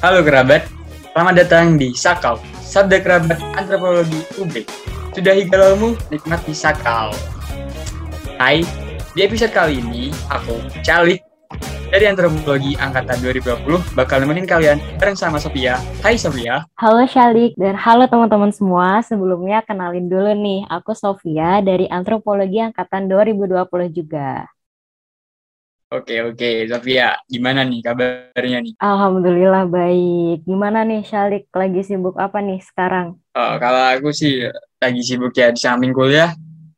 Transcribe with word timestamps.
Halo 0.00 0.24
kerabat, 0.24 0.64
selamat 1.12 1.34
datang 1.44 1.76
di 1.76 1.92
Sakau, 1.92 2.40
Sabda 2.64 3.04
Kerabat 3.04 3.36
Antropologi 3.52 4.24
UB. 4.40 4.64
Sudahi 5.12 5.44
galaumu, 5.44 5.92
nikmati 6.08 6.56
Sakau. 6.56 7.12
Hai, 8.40 8.64
di 9.12 9.20
episode 9.20 9.52
kali 9.52 9.84
ini 9.84 10.08
aku, 10.32 10.56
Calik, 10.80 11.20
dari 11.92 12.08
Antropologi 12.08 12.80
Angkatan 12.80 13.20
2020 13.20 13.92
bakal 13.92 14.24
nemenin 14.24 14.48
kalian 14.48 14.80
bareng 14.96 15.20
sama 15.20 15.36
Sofia. 15.36 15.76
Hai 16.00 16.16
Sofia. 16.16 16.64
Halo 16.80 17.04
Shalik 17.04 17.52
dan 17.60 17.76
halo 17.76 18.08
teman-teman 18.08 18.56
semua. 18.56 19.04
Sebelumnya 19.04 19.60
kenalin 19.68 20.08
dulu 20.08 20.32
nih, 20.32 20.64
aku 20.72 20.96
Sofia 20.96 21.60
dari 21.60 21.84
Antropologi 21.92 22.56
Angkatan 22.56 23.04
2020 23.04 23.92
juga. 23.92 24.48
Oke 25.90 26.22
oke, 26.22 26.70
Sofia, 26.70 27.18
gimana 27.26 27.66
nih 27.66 27.82
kabarnya 27.82 28.62
nih? 28.62 28.78
Alhamdulillah 28.78 29.66
baik. 29.66 30.46
Gimana 30.46 30.86
nih 30.86 31.02
Shalik, 31.02 31.50
lagi 31.50 31.82
sibuk 31.82 32.14
apa 32.14 32.38
nih 32.38 32.62
sekarang? 32.62 33.18
Oh, 33.34 33.58
kalau 33.58 33.98
aku 33.98 34.14
sih 34.14 34.46
lagi 34.78 35.02
sibuk 35.02 35.34
ya 35.34 35.50
di 35.50 35.58
samping 35.58 35.90
kuliah, 35.90 36.30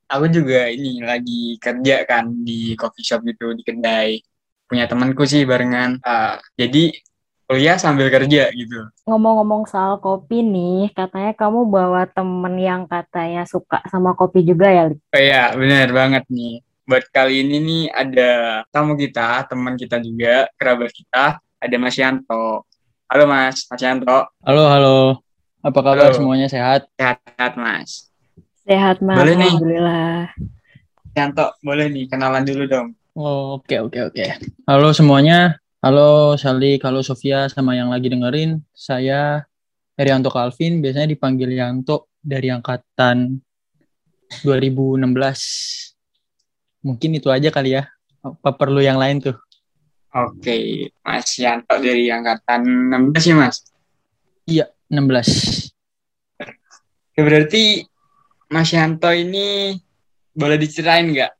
aku 0.08 0.32
juga 0.32 0.64
ini 0.72 1.04
lagi 1.04 1.60
kerja 1.60 2.08
kan 2.08 2.24
di 2.40 2.72
coffee 2.72 3.04
shop 3.04 3.20
gitu 3.28 3.52
di 3.52 3.60
kedai. 3.60 4.16
Punya 4.64 4.88
temanku 4.88 5.28
sih 5.28 5.44
barengan. 5.44 6.00
Uh, 6.00 6.40
jadi 6.56 6.96
kuliah 7.44 7.76
sambil 7.76 8.08
kerja 8.08 8.48
gitu. 8.48 8.80
Ngomong-ngomong 9.04 9.68
soal 9.68 10.00
kopi 10.00 10.40
nih, 10.40 10.88
katanya 10.96 11.36
kamu 11.36 11.68
bawa 11.68 12.08
temen 12.08 12.56
yang 12.56 12.88
katanya 12.88 13.44
suka 13.44 13.84
sama 13.92 14.16
kopi 14.16 14.40
juga 14.40 14.72
ya? 14.72 14.88
Oh 14.88 15.20
iya, 15.20 15.52
benar 15.52 15.92
banget 15.92 16.24
nih 16.32 16.64
buat 16.82 17.06
kali 17.14 17.46
ini 17.46 17.56
nih 17.62 17.82
ada 17.94 18.30
tamu 18.74 18.98
kita, 18.98 19.46
teman 19.46 19.78
kita 19.78 20.02
juga, 20.02 20.50
kerabat 20.58 20.90
kita, 20.90 21.38
ada 21.38 21.76
Mas 21.78 21.94
Yanto. 21.94 22.66
Halo 23.06 23.24
Mas, 23.30 23.62
Mas 23.70 23.82
Yanto. 23.82 24.18
Halo, 24.42 24.64
halo. 24.66 24.98
Apa 25.62 25.78
kabar 25.78 26.10
halo. 26.10 26.16
semuanya 26.18 26.50
sehat? 26.50 26.90
Sehat, 26.98 27.22
sehat 27.22 27.54
Mas. 27.54 28.10
Sehat 28.66 28.98
Mas, 28.98 29.14
boleh 29.14 29.34
Alhamdulillah. 29.38 30.34
Nih. 30.34 31.14
Yanto, 31.14 31.46
boleh 31.62 31.86
nih 31.86 32.04
kenalan 32.10 32.42
dulu 32.42 32.64
dong. 32.66 32.88
Oh, 33.14 33.62
oke, 33.62 33.76
oke, 33.86 33.98
oke. 34.10 34.26
Halo 34.66 34.90
semuanya. 34.90 35.62
Halo 35.82 36.38
Salik, 36.38 36.82
halo 36.86 37.02
Sofia, 37.02 37.50
sama 37.50 37.74
yang 37.74 37.90
lagi 37.90 38.10
dengerin. 38.10 38.58
Saya 38.70 39.42
Herianto 39.94 40.30
Calvin, 40.30 40.82
biasanya 40.82 41.10
dipanggil 41.10 41.50
Yanto 41.54 42.10
dari 42.22 42.50
angkatan 42.50 43.38
2016 44.46 45.81
Mungkin 46.82 47.14
itu 47.16 47.30
aja 47.30 47.48
kali 47.54 47.78
ya. 47.78 47.86
Apa 48.22 48.54
perlu 48.54 48.82
yang 48.82 48.98
lain 48.98 49.22
tuh? 49.22 49.38
Oke, 50.12 50.92
Mas 51.00 51.40
Yanto 51.40 51.80
dari 51.80 52.12
angkatan 52.12 52.92
16 52.92 53.30
ya, 53.32 53.34
Mas? 53.38 53.56
Iya, 54.44 54.66
16. 54.92 55.72
Oke, 57.16 57.20
berarti 57.24 57.62
Mas 58.52 58.68
Yanto 58.76 59.08
ini 59.08 59.72
boleh 60.36 60.60
diceritain 60.60 61.08
nggak 61.08 61.32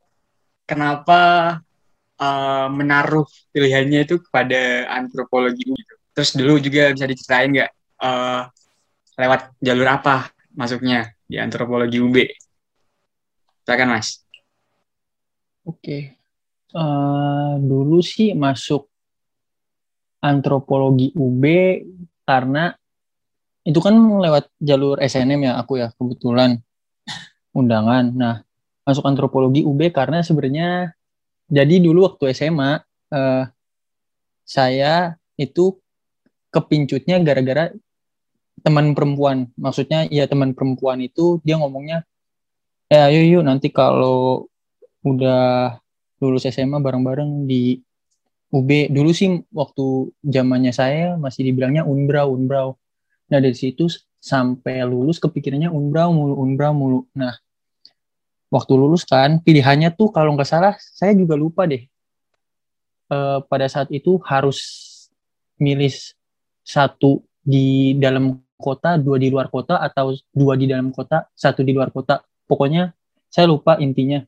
kenapa 0.65 1.21
uh, 2.17 2.69
menaruh 2.73 3.29
pilihannya 3.53 4.09
itu 4.09 4.25
kepada 4.25 4.89
antropologi 4.89 5.69
gitu? 5.69 5.95
Terus 6.17 6.31
dulu 6.33 6.57
juga 6.57 6.97
bisa 6.97 7.05
diceritain 7.05 7.53
nggak 7.53 7.71
uh, 8.01 8.49
lewat 9.21 9.53
jalur 9.61 9.89
apa 9.93 10.33
masuknya 10.57 11.13
di 11.29 11.37
antropologi 11.37 12.01
UB? 12.01 12.17
Silakan 13.69 14.01
Mas. 14.01 14.22
Oke. 15.63 16.19
Uh, 16.73 17.61
dulu 17.61 18.01
sih 18.01 18.33
masuk 18.33 18.89
antropologi 20.23 21.13
UB 21.13 21.45
karena 22.25 22.73
itu 23.63 23.79
kan 23.79 23.95
lewat 23.95 24.51
jalur 24.59 24.99
SNM 24.99 25.53
ya 25.53 25.53
aku 25.61 25.79
ya 25.79 25.95
kebetulan 25.95 26.59
undangan. 27.55 28.11
Nah, 28.11 28.37
masuk 28.83 29.07
antropologi 29.07 29.63
UB 29.63 29.93
karena 29.95 30.25
sebenarnya 30.25 30.97
jadi 31.53 31.79
dulu 31.79 32.09
waktu 32.09 32.33
SMA 32.33 32.81
uh, 32.81 32.81
eh, 33.13 33.45
saya 34.43 35.21
itu 35.37 35.77
kepincutnya 36.51 37.21
gara-gara 37.21 37.71
teman 38.65 38.97
perempuan. 38.97 39.53
Maksudnya 39.55 40.09
ya 40.09 40.25
teman 40.27 40.57
perempuan 40.57 41.03
itu 41.05 41.39
dia 41.47 41.61
ngomongnya 41.61 42.09
ya 42.93 43.09
ayo 43.09 43.25
yuk 43.25 43.43
nanti 43.49 43.73
kalau 43.73 44.52
udah 45.03 45.77
lulus 46.23 46.47
SMA 46.47 46.79
bareng-bareng 46.79 47.47
di 47.51 47.83
UB. 48.55 48.93
Dulu 48.93 49.11
sih 49.11 49.43
waktu 49.51 50.13
zamannya 50.23 50.71
saya 50.71 51.19
masih 51.19 51.51
dibilangnya 51.51 51.83
Unbrau, 51.83 52.37
Unbrau. 52.37 52.79
Nah 53.33 53.39
dari 53.43 53.57
situ 53.57 53.91
sampai 54.23 54.85
lulus 54.87 55.19
kepikirannya 55.19 55.73
Unbrau 55.73 56.15
mulu, 56.15 56.35
Unbrau 56.39 56.73
mulu. 56.77 57.01
Nah 57.17 57.35
waktu 58.53 58.73
lulus 58.77 59.03
kan 59.09 59.41
pilihannya 59.41 59.97
tuh 59.97 60.13
kalau 60.13 60.37
nggak 60.37 60.47
salah 60.47 60.75
saya 60.79 61.17
juga 61.17 61.35
lupa 61.35 61.65
deh. 61.67 61.89
E, 63.11 63.19
pada 63.49 63.67
saat 63.67 63.89
itu 63.91 64.21
harus 64.29 64.61
milih 65.57 65.91
satu 66.63 67.25
di 67.43 67.99
dalam 67.99 68.39
kota, 68.55 68.95
dua 68.95 69.19
di 69.19 69.27
luar 69.27 69.51
kota, 69.51 69.83
atau 69.83 70.15
dua 70.31 70.55
di 70.55 70.71
dalam 70.71 70.95
kota, 70.95 71.27
satu 71.35 71.67
di 71.67 71.75
luar 71.75 71.91
kota. 71.91 72.23
Pokoknya 72.47 72.95
saya 73.27 73.51
lupa 73.51 73.81
intinya 73.83 74.23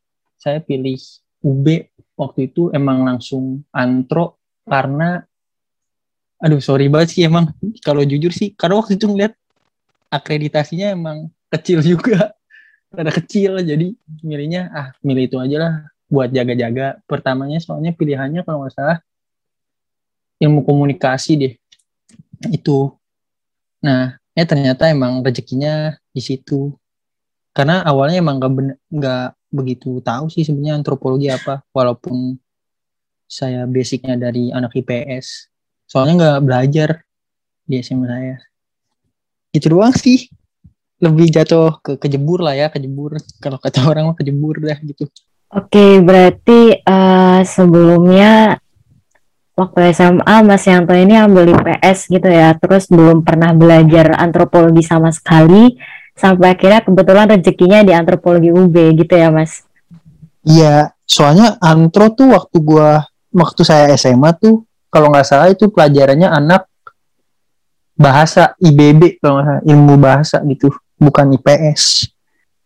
saya 0.44 0.60
pilih 0.60 1.00
UB 1.40 1.88
waktu 2.20 2.52
itu 2.52 2.68
emang 2.76 3.00
langsung 3.00 3.64
antro 3.72 4.36
karena 4.68 5.24
aduh 6.36 6.60
sorry 6.60 6.92
banget 6.92 7.16
sih 7.16 7.24
emang. 7.24 7.48
Kalau 7.80 8.04
jujur 8.04 8.28
sih 8.28 8.52
karena 8.52 8.76
waktu 8.76 9.00
itu 9.00 9.08
ngeliat 9.08 9.32
akreditasinya 10.12 10.92
emang 10.92 11.32
kecil 11.48 11.80
juga. 11.80 12.36
Rada 12.92 13.08
kecil 13.10 13.56
jadi 13.64 13.96
milihnya 14.20 14.68
ah 14.70 14.88
milih 15.00 15.32
itu 15.32 15.36
aja 15.40 15.56
lah 15.56 15.74
buat 16.12 16.28
jaga-jaga. 16.28 17.00
Pertamanya 17.08 17.64
soalnya 17.64 17.96
pilihannya 17.96 18.44
kalau 18.44 18.68
nggak 18.68 18.76
salah 18.76 18.98
ilmu 20.44 20.60
komunikasi 20.60 21.32
deh 21.40 21.52
itu. 22.52 22.92
Nah 23.80 24.20
ya 24.36 24.44
ternyata 24.44 24.92
emang 24.92 25.24
rezekinya 25.24 25.96
di 26.12 26.20
situ. 26.20 26.76
Karena 27.56 27.80
awalnya 27.86 28.20
emang 28.20 28.36
nggak 28.42 28.52
nggak 28.92 29.26
begitu 29.54 30.02
tahu 30.02 30.26
sih 30.26 30.42
sebenarnya 30.42 30.82
antropologi 30.82 31.30
apa 31.30 31.62
walaupun 31.70 32.34
saya 33.30 33.64
basicnya 33.70 34.18
dari 34.18 34.50
anak 34.50 34.74
IPS 34.74 35.54
soalnya 35.86 36.14
nggak 36.18 36.42
belajar 36.42 36.90
di 37.64 37.80
SMA 37.80 38.06
saya. 38.08 38.36
Itu 39.54 39.72
doang 39.72 39.94
sih. 39.96 40.28
Lebih 41.00 41.32
jatuh 41.32 41.82
ke 41.84 41.92
kejebur 42.00 42.44
lah 42.44 42.54
ya 42.54 42.66
kejebur. 42.70 43.18
Kalau 43.40 43.58
kata 43.60 43.84
orang 43.88 44.12
mah 44.12 44.16
kejebur 44.16 44.60
dah 44.62 44.78
gitu. 44.80 45.08
Oke 45.54 46.02
berarti 46.02 46.82
uh, 46.82 47.40
sebelumnya 47.46 48.58
waktu 49.54 49.94
SMA 49.94 50.36
Mas 50.42 50.66
Yanto 50.66 50.98
ini 50.98 51.14
ambil 51.14 51.54
IPS 51.54 52.10
gitu 52.10 52.28
ya. 52.28 52.56
Terus 52.58 52.90
belum 52.90 53.22
pernah 53.22 53.54
belajar 53.54 54.18
antropologi 54.18 54.82
sama 54.82 55.14
sekali 55.14 55.78
sampai 56.14 56.54
akhirnya 56.54 56.80
kebetulan 56.82 57.26
rezekinya 57.30 57.82
di 57.82 57.92
antropologi 57.94 58.50
UB 58.54 58.74
gitu 58.98 59.14
ya 59.14 59.28
mas? 59.34 59.66
Iya 60.44 60.94
soalnya 61.04 61.60
antro 61.60 62.10
tuh 62.16 62.32
waktu 62.32 62.56
gua 62.64 63.04
waktu 63.34 63.62
saya 63.66 63.92
SMA 63.98 64.32
tuh 64.38 64.64
kalau 64.88 65.10
nggak 65.10 65.26
salah 65.26 65.50
itu 65.50 65.68
pelajarannya 65.68 66.30
anak 66.30 66.70
bahasa 67.94 68.54
IBB 68.58 69.18
kalau 69.18 69.38
nggak 69.38 69.46
salah 69.46 69.62
ilmu 69.66 69.94
bahasa 69.98 70.36
gitu 70.46 70.70
bukan 70.98 71.34
IPS 71.34 72.10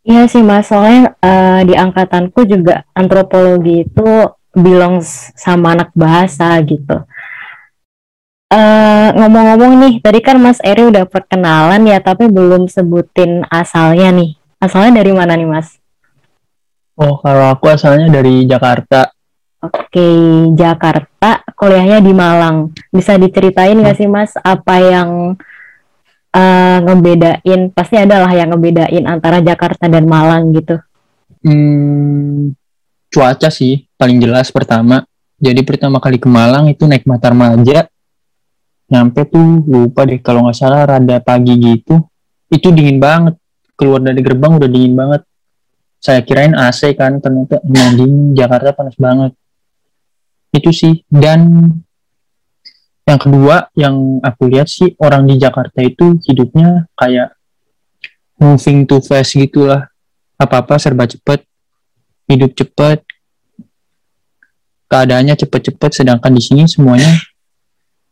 iya 0.04 0.25
sih 0.28 0.44
mas 0.44 0.69
soalnya 0.69 1.17
uh, 1.20 1.61
di 1.64 1.75
angkatanku 1.76 2.44
juga 2.49 2.84
antropologi 2.93 3.84
itu 3.84 4.08
bilang 4.52 5.00
sama 5.37 5.76
anak 5.76 5.90
bahasa 5.93 6.56
gitu 6.64 7.05
eh, 8.49 9.09
ngomong-ngomong 9.15 9.73
nih, 9.85 9.95
tadi 10.00 10.21
kan 10.25 10.37
Mas 10.41 10.61
Eri 10.65 10.89
udah 10.89 11.05
perkenalan 11.05 11.85
ya, 11.85 12.00
tapi 12.00 12.29
belum 12.29 12.69
sebutin 12.69 13.45
asalnya 13.49 14.12
nih. 14.12 14.37
Asalnya 14.59 15.05
dari 15.05 15.12
mana 15.15 15.39
nih 15.39 15.49
Mas? 15.49 15.79
Oh, 16.99 17.15
kalau 17.23 17.55
aku 17.55 17.71
asalnya 17.71 18.11
dari 18.11 18.43
Jakarta. 18.43 19.06
Oke, 19.59 20.11
Jakarta, 20.55 21.47
kuliahnya 21.55 22.03
di 22.03 22.11
Malang. 22.11 22.75
Bisa 22.91 23.15
diceritain 23.15 23.79
nggak 23.79 23.95
hmm. 23.95 24.03
sih 24.03 24.11
Mas, 24.11 24.35
apa 24.39 24.75
yang 24.83 25.39
uh, 26.35 26.79
ngebedain? 26.83 27.71
Pasti 27.71 27.99
ada 27.99 28.23
lah 28.23 28.33
yang 28.35 28.50
ngebedain 28.55 29.06
antara 29.06 29.39
Jakarta 29.39 29.87
dan 29.87 30.11
Malang 30.11 30.50
gitu. 30.55 30.79
Hmm, 31.43 32.55
cuaca 33.15 33.50
sih, 33.50 33.87
paling 33.95 34.19
jelas 34.19 34.50
pertama. 34.50 35.06
Jadi 35.39 35.62
pertama 35.62 36.03
kali 36.03 36.19
ke 36.19 36.27
Malang 36.27 36.67
itu 36.67 36.83
naik 36.91 37.06
Matar 37.06 37.31
Maja, 37.31 37.87
nyampe 38.88 39.29
tuh 39.29 39.62
lupa 39.69 40.08
deh 40.08 40.19
kalau 40.25 40.49
nggak 40.49 40.56
salah 40.56 40.88
rada 40.88 41.20
pagi 41.20 41.55
gitu. 41.61 42.00
Itu 42.49 42.73
dingin 42.73 42.96
banget. 42.99 43.37
Keluar 43.79 44.02
dari 44.02 44.19
gerbang 44.25 44.56
udah 44.58 44.69
dingin 44.69 44.96
banget. 44.96 45.23
Saya 46.00 46.25
kirain 46.25 46.56
AC 46.56 46.96
kan 46.96 47.20
ternyata 47.20 47.61
emang 47.61 47.94
dingin. 47.94 48.32
Jakarta 48.32 48.73
panas 48.73 48.96
banget. 48.96 49.37
Itu 50.50 50.73
sih. 50.73 51.05
Dan 51.06 51.69
yang 53.05 53.20
kedua 53.20 53.69
yang 53.76 54.20
aku 54.25 54.49
lihat 54.49 54.69
sih 54.69 54.96
orang 55.00 55.29
di 55.29 55.40
Jakarta 55.40 55.81
itu 55.85 56.20
hidupnya 56.25 56.88
kayak 56.96 57.37
moving 58.40 58.88
too 58.88 59.05
fast 59.05 59.37
gitulah. 59.37 59.93
Apa-apa 60.40 60.81
serba 60.81 61.05
cepet. 61.05 61.44
Hidup 62.25 62.56
cepet. 62.56 63.05
Keadaannya 64.88 65.37
cepet-cepet 65.37 66.00
sedangkan 66.00 66.32
di 66.32 66.40
sini 66.40 66.64
semuanya 66.64 67.12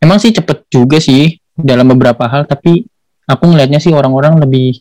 emang 0.01 0.19
sih 0.21 0.33
cepet 0.33 0.69
juga 0.69 0.99
sih 1.01 1.37
dalam 1.57 1.89
beberapa 1.89 2.29
hal 2.29 2.45
tapi 2.45 2.85
aku 3.27 3.45
ngelihatnya 3.49 3.81
sih 3.83 3.93
orang-orang 3.93 4.39
lebih 4.39 4.81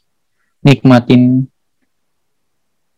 nikmatin 0.65 1.45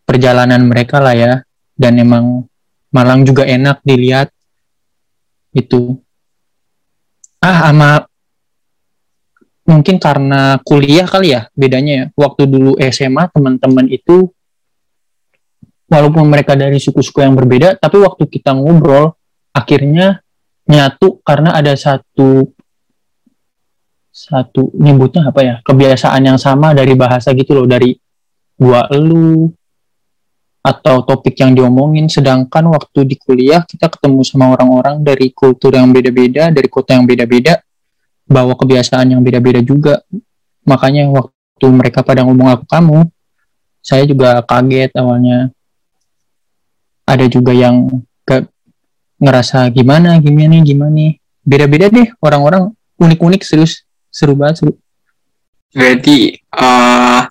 perjalanan 0.08 0.64
mereka 0.64 1.04
lah 1.04 1.12
ya. 1.12 1.32
Dan 1.78 2.00
emang 2.02 2.48
Malang 2.88 3.22
juga 3.22 3.44
enak 3.44 3.84
dilihat 3.84 4.32
itu 5.52 6.00
ah 7.38 7.68
sama 7.68 8.08
mungkin 9.68 10.00
karena 10.00 10.56
kuliah 10.64 11.04
kali 11.04 11.36
ya 11.36 11.52
bedanya 11.52 11.92
ya. 11.92 12.04
Waktu 12.16 12.48
dulu 12.48 12.80
SMA 12.88 13.28
teman-teman 13.28 13.92
itu 13.92 14.32
walaupun 15.84 16.24
mereka 16.32 16.56
dari 16.56 16.80
suku-suku 16.80 17.20
yang 17.20 17.36
berbeda 17.36 17.76
tapi 17.76 18.00
waktu 18.00 18.24
kita 18.24 18.56
ngobrol 18.56 19.12
akhirnya 19.52 20.24
nyatu 20.68 21.24
karena 21.24 21.56
ada 21.56 21.72
satu 21.72 22.44
satu 24.12 24.74
nyebutnya 24.74 25.30
apa 25.30 25.40
ya 25.40 25.54
kebiasaan 25.64 26.26
yang 26.26 26.38
sama 26.40 26.74
dari 26.74 26.92
bahasa 26.98 27.32
gitu 27.32 27.54
loh 27.54 27.66
dari 27.70 27.94
gua 28.58 28.84
elu 28.90 29.48
atau 30.68 31.00
topik 31.06 31.38
yang 31.38 31.56
diomongin. 31.56 32.10
Sedangkan 32.10 32.68
waktu 32.68 33.08
di 33.08 33.16
kuliah 33.16 33.64
kita 33.64 33.88
ketemu 33.88 34.20
sama 34.26 34.52
orang-orang 34.52 35.00
dari 35.00 35.32
kultur 35.32 35.72
yang 35.72 35.88
beda-beda 35.94 36.52
dari 36.52 36.68
kota 36.68 36.98
yang 36.98 37.08
beda-beda 37.08 37.62
bawa 38.28 38.52
kebiasaan 38.52 39.16
yang 39.16 39.22
beda-beda 39.24 39.64
juga. 39.64 40.04
Makanya 40.68 41.08
waktu 41.08 41.66
mereka 41.72 42.04
pada 42.04 42.26
ngomong 42.28 42.52
aku 42.52 42.66
kamu 42.68 43.08
saya 43.80 44.04
juga 44.04 44.44
kaget 44.44 44.92
awalnya. 44.98 45.48
Ada 47.08 47.24
juga 47.24 47.56
yang 47.56 47.88
ngerasa 49.18 49.68
gimana 49.74 50.18
gimana 50.22 50.62
gimana 50.62 51.14
beda-beda 51.42 51.90
deh 51.90 52.08
orang-orang 52.22 52.70
unik-unik 52.98 53.42
serius 53.42 53.82
seru 54.10 54.38
banget 54.38 54.62
seru 54.62 54.72
Berarti 55.68 56.32
eh 56.38 57.22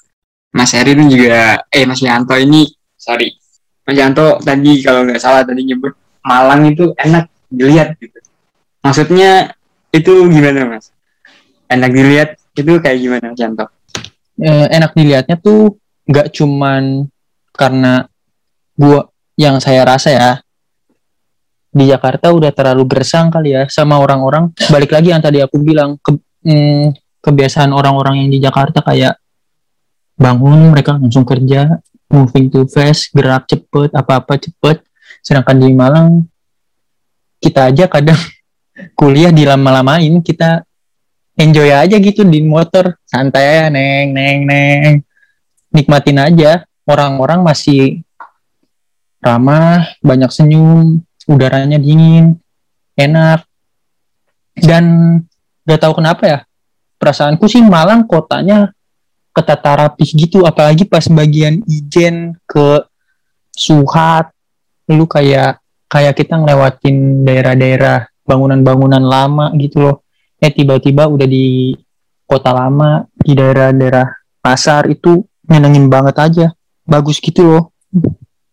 Mas 0.54 0.72
Erin 0.78 1.10
juga 1.10 1.66
eh 1.74 1.84
Mas 1.89 2.01
Yanto 2.06 2.38
ini 2.38 2.69
sorry 2.94 3.34
Mas 3.88 3.98
Yanto 3.98 4.38
tadi 4.44 4.84
kalau 4.86 5.07
nggak 5.07 5.22
salah 5.22 5.42
tadi 5.42 5.66
nyebut 5.66 5.95
Malang 6.28 6.68
itu 6.68 6.92
enak 7.00 7.31
dilihat 7.48 7.95
gitu. 8.04 8.19
Maksudnya 8.83 9.56
itu 9.95 10.28
gimana 10.28 10.75
Mas? 10.75 10.92
Enak 11.72 11.92
dilihat 11.95 12.30
itu 12.51 12.72
kayak 12.83 13.00
gimana 13.00 13.31
Mas 13.31 13.40
Yanto? 13.40 13.66
Eh, 14.38 14.68
enak 14.69 14.92
dilihatnya 14.92 15.40
tuh 15.40 15.80
nggak 16.04 16.36
cuman 16.36 17.07
karena 17.56 18.06
gua 18.75 19.07
yang 19.40 19.57
saya 19.63 19.88
rasa 19.88 20.10
ya 20.12 20.31
di 21.78 21.86
Jakarta 21.86 22.34
udah 22.34 22.50
terlalu 22.50 22.90
gersang 22.90 23.30
kali 23.30 23.54
ya 23.54 23.70
sama 23.70 24.02
orang-orang. 24.02 24.50
Balik 24.74 24.98
lagi 24.98 25.14
yang 25.14 25.22
tadi 25.22 25.38
aku 25.46 25.62
bilang 25.62 26.02
ke, 26.02 26.18
mm, 26.42 26.98
kebiasaan 27.22 27.70
orang-orang 27.70 28.26
yang 28.26 28.30
di 28.34 28.40
Jakarta 28.42 28.82
kayak 28.82 29.22
bangun 30.18 30.74
mereka 30.74 30.98
langsung 30.98 31.22
kerja 31.22 31.78
moving 32.10 32.50
too 32.50 32.66
fast 32.66 33.14
gerak 33.14 33.46
cepet 33.46 33.94
apa-apa 33.94 34.42
cepet. 34.42 34.82
Sedangkan 35.22 35.62
di 35.62 35.70
Malang 35.78 36.26
kita 37.38 37.70
aja 37.70 37.86
kadang 37.86 38.18
kuliah 39.00 39.30
dilama-lamain 39.30 40.18
kita 40.26 40.66
enjoy 41.38 41.70
aja 41.70 41.96
gitu 42.02 42.26
di 42.26 42.42
motor. 42.42 42.98
Santai 43.06 43.46
aja 43.46 43.64
neng 43.70 44.18
neng 44.18 44.40
neng. 44.50 44.94
Nikmatin 45.70 46.18
aja. 46.18 46.66
Orang-orang 46.88 47.44
masih 47.44 48.02
ramah 49.22 49.84
banyak 50.00 50.32
senyum 50.32 51.04
udaranya 51.28 51.78
dingin 51.78 52.40
enak. 52.98 53.46
Dan 54.58 54.84
gak 55.68 55.86
tahu 55.86 56.02
kenapa 56.02 56.24
ya 56.26 56.40
perasaanku 56.98 57.46
sih 57.46 57.62
Malang 57.62 58.10
kotanya 58.10 58.74
ketata 59.36 59.86
rapih 59.86 60.10
gitu. 60.18 60.48
Apalagi 60.48 60.88
pas 60.90 61.06
bagian 61.06 61.62
ijen 61.70 62.34
ke 62.50 62.82
Suhat 63.58 64.30
lu 64.86 65.10
kayak 65.10 65.58
kayak 65.90 66.14
kita 66.14 66.38
ngelewatin 66.38 67.26
daerah-daerah 67.26 68.06
bangunan-bangunan 68.22 69.02
lama 69.02 69.50
gitu 69.58 69.82
loh. 69.82 69.96
Eh 70.38 70.54
tiba-tiba 70.54 71.10
udah 71.10 71.26
di 71.26 71.74
kota 72.30 72.54
lama 72.54 73.10
di 73.18 73.34
daerah-daerah 73.34 74.06
pasar 74.38 74.86
itu 74.94 75.26
nyenengin 75.50 75.90
banget 75.90 76.16
aja. 76.22 76.48
Bagus 76.86 77.18
gitu 77.18 77.50
loh 77.50 77.64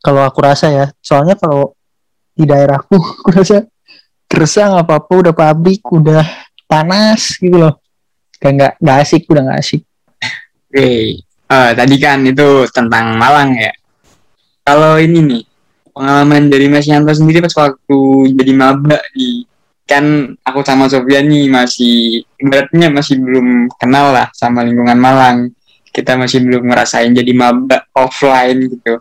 kalau 0.00 0.24
aku 0.24 0.40
rasa 0.40 0.72
ya. 0.72 0.86
Soalnya 1.04 1.36
kalau 1.36 1.76
di 2.34 2.44
daerahku 2.44 2.98
aku 3.22 3.28
rasa 3.30 3.64
gersang 4.28 4.74
apa 4.74 4.98
apa 4.98 5.12
udah 5.14 5.34
pabrik 5.34 5.82
udah 5.88 6.26
panas 6.66 7.38
gitu 7.38 7.54
loh 7.54 7.78
kayak 8.42 8.52
nggak 8.58 8.72
nggak 8.82 8.96
asik 9.02 9.22
udah 9.30 9.42
nggak 9.46 9.60
asik 9.62 9.82
Oke, 10.74 11.22
eh, 11.22 11.70
tadi 11.78 11.96
kan 12.02 12.26
itu 12.26 12.66
tentang 12.74 13.14
Malang 13.14 13.54
ya. 13.54 13.70
Kalau 14.66 14.98
ini 14.98 15.22
nih 15.22 15.42
pengalaman 15.94 16.50
dari 16.50 16.66
Mas 16.66 16.90
Yanto 16.90 17.14
sendiri 17.14 17.38
pas 17.46 17.54
waktu 17.54 17.98
jadi 18.34 18.52
maba 18.58 18.98
di 19.14 19.46
kan 19.86 20.34
aku 20.42 20.66
sama 20.66 20.90
Sofian 20.90 21.30
nih 21.30 21.46
masih 21.46 22.26
ibaratnya 22.42 22.90
masih 22.90 23.22
belum 23.22 23.70
kenal 23.78 24.10
lah 24.10 24.34
sama 24.34 24.66
lingkungan 24.66 24.98
Malang. 24.98 25.54
Kita 25.94 26.18
masih 26.18 26.42
belum 26.42 26.66
ngerasain 26.66 27.14
jadi 27.14 27.32
maba 27.38 27.86
offline 27.94 28.66
gitu. 28.66 28.98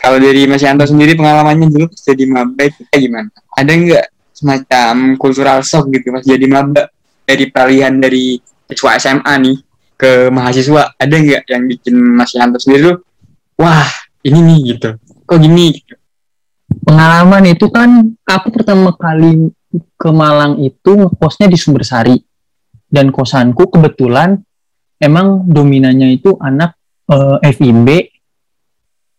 Kalau 0.00 0.16
dari 0.16 0.48
Mas 0.48 0.64
Yanto 0.64 0.88
sendiri 0.88 1.12
pengalamannya 1.12 1.68
dulu 1.68 1.92
pas 1.92 2.00
jadi 2.00 2.24
maba 2.24 2.62
itu 2.64 2.80
kayak 2.88 3.00
gimana? 3.04 3.28
Ada 3.52 3.72
nggak 3.76 4.06
semacam 4.32 4.94
cultural 5.20 5.60
shock 5.60 5.92
gitu 5.92 6.08
mas 6.08 6.24
jadi 6.24 6.48
maba? 6.48 6.88
Dari 7.28 7.52
peralihan 7.52 8.00
dari 8.00 8.40
siswa 8.64 8.96
SMA 8.96 9.34
nih 9.44 9.56
ke 10.00 10.32
mahasiswa 10.32 10.96
ada 10.96 11.14
nggak 11.14 11.44
yang 11.52 11.68
bikin 11.68 11.94
Mas 12.16 12.32
Yanto 12.32 12.56
sendiri 12.56 12.88
tuh 12.88 12.96
wah 13.60 13.84
ini 14.24 14.40
nih 14.40 14.58
gitu. 14.74 14.96
Kok 15.28 15.36
gini? 15.36 15.76
Pengalaman 16.80 17.44
itu 17.52 17.68
kan 17.68 18.16
aku 18.24 18.48
pertama 18.48 18.96
kali 18.96 19.52
ke 20.00 20.08
Malang 20.08 20.56
itu 20.64 20.96
ngekosnya 20.96 21.46
di 21.52 21.60
Sumbersari. 21.60 22.16
Dan 22.90 23.14
kosanku 23.14 23.70
kebetulan 23.70 24.34
emang 24.98 25.46
dominannya 25.46 26.18
itu 26.18 26.34
anak 26.42 26.74
eh, 27.06 27.38
FIB 27.54 27.86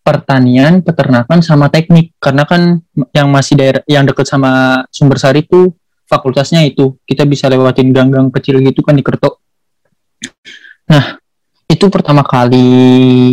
pertanian 0.01 0.81
peternakan 0.81 1.39
sama 1.41 1.69
teknik. 1.69 2.13
Karena 2.17 2.43
kan 2.45 2.81
yang 3.13 3.29
masih 3.29 3.57
daerah 3.57 3.81
yang 3.85 4.03
deket 4.05 4.27
sama 4.27 4.83
Sumbersari 4.89 5.45
itu 5.45 5.71
fakultasnya 6.09 6.65
itu. 6.65 6.97
Kita 7.05 7.23
bisa 7.23 7.47
lewatin 7.47 7.93
gang-gang 7.95 8.29
kecil 8.33 8.59
gitu 8.61 8.81
kan 8.83 8.97
di 8.97 9.03
Kerto. 9.05 9.39
Nah 10.91 11.17
itu 11.71 11.87
pertama 11.87 12.21
kali 12.27 12.67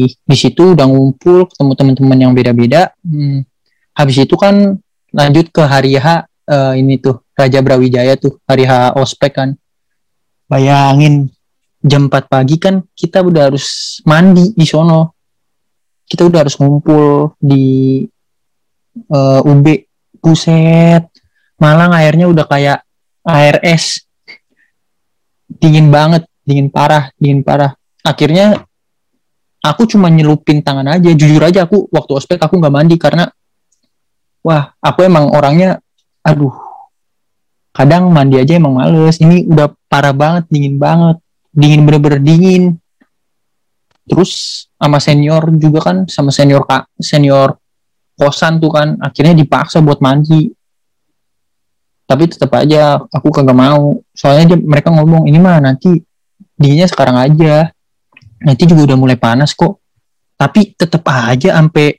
di 0.06 0.36
situ 0.38 0.78
udah 0.78 0.86
ngumpul 0.86 1.50
ketemu 1.50 1.72
teman-teman 1.74 2.18
yang 2.22 2.32
beda-beda. 2.32 2.94
Hmm, 3.02 3.42
habis 3.98 4.22
itu 4.22 4.38
kan 4.38 4.78
lanjut 5.10 5.50
ke 5.50 5.62
hari 5.66 5.98
H 5.98 6.28
eh, 6.46 6.72
ini 6.78 7.02
tuh 7.02 7.26
Raja 7.34 7.58
Brawijaya 7.58 8.14
tuh 8.14 8.38
hari 8.46 8.62
H 8.62 8.94
ospek 8.94 9.34
kan. 9.34 9.58
Bayangin 10.48 11.28
jam 11.82 12.08
4 12.08 12.30
pagi 12.30 12.56
kan 12.58 12.82
kita 12.94 13.22
udah 13.22 13.52
harus 13.52 13.98
mandi 14.02 14.54
di 14.54 14.66
sono 14.66 15.17
kita 16.08 16.24
udah 16.24 16.48
harus 16.48 16.56
ngumpul 16.56 17.36
di 17.38 18.02
eh, 18.96 19.40
UB 19.44 19.66
buset. 20.24 21.04
Malang 21.60 21.92
airnya 21.92 22.26
udah 22.26 22.48
kayak 22.48 22.82
air 23.28 23.60
es. 23.62 24.02
Dingin 25.48 25.92
banget 25.92 26.24
dingin 26.48 26.72
parah 26.72 27.12
dingin 27.20 27.44
parah. 27.44 27.76
Akhirnya 28.00 28.64
aku 29.60 29.84
cuma 29.84 30.08
nyelupin 30.08 30.64
tangan 30.64 30.96
aja. 30.96 31.12
Jujur 31.12 31.44
aja 31.44 31.68
aku 31.68 31.92
waktu 31.92 32.12
ospek 32.16 32.40
aku 32.40 32.56
nggak 32.56 32.74
mandi 32.74 32.96
karena 32.96 33.28
wah 34.40 34.72
aku 34.80 35.04
emang 35.04 35.28
orangnya 35.28 35.76
aduh. 36.24 36.56
Kadang 37.76 38.10
mandi 38.10 38.40
aja 38.40 38.56
emang 38.56 38.80
males. 38.80 39.20
Ini 39.20 39.44
udah 39.44 39.70
parah 39.86 40.16
banget 40.16 40.48
dingin 40.48 40.80
banget. 40.80 41.20
Dingin 41.52 41.84
bener-bener 41.84 42.22
dingin 42.22 42.78
terus 44.08 44.64
sama 44.74 44.98
senior 44.98 45.52
juga 45.60 45.92
kan 45.92 45.96
sama 46.08 46.32
senior 46.32 46.64
kak 46.64 46.88
senior 46.98 47.60
kosan 48.18 48.58
tuh 48.58 48.74
kan 48.74 48.98
akhirnya 48.98 49.38
dipaksa 49.38 49.78
buat 49.78 50.02
mandi. 50.02 50.50
Tapi 52.08 52.24
tetap 52.26 52.50
aja 52.58 52.98
aku 52.98 53.30
kagak 53.30 53.54
mau. 53.54 54.02
Soalnya 54.10 54.56
dia, 54.56 54.58
mereka 54.58 54.90
ngomong 54.90 55.30
ini 55.30 55.38
mah 55.38 55.62
nanti 55.62 56.02
dinginnya 56.58 56.90
sekarang 56.90 57.14
aja. 57.14 57.70
Nanti 58.42 58.62
juga 58.66 58.90
udah 58.90 58.98
mulai 58.98 59.14
panas 59.14 59.54
kok. 59.54 59.78
Tapi 60.34 60.74
tetap 60.74 61.06
aja 61.06 61.54
sampai 61.54 61.94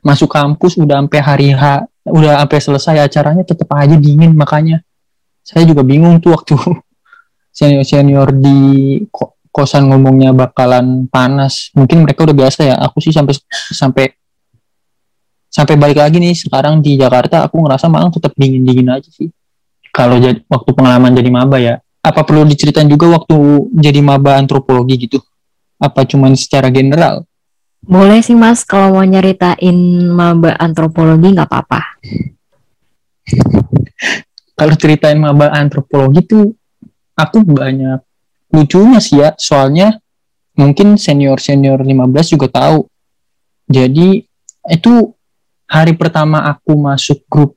masuk 0.00 0.30
kampus 0.32 0.78
udah 0.80 1.02
sampai 1.04 1.20
hari 1.20 1.50
H 1.52 1.84
udah 2.06 2.38
sampai 2.38 2.58
selesai 2.62 2.96
acaranya 3.02 3.42
tetap 3.42 3.68
aja 3.76 3.98
dingin 3.98 4.32
makanya. 4.32 4.80
Saya 5.42 5.66
juga 5.66 5.82
bingung 5.82 6.16
tuh 6.22 6.32
waktu 6.32 6.54
senior 7.56 7.84
senior 7.84 8.28
di 8.32 8.58
ko- 9.12 9.35
kosan 9.56 9.88
ngomongnya 9.88 10.36
bakalan 10.36 11.08
panas. 11.08 11.72
Mungkin 11.72 12.04
mereka 12.04 12.28
udah 12.28 12.36
biasa 12.36 12.60
ya. 12.68 12.76
Aku 12.84 13.00
sih 13.00 13.08
sampai 13.08 13.32
sampai 13.72 14.12
sampai 15.48 15.74
balik 15.80 15.96
lagi 15.96 16.20
nih. 16.20 16.36
Sekarang 16.36 16.84
di 16.84 17.00
Jakarta 17.00 17.48
aku 17.48 17.64
ngerasa 17.64 17.88
malah 17.88 18.12
tetap 18.12 18.36
dingin 18.36 18.60
dingin 18.60 18.92
aja 18.92 19.08
sih. 19.08 19.32
Kalau 19.88 20.20
jadi 20.20 20.44
waktu 20.44 20.70
pengalaman 20.76 21.16
jadi 21.16 21.32
maba 21.32 21.56
ya. 21.56 21.80
Apa 22.04 22.20
perlu 22.28 22.44
diceritain 22.44 22.86
juga 22.86 23.08
waktu 23.16 23.34
jadi 23.80 24.04
maba 24.04 24.36
antropologi 24.36 25.08
gitu? 25.08 25.24
Apa 25.80 26.04
cuman 26.04 26.36
secara 26.36 26.68
general? 26.68 27.24
Boleh 27.80 28.20
sih 28.20 28.36
Mas, 28.36 28.60
kalau 28.62 29.00
mau 29.00 29.06
nyeritain 29.08 29.74
maba 30.12 30.52
antropologi 30.60 31.32
nggak 31.32 31.48
apa-apa. 31.48 31.80
kalau 34.58 34.74
ceritain 34.78 35.18
maba 35.18 35.50
antropologi 35.50 36.22
tuh 36.28 36.54
aku 37.18 37.42
banyak 37.42 38.05
lucunya 38.56 38.96
sih 39.04 39.20
ya 39.20 39.36
soalnya 39.36 40.00
mungkin 40.56 40.96
senior 40.96 41.36
senior 41.36 41.84
15 41.84 42.32
juga 42.32 42.48
tahu. 42.48 42.88
Jadi 43.68 44.24
itu 44.72 44.92
hari 45.68 45.92
pertama 45.92 46.48
aku 46.48 46.72
masuk 46.80 47.20
grup 47.28 47.52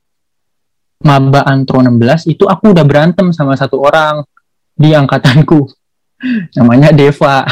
maba 1.00 1.48
antro 1.48 1.80
16 1.80 2.28
itu 2.28 2.44
aku 2.44 2.76
udah 2.76 2.84
berantem 2.84 3.32
sama 3.32 3.56
satu 3.56 3.80
orang 3.80 4.28
di 4.76 4.92
angkatanku. 4.92 5.64
Namanya 6.60 6.92
Deva. 6.92 7.48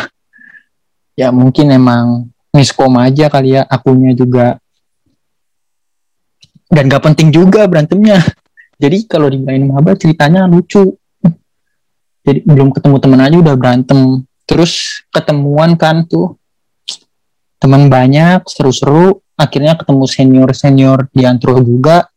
Ya 1.18 1.34
mungkin 1.34 1.74
emang 1.74 2.30
miskom 2.54 2.94
aja 3.00 3.32
kali 3.32 3.56
ya 3.56 3.64
akunya 3.66 4.12
juga. 4.14 4.60
Dan 6.68 6.92
gak 6.92 7.08
penting 7.08 7.32
juga 7.32 7.64
berantemnya. 7.64 8.20
Jadi 8.78 9.08
kalau 9.08 9.32
dimain 9.32 9.64
maba 9.64 9.96
ceritanya 9.96 10.46
lucu 10.46 11.00
jadi 12.28 12.44
belum 12.44 12.76
ketemu 12.76 13.00
teman 13.00 13.24
aja 13.24 13.40
udah 13.40 13.56
berantem. 13.56 14.28
Terus 14.44 15.04
ketemuan 15.16 15.80
kan 15.80 16.04
tuh 16.04 16.36
teman 17.56 17.88
banyak 17.88 18.44
seru-seru. 18.52 19.24
Akhirnya 19.40 19.80
ketemu 19.80 20.04
senior 20.12 20.50
senior 20.52 21.08
di 21.16 21.24
antro 21.24 21.56
juga 21.64 22.12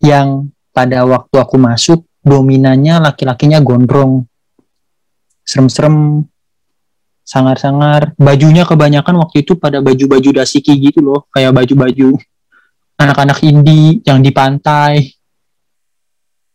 yang 0.00 0.48
pada 0.72 1.04
waktu 1.04 1.36
aku 1.36 1.60
masuk 1.60 2.08
dominannya 2.24 3.04
laki-lakinya 3.04 3.60
gondrong. 3.60 4.24
Serem-serem 5.44 6.24
sangar-sangar. 7.20 8.16
Bajunya 8.16 8.64
kebanyakan 8.64 9.20
waktu 9.20 9.44
itu 9.44 9.60
pada 9.60 9.84
baju-baju 9.84 10.40
dasiki 10.40 10.72
gitu 10.80 11.04
loh. 11.04 11.28
Kayak 11.36 11.52
baju-baju 11.52 12.16
anak-anak 12.96 13.44
indie 13.44 14.00
yang 14.08 14.24
di 14.24 14.32
pantai 14.32 15.13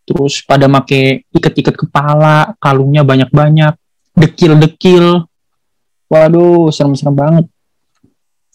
terus 0.09 0.41
pada 0.41 0.65
make 0.65 1.29
iket-iket 1.29 1.77
kepala 1.77 2.57
kalungnya 2.57 3.05
banyak-banyak 3.05 3.77
dekil-dekil 4.17 5.29
waduh 6.09 6.73
serem-serem 6.73 7.13
banget 7.13 7.45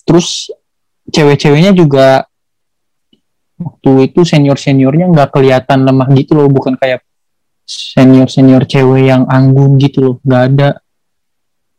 terus 0.02 0.50
cewek-ceweknya 1.14 1.70
juga 1.70 2.26
waktu 3.54 4.11
itu 4.11 4.26
senior-seniornya 4.26 5.14
nggak 5.14 5.30
kelihatan 5.30 5.87
lemah 5.87 6.11
gitu 6.18 6.34
loh 6.34 6.50
bukan 6.50 6.75
kayak 6.75 7.06
senior-senior 7.62 8.66
cewek 8.66 9.14
yang 9.14 9.23
anggun 9.30 9.78
gitu 9.78 10.02
loh 10.02 10.14
nggak 10.26 10.42
ada 10.50 10.68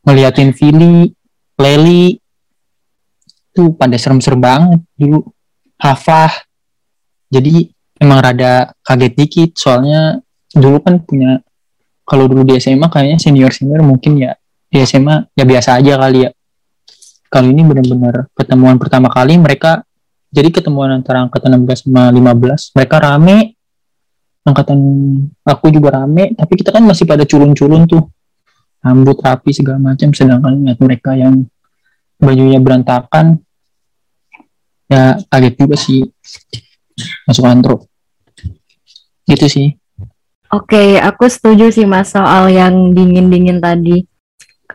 ngeliatin 0.05 0.53
Vili, 0.53 1.09
Leli, 1.57 2.13
tuh 3.51 3.73
pada 3.73 3.97
serem-serem 3.97 4.39
banget 4.39 4.79
dulu. 4.95 5.25
Hafah. 5.75 6.31
Jadi 7.27 7.73
emang 7.99 8.19
rada 8.19 8.75
kaget 8.83 9.13
dikit 9.15 9.49
soalnya 9.55 10.19
dulu 10.51 10.79
kan 10.83 10.99
punya 11.03 11.39
kalau 12.05 12.29
dulu 12.29 12.45
di 12.45 12.61
SMA 12.61 12.85
kayaknya 12.87 13.17
senior-senior 13.17 13.81
mungkin 13.81 14.21
ya 14.21 14.37
di 14.69 14.77
SMA 14.85 15.33
ya 15.33 15.43
biasa 15.43 15.81
aja 15.81 15.97
kali 15.97 16.19
ya. 16.27 16.31
Kali 17.25 17.51
ini 17.51 17.65
benar-benar 17.65 18.29
pertemuan 18.31 18.77
pertama 18.77 19.09
kali 19.09 19.35
mereka 19.41 19.81
jadi 20.29 20.53
ketemuan 20.53 20.93
antara 20.93 21.25
angkatan 21.25 21.65
16 21.65 21.89
sama 21.89 22.13
15 22.13 22.77
mereka 22.77 22.95
rame. 23.01 23.37
Angkatan 24.45 24.77
aku 25.41 25.73
juga 25.73 25.97
rame 25.97 26.37
tapi 26.37 26.53
kita 26.61 26.69
kan 26.69 26.85
masih 26.85 27.09
pada 27.09 27.25
culun-culun 27.25 27.89
tuh. 27.89 28.05
Rambut 28.85 29.17
rapi 29.17 29.49
segala 29.49 29.81
macam 29.81 30.13
sedangkan 30.13 30.61
lihat 30.61 30.77
mereka 30.77 31.17
yang 31.17 31.49
bajunya 32.21 32.61
berantakan 32.61 33.41
ya 34.85 35.17
kaget 35.33 35.53
juga 35.57 35.75
sih 35.75 36.05
masuk 37.27 37.45
antro 37.45 37.75
gitu 39.25 39.47
sih 39.49 39.69
Oke, 40.53 41.01
aku 41.01 41.25
setuju 41.27 41.67
sih 41.73 41.83
Mas 41.83 42.13
soal 42.15 42.47
yang 42.53 42.93
dingin-dingin 42.95 43.59
tadi. 43.59 44.07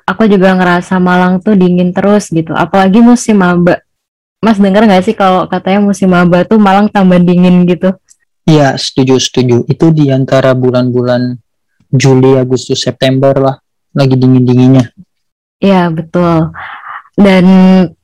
Aku 0.05 0.27
juga 0.29 0.53
ngerasa 0.53 0.99
Malang 1.01 1.41
tuh 1.41 1.57
dingin 1.57 1.95
terus 1.95 2.29
gitu. 2.29 2.53
Apalagi 2.53 3.01
musim 3.01 3.41
maba. 3.41 3.81
Mas 4.45 4.61
denger 4.61 4.85
nggak 4.85 5.05
sih 5.07 5.17
kalau 5.17 5.49
katanya 5.49 5.81
musim 5.81 6.11
maba 6.13 6.45
tuh 6.45 6.61
Malang 6.61 6.91
tambah 6.91 7.17
dingin 7.23 7.65
gitu? 7.65 7.97
iya 8.51 8.75
setuju 8.75 9.15
setuju 9.23 9.57
itu 9.71 9.87
di 9.95 10.11
antara 10.11 10.59
bulan-bulan 10.59 11.39
Juli 11.91 12.35
Agustus 12.35 12.83
September 12.83 13.31
lah 13.39 13.57
lagi 13.95 14.19
dingin 14.19 14.43
dinginnya 14.43 14.91
Iya, 15.61 15.93
betul. 15.93 16.57
Dan 17.21 17.45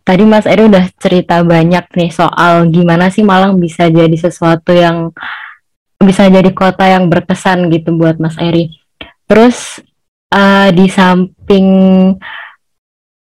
tadi 0.06 0.22
Mas 0.22 0.46
Eri 0.46 0.70
udah 0.70 0.86
cerita 1.02 1.42
banyak 1.42 1.90
nih 1.90 2.10
soal 2.14 2.70
gimana 2.70 3.10
sih 3.10 3.26
Malang 3.26 3.58
bisa 3.58 3.90
jadi 3.90 4.14
sesuatu 4.14 4.70
yang 4.70 5.10
bisa 5.98 6.30
jadi 6.30 6.46
kota 6.54 6.86
yang 6.86 7.10
berkesan 7.10 7.66
gitu 7.74 7.98
buat 7.98 8.22
Mas 8.22 8.38
Eri. 8.38 8.70
Terus 9.26 9.82
eh, 10.30 10.70
di 10.70 10.86
samping 10.86 11.66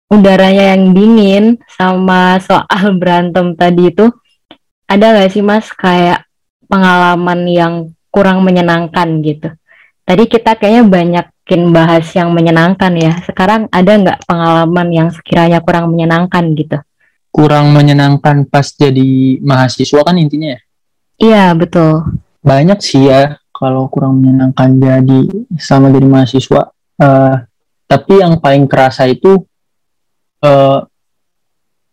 udaranya 0.08 0.74
yang 0.74 0.96
dingin 0.96 1.46
sama 1.68 2.40
soal 2.40 2.96
berantem 3.02 3.60
tadi 3.60 3.92
itu, 3.92 4.08
ada 4.88 5.20
nggak 5.20 5.30
sih 5.36 5.44
Mas 5.44 5.68
kayak 5.76 6.24
pengalaman 6.72 7.44
yang 7.46 7.74
kurang 8.08 8.40
menyenangkan 8.48 9.20
gitu? 9.20 9.52
Tadi 10.08 10.24
kita 10.26 10.56
kayaknya 10.58 10.84
banyakin 11.50 11.74
bahas 11.74 12.06
yang 12.14 12.30
menyenangkan 12.30 12.94
ya. 12.94 13.14
Sekarang 13.26 13.66
ada 13.74 13.90
nggak 13.90 14.20
pengalaman 14.30 14.88
yang 14.94 15.10
sekiranya 15.10 15.58
kurang 15.66 15.90
menyenangkan 15.90 16.46
gitu? 16.54 16.78
kurang 17.30 17.70
menyenangkan 17.78 18.42
pas 18.50 18.74
jadi 18.74 19.38
mahasiswa 19.46 20.02
kan 20.02 20.18
intinya 20.18 20.58
ya 20.58 20.60
Iya, 21.22 21.46
betul. 21.54 22.02
banyak 22.42 22.82
sih 22.82 23.06
ya 23.06 23.38
kalau 23.54 23.86
kurang 23.86 24.18
menyenangkan 24.18 24.82
jadi 24.82 25.30
sama 25.62 25.94
jadi 25.94 26.10
mahasiswa 26.10 26.74
Eh, 27.00 27.36
tapi 27.86 28.14
yang 28.18 28.42
paling 28.42 28.66
kerasa 28.66 29.06
itu 29.06 29.46
eh 30.42 30.80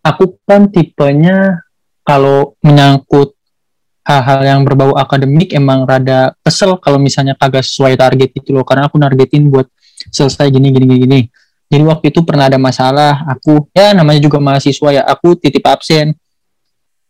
aku 0.03 0.25
kan 0.49 0.73
tipenya 0.73 1.61
kalau 2.01 2.57
menyangkut 2.65 3.36
hal-hal 4.07 4.41
yang 4.47 4.61
berbau 4.63 4.95
akademik 4.95 5.51
emang 5.51 5.83
rada 5.83 6.31
kesel 6.47 6.79
kalau 6.79 7.03
misalnya 7.03 7.35
kagak 7.35 7.67
sesuai 7.67 7.99
target 7.99 8.31
itu 8.39 8.55
loh. 8.55 8.63
Karena 8.63 8.87
aku 8.87 9.03
nargetin 9.03 9.51
buat 9.51 9.67
selesai 10.15 10.47
gini 10.55 10.71
gini 10.71 10.87
gini. 11.03 11.21
Jadi 11.67 11.83
waktu 11.83 12.15
itu 12.15 12.23
pernah 12.23 12.47
ada 12.47 12.63
masalah 12.63 13.27
aku 13.27 13.67
ya 13.75 13.91
namanya 13.91 14.23
juga 14.23 14.39
mahasiswa 14.39 14.95
ya 14.95 15.03
aku 15.03 15.35
titip 15.35 15.67
absen. 15.67 16.15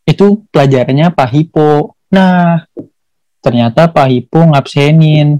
Itu 0.09 0.49
pelajarannya 0.49 1.13
Pak 1.13 1.29
Hipo. 1.29 1.93
Nah 2.09 2.65
ternyata 3.45 3.85
Pak 3.93 4.07
Hipo 4.09 4.41
ngabsenin. 4.49 5.37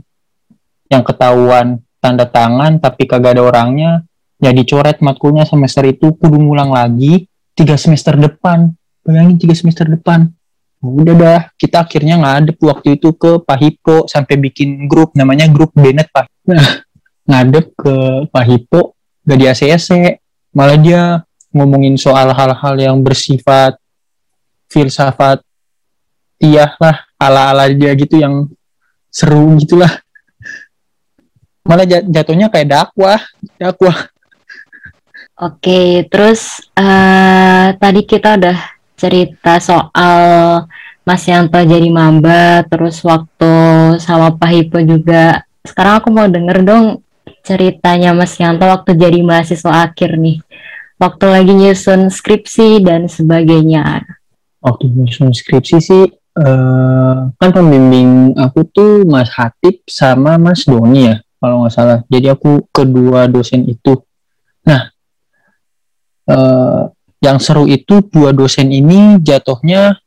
Yang 0.88 1.04
ketahuan 1.12 1.84
tanda 2.00 2.30
tangan 2.30 2.80
tapi 2.80 3.10
kagak 3.10 3.36
ada 3.36 3.44
orangnya 3.44 4.08
ya 4.40 4.56
dicoret 4.56 5.04
matkulnya 5.04 5.44
semester 5.44 5.84
itu 5.84 6.16
kudu 6.16 6.38
ngulang 6.38 6.70
lagi 6.70 7.26
tiga 7.58 7.74
semester 7.82 8.14
depan. 8.14 8.78
Bayangin 9.02 9.42
tiga 9.42 9.58
semester 9.58 9.90
depan 9.90 10.37
udah 10.77 11.15
dah 11.17 11.41
kita 11.57 11.81
akhirnya 11.81 12.22
ngadep 12.22 12.57
waktu 12.62 13.01
itu 13.01 13.10
ke 13.17 13.41
Pak 13.41 13.57
Hipo 13.57 14.05
sampai 14.05 14.38
bikin 14.38 14.86
grup 14.86 15.17
namanya 15.17 15.50
grup 15.50 15.74
Bennett 15.74 16.13
Pak. 16.13 16.29
Nah 16.46 16.86
ngadep 17.25 17.74
ke 17.74 17.96
Pak 18.29 18.46
Hipo 18.46 18.93
gak 19.25 19.38
di 19.41 19.46
ACC 19.50 19.89
malah 20.53 20.77
dia 20.77 21.01
ngomongin 21.50 21.98
soal 21.98 22.29
hal-hal 22.29 22.75
yang 22.77 23.01
bersifat 23.01 23.75
filsafat 24.69 25.41
iya 26.38 26.77
lah 26.77 27.03
ala-ala 27.17 27.65
dia 27.74 27.98
gitu 27.98 28.22
yang 28.22 28.46
seru 29.10 29.57
gitulah. 29.57 29.89
Malah 31.65 31.84
jat- 31.89 32.07
jatuhnya 32.07 32.48
kayak 32.53 32.69
dakwah 32.69 33.19
dakwah. 33.57 33.98
Oke, 35.38 36.05
terus 36.10 36.65
eh 36.74 37.74
tadi 37.77 38.01
kita 38.05 38.41
udah 38.41 38.76
cerita 38.98 39.62
soal 39.62 40.20
Mas 41.08 41.24
Yanto 41.24 41.56
jadi 41.62 41.88
maba, 41.88 42.68
terus 42.68 43.00
waktu 43.06 43.54
sama 44.04 44.36
Pak 44.36 44.50
Hipo 44.51 44.82
juga. 44.84 45.46
Sekarang 45.63 46.04
aku 46.04 46.10
mau 46.12 46.27
denger 46.27 46.68
dong 46.68 47.00
ceritanya 47.46 48.12
Mas 48.12 48.36
Yanto 48.36 48.68
waktu 48.68 48.98
jadi 48.98 49.24
mahasiswa 49.24 49.88
akhir 49.88 50.20
nih. 50.20 50.44
Waktu 50.98 51.25
lagi 51.30 51.54
nyusun 51.54 52.10
skripsi 52.10 52.82
dan 52.84 53.08
sebagainya. 53.08 54.04
waktu 54.58 54.89
nyusun 54.89 55.32
skripsi 55.32 55.77
sih 55.80 56.04
eh 56.12 57.18
kan 57.38 57.50
pembimbing 57.54 58.34
aku 58.36 58.66
tuh 58.68 59.06
Mas 59.06 59.30
Hatip 59.32 59.86
sama 59.88 60.36
Mas 60.42 60.66
Doni 60.66 61.08
ya 61.13 61.16
kalau 61.38 61.63
nggak 61.63 61.74
salah. 61.74 62.00
Jadi 62.10 62.27
aku 62.34 62.66
kedua 62.74 63.30
dosen 63.30 63.63
itu. 63.70 64.01
Nah, 64.66 64.89
eh, 66.27 66.82
yang 67.22 67.42
seru 67.42 67.66
itu 67.66 68.06
dua 68.08 68.30
dosen 68.34 68.70
ini 68.70 69.18
jatuhnya 69.22 69.98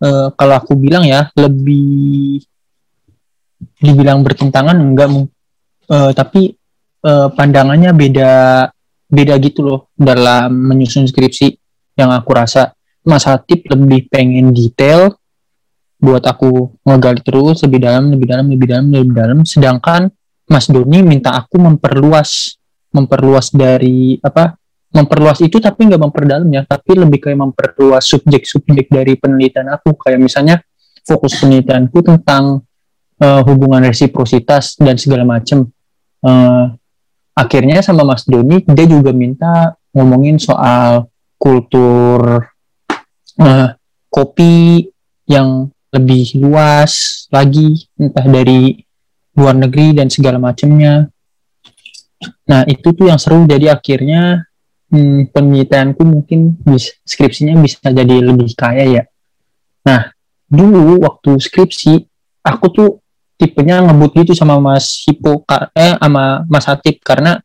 eh, 0.00 0.28
kalau 0.32 0.54
aku 0.56 0.72
bilang 0.76 1.04
ya 1.04 1.28
lebih 1.36 2.40
dibilang 3.78 4.24
bertentangan 4.24 4.74
enggak 4.74 5.10
eh, 5.90 6.12
tapi 6.16 6.56
eh, 7.04 7.28
pandangannya 7.34 7.92
beda 7.92 8.32
beda 9.12 9.34
gitu 9.44 9.60
loh 9.60 9.80
dalam 9.92 10.48
menyusun 10.72 11.04
skripsi 11.04 11.52
yang 12.00 12.08
aku 12.10 12.32
rasa. 12.32 12.72
Mas 13.02 13.26
Hatip 13.26 13.66
lebih 13.66 14.06
pengen 14.06 14.54
detail 14.54 15.18
buat 15.98 16.22
aku 16.22 16.70
ngegali 16.86 17.18
terus 17.20 17.66
lebih 17.66 17.82
dalam 17.82 18.14
lebih 18.14 18.26
dalam 18.30 18.46
lebih 18.46 18.66
dalam 18.70 18.86
lebih 18.88 19.14
dalam. 19.14 19.38
Sedangkan 19.42 20.06
Mas 20.46 20.70
Doni 20.70 21.02
minta 21.02 21.34
aku 21.34 21.58
memperluas 21.58 22.56
memperluas 22.94 23.50
dari 23.50 24.22
apa 24.22 24.54
memperluas 24.92 25.40
itu 25.40 25.56
tapi 25.56 25.88
nggak 25.88 26.02
memperdalam 26.04 26.48
ya 26.52 26.68
tapi 26.68 27.00
lebih 27.00 27.18
kayak 27.24 27.40
memperluas 27.40 28.04
subjek-subjek 28.04 28.92
dari 28.92 29.16
penelitian 29.16 29.72
aku. 29.72 29.96
Kayak 29.96 30.20
misalnya 30.20 30.56
fokus 31.02 31.40
penelitianku 31.40 31.98
tentang 32.04 32.62
uh, 33.18 33.40
hubungan 33.48 33.82
resiprositas 33.82 34.76
dan 34.78 35.00
segala 35.00 35.24
macam 35.26 35.66
uh, 36.22 36.70
akhirnya 37.32 37.80
sama 37.80 38.04
Mas 38.04 38.28
Doni 38.28 38.62
dia 38.68 38.86
juga 38.86 39.10
minta 39.10 39.74
ngomongin 39.96 40.36
soal 40.36 41.08
kultur 41.40 42.44
uh, 43.40 43.68
kopi 44.12 44.86
yang 45.26 45.72
lebih 45.92 46.36
luas 46.40 47.26
lagi 47.32 47.88
entah 47.96 48.24
dari 48.28 48.76
luar 49.32 49.56
negeri 49.56 49.96
dan 49.96 50.12
segala 50.12 50.36
macamnya 50.36 51.08
nah 52.46 52.62
itu 52.70 52.94
tuh 52.94 53.10
yang 53.10 53.18
seru. 53.18 53.42
Jadi 53.50 53.66
akhirnya 53.66 54.46
hmm, 54.92 55.32
penelitianku 55.32 56.04
mungkin 56.04 56.60
bis, 56.60 56.92
skripsinya 57.02 57.56
bisa 57.58 57.80
jadi 57.88 58.20
lebih 58.20 58.52
kaya 58.52 58.84
ya. 59.00 59.02
Nah, 59.88 60.12
dulu 60.46 61.00
waktu 61.02 61.40
skripsi 61.40 61.92
aku 62.44 62.66
tuh 62.70 62.90
tipenya 63.40 63.82
ngebut 63.82 64.12
gitu 64.22 64.32
sama 64.36 64.60
Mas 64.60 65.02
Hipo 65.02 65.42
eh 65.74 65.98
sama 65.98 66.46
Mas 66.46 66.68
Hatip 66.68 67.02
karena 67.02 67.42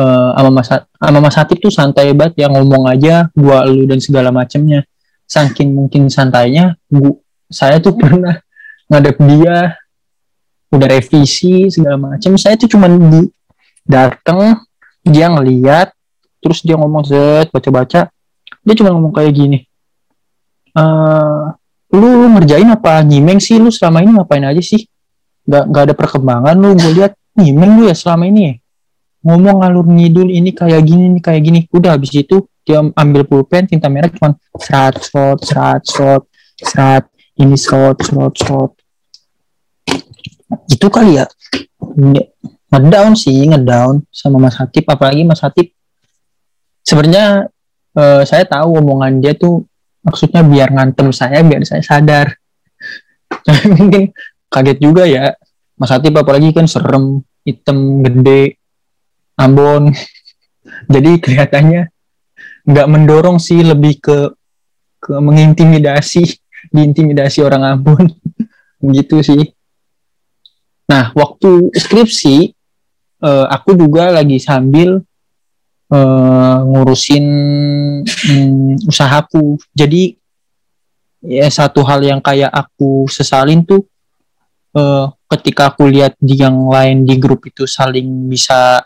uh, 0.00 0.30
sama 0.32 0.50
Mas 0.54 0.68
sama 0.72 1.18
Mas 1.20 1.36
Hatip 1.36 1.58
tuh 1.60 1.74
santai 1.74 2.14
banget 2.16 2.46
ya 2.46 2.48
ngomong 2.48 2.88
aja 2.88 3.28
gua 3.36 3.66
lu 3.66 3.84
dan 3.84 3.98
segala 4.00 4.30
macamnya. 4.32 4.86
Saking 5.28 5.72
mungkin 5.72 6.12
santainya, 6.12 6.76
gua, 6.88 7.16
saya 7.48 7.80
tuh 7.80 7.96
pernah 8.00 8.40
ngadep 8.88 9.16
dia 9.26 9.76
udah 10.72 10.88
revisi 10.88 11.68
segala 11.68 12.16
macam. 12.16 12.38
Saya 12.40 12.56
tuh 12.56 12.70
cuman 12.72 12.96
di 12.96 13.22
datang 13.84 14.64
dia 15.04 15.28
ngeliat 15.28 15.92
terus 16.42 16.60
dia 16.66 16.74
ngomong 16.74 17.06
Z 17.06 17.14
baca-baca. 17.54 18.10
Dia 18.62 18.74
cuma 18.74 18.90
ngomong 18.90 19.14
kayak 19.14 19.32
gini 19.32 19.58
uh, 20.76 21.52
lu, 21.92 22.08
ngerjain 22.38 22.68
apa? 22.72 23.04
Nyimeng 23.04 23.40
sih 23.40 23.60
lu 23.60 23.68
selama 23.68 24.00
ini 24.00 24.16
ngapain 24.16 24.44
aja 24.44 24.62
sih? 24.62 24.88
Gak, 25.44 25.64
gak 25.68 25.82
ada 25.90 25.94
perkembangan 25.96 26.54
lu. 26.56 26.72
Gue 26.76 26.92
lihat 26.96 27.12
nyimeng 27.36 27.80
lu 27.80 27.82
ya 27.88 27.96
selama 27.96 28.28
ini 28.28 28.40
ya? 28.48 28.54
Ngomong 29.22 29.62
ngalur 29.62 29.86
ngidul 29.86 30.28
ini 30.34 30.50
kayak 30.50 30.82
gini 30.82 31.04
ini 31.14 31.20
kayak 31.22 31.42
gini. 31.44 31.60
Udah 31.70 31.94
habis 31.94 32.10
itu 32.10 32.48
dia 32.62 32.78
ambil 32.78 33.26
pulpen 33.26 33.66
tinta 33.66 33.90
merah 33.90 34.06
cuma 34.10 34.38
serat 34.54 34.94
serat 35.02 35.38
serat 35.42 35.82
serat 35.82 36.22
serat 36.62 37.04
ini 37.38 37.54
serat 37.58 37.98
serat 38.02 38.34
serat. 38.34 38.70
Itu 40.66 40.86
kali 40.90 41.22
ya. 41.22 41.26
Ngedown 42.72 43.14
sih 43.14 43.46
ngedown 43.46 44.02
sama 44.10 44.42
Mas 44.42 44.58
Hatip 44.58 44.88
apalagi 44.90 45.22
Mas 45.22 45.38
Hatip 45.38 45.70
sebenarnya 46.82 47.48
uh, 47.96 48.22
saya 48.26 48.44
tahu 48.46 48.82
omongan 48.82 49.22
dia 49.22 49.32
tuh 49.38 49.66
maksudnya 50.02 50.42
biar 50.42 50.74
ngantem 50.74 51.08
saya 51.14 51.40
biar 51.46 51.62
saya 51.62 51.82
sadar. 51.82 52.34
Mungkin 53.78 54.12
kaget 54.52 54.78
juga 54.82 55.06
ya. 55.08 55.32
Mas 55.78 55.90
Hatip 55.90 56.14
apalagi 56.14 56.52
kan 56.52 56.68
serem 56.68 57.24
hitam 57.46 58.02
gede 58.04 58.58
Ambon. 59.38 59.90
Jadi 60.92 61.10
kelihatannya 61.18 61.90
nggak 62.62 62.90
mendorong 62.90 63.42
sih 63.42 63.62
lebih 63.62 63.98
ke 63.98 64.18
ke 65.02 65.18
mengintimidasi 65.18 66.22
diintimidasi 66.74 67.42
orang 67.42 67.78
Ambon. 67.78 68.06
Gitu 68.82 69.22
sih. 69.22 69.42
Nah 70.90 71.14
waktu 71.14 71.70
skripsi 71.72 72.52
uh, 73.22 73.46
aku 73.48 73.78
juga 73.78 74.10
lagi 74.10 74.42
sambil 74.42 75.00
uh, 75.92 76.58
ngurusin 76.64 77.26
um, 78.08 78.74
usahaku. 78.88 79.60
Jadi 79.76 80.16
ya 81.22 81.46
satu 81.52 81.84
hal 81.84 82.02
yang 82.02 82.18
kayak 82.18 82.50
aku 82.50 83.06
sesalin 83.06 83.62
tuh 83.62 83.84
uh, 84.74 85.12
ketika 85.36 85.70
aku 85.70 85.86
lihat 85.86 86.16
di 86.18 86.40
yang 86.40 86.56
lain 86.66 87.04
di 87.04 87.20
grup 87.20 87.44
itu 87.46 87.68
saling 87.68 88.26
bisa 88.26 88.82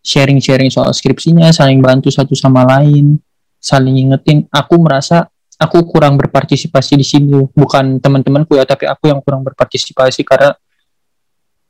sharing-sharing 0.00 0.72
soal 0.72 0.92
skripsinya, 0.96 1.52
saling 1.52 1.80
bantu 1.84 2.08
satu 2.08 2.32
sama 2.32 2.64
lain, 2.64 3.20
saling 3.60 4.08
ingetin. 4.08 4.48
Aku 4.48 4.80
merasa 4.80 5.28
aku 5.60 5.84
kurang 5.84 6.16
berpartisipasi 6.16 6.96
di 6.96 7.04
sini, 7.04 7.36
bukan 7.52 8.00
teman-temanku 8.00 8.56
ya, 8.56 8.64
tapi 8.64 8.88
aku 8.88 9.12
yang 9.12 9.20
kurang 9.20 9.44
berpartisipasi 9.44 10.24
karena 10.24 10.56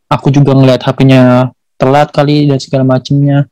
aku 0.07 0.31
juga 0.31 0.55
ngeliat 0.55 0.79
HP-nya 0.79 1.51
telat 1.75 2.15
kali 2.15 2.47
dan 2.47 2.63
segala 2.63 2.87
macamnya 2.87 3.50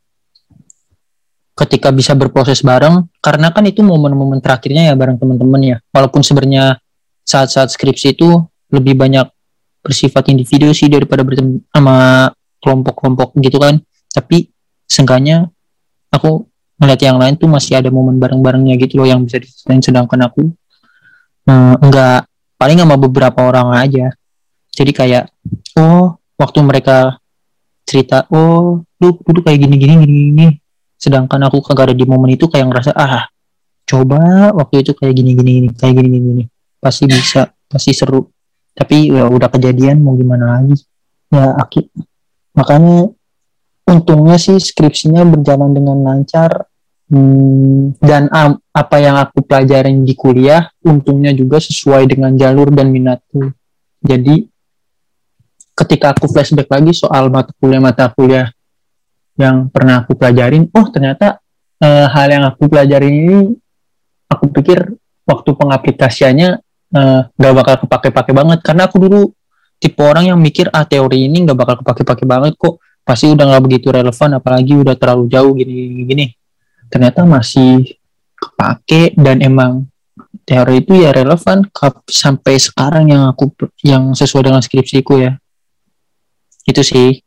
ketika 1.59 1.91
bisa 1.91 2.15
berproses 2.15 2.63
bareng 2.63 3.11
karena 3.19 3.51
kan 3.51 3.67
itu 3.67 3.83
momen-momen 3.83 4.39
terakhirnya 4.39 4.87
ya 4.87 4.93
bareng 4.95 5.19
teman-teman 5.19 5.59
ya. 5.59 5.77
Walaupun 5.91 6.23
sebenarnya 6.23 6.79
saat-saat 7.27 7.75
skripsi 7.75 8.15
itu 8.15 8.47
lebih 8.71 8.95
banyak 8.95 9.27
bersifat 9.83 10.31
individu 10.31 10.71
sih 10.71 10.87
daripada 10.87 11.19
bertemu 11.27 11.59
sama 11.75 12.31
kelompok-kelompok 12.63 13.35
gitu 13.43 13.59
kan. 13.59 13.83
Tapi 14.07 14.47
seenggaknya 14.87 15.51
aku 16.15 16.47
melihat 16.79 17.11
yang 17.11 17.19
lain 17.19 17.35
tuh 17.35 17.51
masih 17.51 17.75
ada 17.75 17.91
momen 17.91 18.15
bareng-barengnya 18.23 18.79
gitu 18.79 19.03
loh 19.03 19.07
yang 19.11 19.27
bisa 19.27 19.43
disediain 19.43 19.83
sedangkan 19.83 20.31
aku 20.31 20.47
hmm, 21.43 21.75
enggak 21.83 22.23
paling 22.55 22.79
sama 22.79 22.95
beberapa 22.95 23.39
orang 23.43 23.75
aja. 23.75 24.15
Jadi 24.71 24.95
kayak 24.95 25.27
oh 25.75 26.15
waktu 26.39 26.59
mereka 26.63 27.19
cerita 27.83 28.23
oh 28.31 28.79
lu 29.03 29.09
duduk 29.27 29.43
kayak 29.43 29.59
gini 29.59 29.75
gini 29.75 29.93
gini 29.99 30.21
gini 30.31 30.47
sedangkan 30.99 31.39
aku 31.47 31.63
kagak 31.63 31.89
ada 31.89 31.95
di 31.95 32.03
momen 32.03 32.35
itu 32.35 32.51
kayak 32.51 32.67
ngerasa 32.67 32.91
ah 32.91 33.31
coba 33.87 34.51
waktu 34.51 34.83
itu 34.83 34.91
kayak 34.93 35.15
gini 35.15 35.31
gini, 35.33 35.51
gini 35.63 35.69
kayak 35.73 35.93
gini 35.95 36.07
gini, 36.11 36.27
gini. 36.27 36.43
pasti 36.77 37.07
bisa 37.07 37.49
pasti 37.71 37.95
seru. 37.95 38.27
Tapi 38.75 39.11
ya 39.11 39.27
udah 39.27 39.49
kejadian 39.51 40.03
mau 40.03 40.15
gimana 40.15 40.59
lagi? 40.59 40.75
Ya 41.31 41.55
aki 41.55 41.87
makanya 42.53 43.09
untungnya 43.87 44.37
sih 44.37 44.59
skripsinya 44.59 45.23
berjalan 45.25 45.71
dengan 45.73 45.97
lancar 46.03 46.67
hmm, 47.09 47.97
dan 48.03 48.29
um, 48.29 48.59
apa 48.75 48.97
yang 49.01 49.15
aku 49.17 49.41
pelajarin 49.41 50.05
di 50.05 50.13
kuliah 50.13 50.69
untungnya 50.85 51.33
juga 51.33 51.57
sesuai 51.57 52.05
dengan 52.05 52.35
jalur 52.37 52.69
dan 52.69 52.93
minatku. 52.93 53.49
Jadi 53.99 54.45
ketika 55.73 56.11
aku 56.11 56.27
flashback 56.27 56.67
lagi 56.69 56.91
soal 56.91 57.31
mata 57.31 57.55
kuliah 57.57 57.81
mata 57.81 58.11
kuliah 58.11 58.51
yang 59.39 59.71
pernah 59.71 60.03
aku 60.03 60.19
pelajarin 60.19 60.67
oh 60.75 60.85
ternyata 60.91 61.39
uh, 61.79 62.05
hal 62.11 62.27
yang 62.27 62.43
aku 62.43 62.67
pelajarin 62.67 63.13
ini 63.15 63.37
aku 64.27 64.51
pikir 64.51 64.99
waktu 65.23 65.49
pengaplikasiannya 65.55 66.59
uh, 66.93 67.21
gak 67.31 67.53
bakal 67.55 67.75
kepake-pake 67.87 68.31
banget. 68.35 68.59
Karena 68.61 68.91
aku 68.91 68.99
dulu 68.99 69.21
tipe 69.79 70.01
orang 70.03 70.35
yang 70.35 70.37
mikir 70.37 70.67
ah 70.75 70.83
teori 70.83 71.31
ini 71.31 71.47
gak 71.47 71.57
bakal 71.57 71.75
kepake-pake 71.81 72.27
banget 72.27 72.53
kok. 72.59 72.83
Pasti 73.07 73.31
udah 73.31 73.57
gak 73.57 73.63
begitu 73.63 73.87
relevan 73.89 74.29
apalagi 74.37 74.73
udah 74.75 74.95
terlalu 74.99 75.31
jauh 75.31 75.55
gini 75.55 76.03
gini 76.05 76.25
ternyata 76.89 77.21
masih 77.21 77.85
kepake 78.33 79.13
dan 79.13 79.45
emang 79.45 79.85
teori 80.43 80.81
itu 80.81 81.05
ya 81.05 81.13
relevan 81.13 81.69
sampai 82.09 82.57
sekarang 82.57 83.13
yang 83.13 83.29
aku 83.29 83.53
yang 83.85 84.11
sesuai 84.17 84.49
dengan 84.49 84.61
skripsiku 84.65 85.21
ya. 85.21 85.37
Itu 86.65 86.81
sih. 86.81 87.21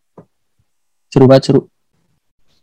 Seru 1.06 1.30
banget 1.30 1.52
seru 1.52 1.71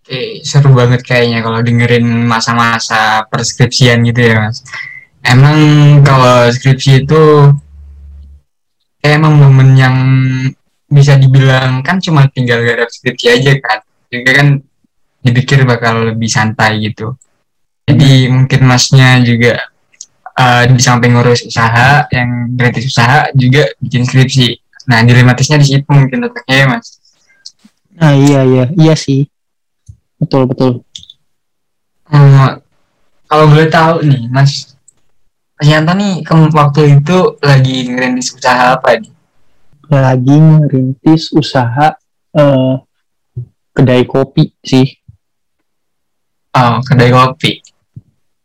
Eh, 0.07 0.41
seru 0.41 0.71
banget 0.73 1.03
kayaknya 1.03 1.43
kalau 1.43 1.59
dengerin 1.59 2.07
masa-masa 2.25 3.27
perskripsian 3.27 4.05
gitu 4.07 4.21
ya 4.31 4.47
mas. 4.47 4.63
Emang 5.19 5.57
kalau 6.01 6.47
skripsi 6.49 7.03
itu 7.05 7.53
emang 9.03 9.33
momen 9.35 9.69
yang 9.75 9.95
bisa 10.89 11.19
dibilang 11.19 11.83
kan 11.85 12.01
cuma 12.01 12.25
tinggal 12.31 12.63
garap 12.63 12.89
skripsi 12.89 13.25
aja 13.35 13.53
kan. 13.59 13.79
Juga 14.09 14.29
kan 14.39 14.47
dipikir 15.19 15.67
bakal 15.67 16.15
lebih 16.15 16.31
santai 16.31 16.79
gitu. 16.89 17.13
Jadi 17.85 18.31
mungkin 18.31 18.61
masnya 18.65 19.19
juga 19.21 19.59
uh, 20.39 20.63
di 20.65 20.79
samping 20.79 21.11
ngurus 21.13 21.43
usaha 21.43 22.07
yang 22.15 22.55
gratis 22.55 22.87
usaha 22.87 23.27
juga 23.35 23.67
bikin 23.83 24.07
skripsi 24.07 24.47
nah 24.89 25.03
dilematisnya 25.05 25.61
di 25.61 25.67
situ 25.67 25.89
mungkin 25.91 26.25
letaknya 26.25 26.55
ya 26.55 26.65
mas 26.65 26.87
nah 27.99 28.15
iya 28.15 28.41
iya 28.47 28.65
iya 28.73 28.95
sih 28.95 29.27
betul 30.19 30.43
betul 30.45 30.71
hmm, 32.11 32.59
kalau 33.25 33.45
boleh 33.47 33.67
tahu 33.71 34.03
nih 34.03 34.27
mas 34.29 34.79
Mas 35.59 35.75
Yanto 35.75 35.91
nih 35.91 36.23
ke 36.23 36.31
waktu 36.55 37.03
itu 37.03 37.35
lagi 37.43 37.91
ngerintis 37.91 38.31
usaha 38.31 38.79
apa 38.79 38.95
nih? 38.95 39.11
Lagi 39.91 40.35
ngerintis 40.39 41.35
usaha 41.35 41.99
uh, 42.31 42.79
kedai 43.75 44.07
kopi 44.07 44.55
sih. 44.63 44.87
Oh, 46.55 46.79
kedai 46.79 47.11
kopi. 47.11 47.59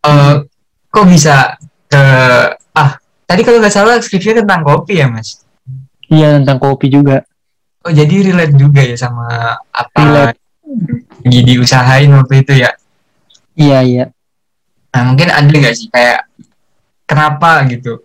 Uh, 0.02 0.42
kok 0.90 1.06
bisa 1.06 1.54
ke 1.86 2.02
ah 2.74 2.98
tadi 3.30 3.46
kalau 3.46 3.62
nggak 3.62 3.70
salah 3.70 4.02
skripsinya 4.02 4.42
tentang 4.42 4.66
kopi 4.66 4.98
ya 4.98 5.06
mas? 5.06 5.46
Iya 6.10 6.42
tentang 6.42 6.58
kopi 6.58 6.90
juga. 6.90 7.22
Oh 7.86 7.94
jadi 7.94 8.26
relate 8.26 8.58
juga 8.58 8.82
ya 8.82 8.98
sama 8.98 9.54
apa 9.70 9.98
relate. 10.02 10.38
Lagi 11.24 11.40
diusahain 11.44 12.10
waktu 12.12 12.34
itu 12.44 12.52
ya? 12.64 12.70
Iya 13.54 13.78
iya. 13.84 14.04
Nah 14.94 15.02
mungkin 15.12 15.28
ada 15.30 15.48
nggak 15.50 15.74
sih 15.76 15.88
kayak 15.90 16.28
kenapa 17.04 17.64
gitu 17.68 18.02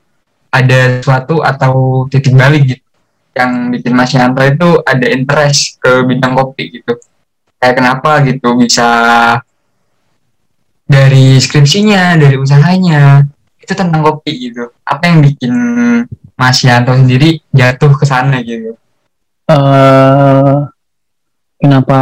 ada 0.50 1.02
suatu 1.06 1.46
atau 1.46 2.06
titik 2.10 2.34
balik 2.34 2.66
gitu 2.66 2.86
yang 3.38 3.72
bikin 3.72 3.94
Mas 3.94 4.12
Yanto 4.12 4.42
itu 4.44 4.70
ada 4.84 5.06
interest 5.08 5.78
ke 5.80 6.04
bidang 6.04 6.34
kopi 6.36 6.82
gitu 6.82 6.98
kayak 7.62 7.76
kenapa 7.78 8.26
gitu 8.26 8.58
bisa 8.58 8.90
dari 10.90 11.38
skripsinya 11.38 12.18
dari 12.18 12.36
usahanya 12.36 13.24
itu 13.62 13.74
tentang 13.78 14.02
kopi 14.02 14.50
gitu 14.50 14.74
apa 14.84 15.04
yang 15.06 15.22
bikin 15.22 15.54
Mas 16.34 16.60
Yanto 16.66 16.98
sendiri 16.98 17.40
jatuh 17.54 17.94
ke 17.94 18.06
sana 18.10 18.42
gitu 18.42 18.74
uh, 19.48 20.66
kenapa 21.60 22.00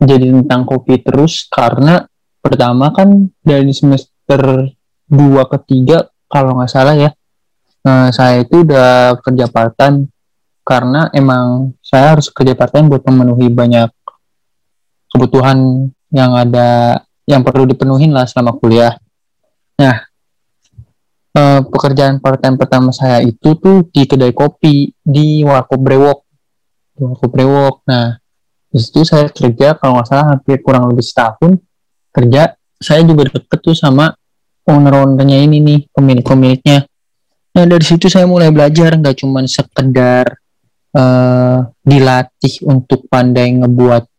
jadi 0.00 0.32
tentang 0.32 0.64
kopi 0.64 0.98
terus? 1.04 1.46
Karena 1.46 2.02
pertama 2.44 2.92
kan 2.92 3.28
dari 3.40 3.72
semester 3.72 4.68
dua 5.08 5.48
ketiga 5.48 6.08
kalau 6.28 6.60
nggak 6.60 6.72
salah 6.72 6.92
ya 6.92 7.08
nah, 7.80 8.12
saya 8.12 8.44
itu 8.44 8.64
udah 8.64 9.16
kerja 9.24 9.48
part 9.48 9.72
time 9.80 10.12
karena 10.64 11.08
emang 11.12 11.76
saya 11.84 12.16
harus 12.16 12.32
kerja 12.32 12.52
part 12.52 12.72
time 12.72 12.92
buat 12.92 13.04
memenuhi 13.04 13.52
banyak 13.52 13.88
kebutuhan 15.12 15.88
yang 16.08 16.32
ada 16.34 17.00
yang 17.28 17.44
perlu 17.44 17.68
dipenuhin 17.68 18.10
lah 18.16 18.24
selama 18.24 18.56
kuliah. 18.56 18.96
Nah 19.76 19.96
eh, 21.36 21.60
pekerjaan 21.68 22.18
part 22.18 22.40
pertama 22.40 22.96
saya 22.96 23.20
itu 23.20 23.54
tuh 23.60 23.86
di 23.92 24.08
kedai 24.08 24.32
kopi 24.32 24.88
di 25.04 25.44
Warkop 25.44 25.80
Brewok. 25.84 26.18
Warkop 26.96 27.30
Brewok. 27.30 27.84
Nah 27.84 28.16
di 28.74 28.82
situ 28.82 29.06
saya 29.06 29.30
kerja 29.30 29.78
kalau 29.78 30.02
nggak 30.02 30.08
salah 30.10 30.26
hampir 30.34 30.58
kurang 30.58 30.90
lebih 30.90 31.06
setahun 31.06 31.62
kerja. 32.10 32.58
Saya 32.82 33.06
juga 33.06 33.30
deket 33.30 33.62
tuh 33.62 33.78
sama 33.78 34.10
owner-ownernya 34.66 35.46
ini 35.46 35.62
nih 35.62 35.80
pemilik-pemiliknya. 35.94 36.82
Nah 37.54 37.64
dari 37.70 37.86
situ 37.86 38.10
saya 38.10 38.26
mulai 38.26 38.50
belajar 38.50 38.98
nggak 38.98 39.22
cuma 39.22 39.46
sekedar 39.46 40.26
uh, 40.90 41.70
dilatih 41.86 42.66
untuk 42.66 43.06
pandai 43.06 43.54
ngebuat 43.62 44.10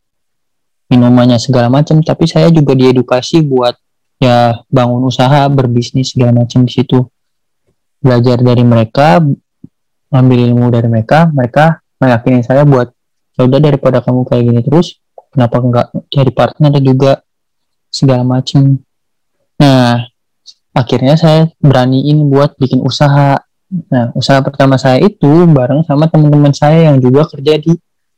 minumannya 0.88 1.36
segala 1.36 1.68
macam 1.68 2.00
tapi 2.00 2.24
saya 2.24 2.48
juga 2.48 2.80
diedukasi 2.80 3.44
buat 3.44 3.76
ya 4.24 4.64
bangun 4.72 5.04
usaha 5.04 5.52
berbisnis 5.52 6.16
segala 6.16 6.32
macam 6.32 6.64
di 6.64 6.72
situ. 6.72 7.04
Belajar 8.00 8.40
dari 8.40 8.64
mereka 8.64 9.20
ambil 10.16 10.40
ilmu 10.48 10.72
dari 10.72 10.88
mereka 10.88 11.28
mereka 11.28 11.84
meyakini 12.00 12.40
saya 12.40 12.64
buat 12.64 12.95
ya 13.36 13.42
udah 13.46 13.60
daripada 13.60 14.00
kamu 14.00 14.24
kayak 14.28 14.44
gini 14.48 14.62
terus 14.64 15.00
kenapa 15.32 15.60
enggak 15.60 15.88
jadi 16.08 16.32
partner 16.32 16.72
juga 16.80 17.12
segala 17.92 18.24
macam 18.24 18.80
nah 19.56 20.04
akhirnya 20.76 21.16
saya 21.16 21.48
beraniin 21.64 22.28
buat 22.28 22.60
bikin 22.60 22.84
usaha. 22.84 23.40
Nah 23.90 24.12
usaha 24.14 24.44
pertama 24.44 24.76
saya 24.76 25.00
itu 25.00 25.48
bareng 25.48 25.88
sama 25.88 26.12
teman-teman 26.12 26.52
saya 26.52 26.92
yang 26.92 27.00
juga 27.00 27.26
kerja 27.32 27.58
di 27.58 27.72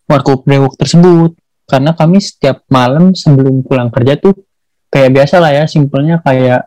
warkop 0.09 0.43
brewok 0.43 0.73
tersebut. 0.81 1.37
Karena 1.69 1.93
kami 1.93 2.17
setiap 2.17 2.65
malam 2.73 3.13
sebelum 3.13 3.61
pulang 3.61 3.93
kerja 3.93 4.17
tuh 4.17 4.33
kayak 4.89 5.13
biasa 5.13 5.37
lah 5.37 5.51
ya 5.53 5.63
simpelnya 5.69 6.17
kayak 6.25 6.65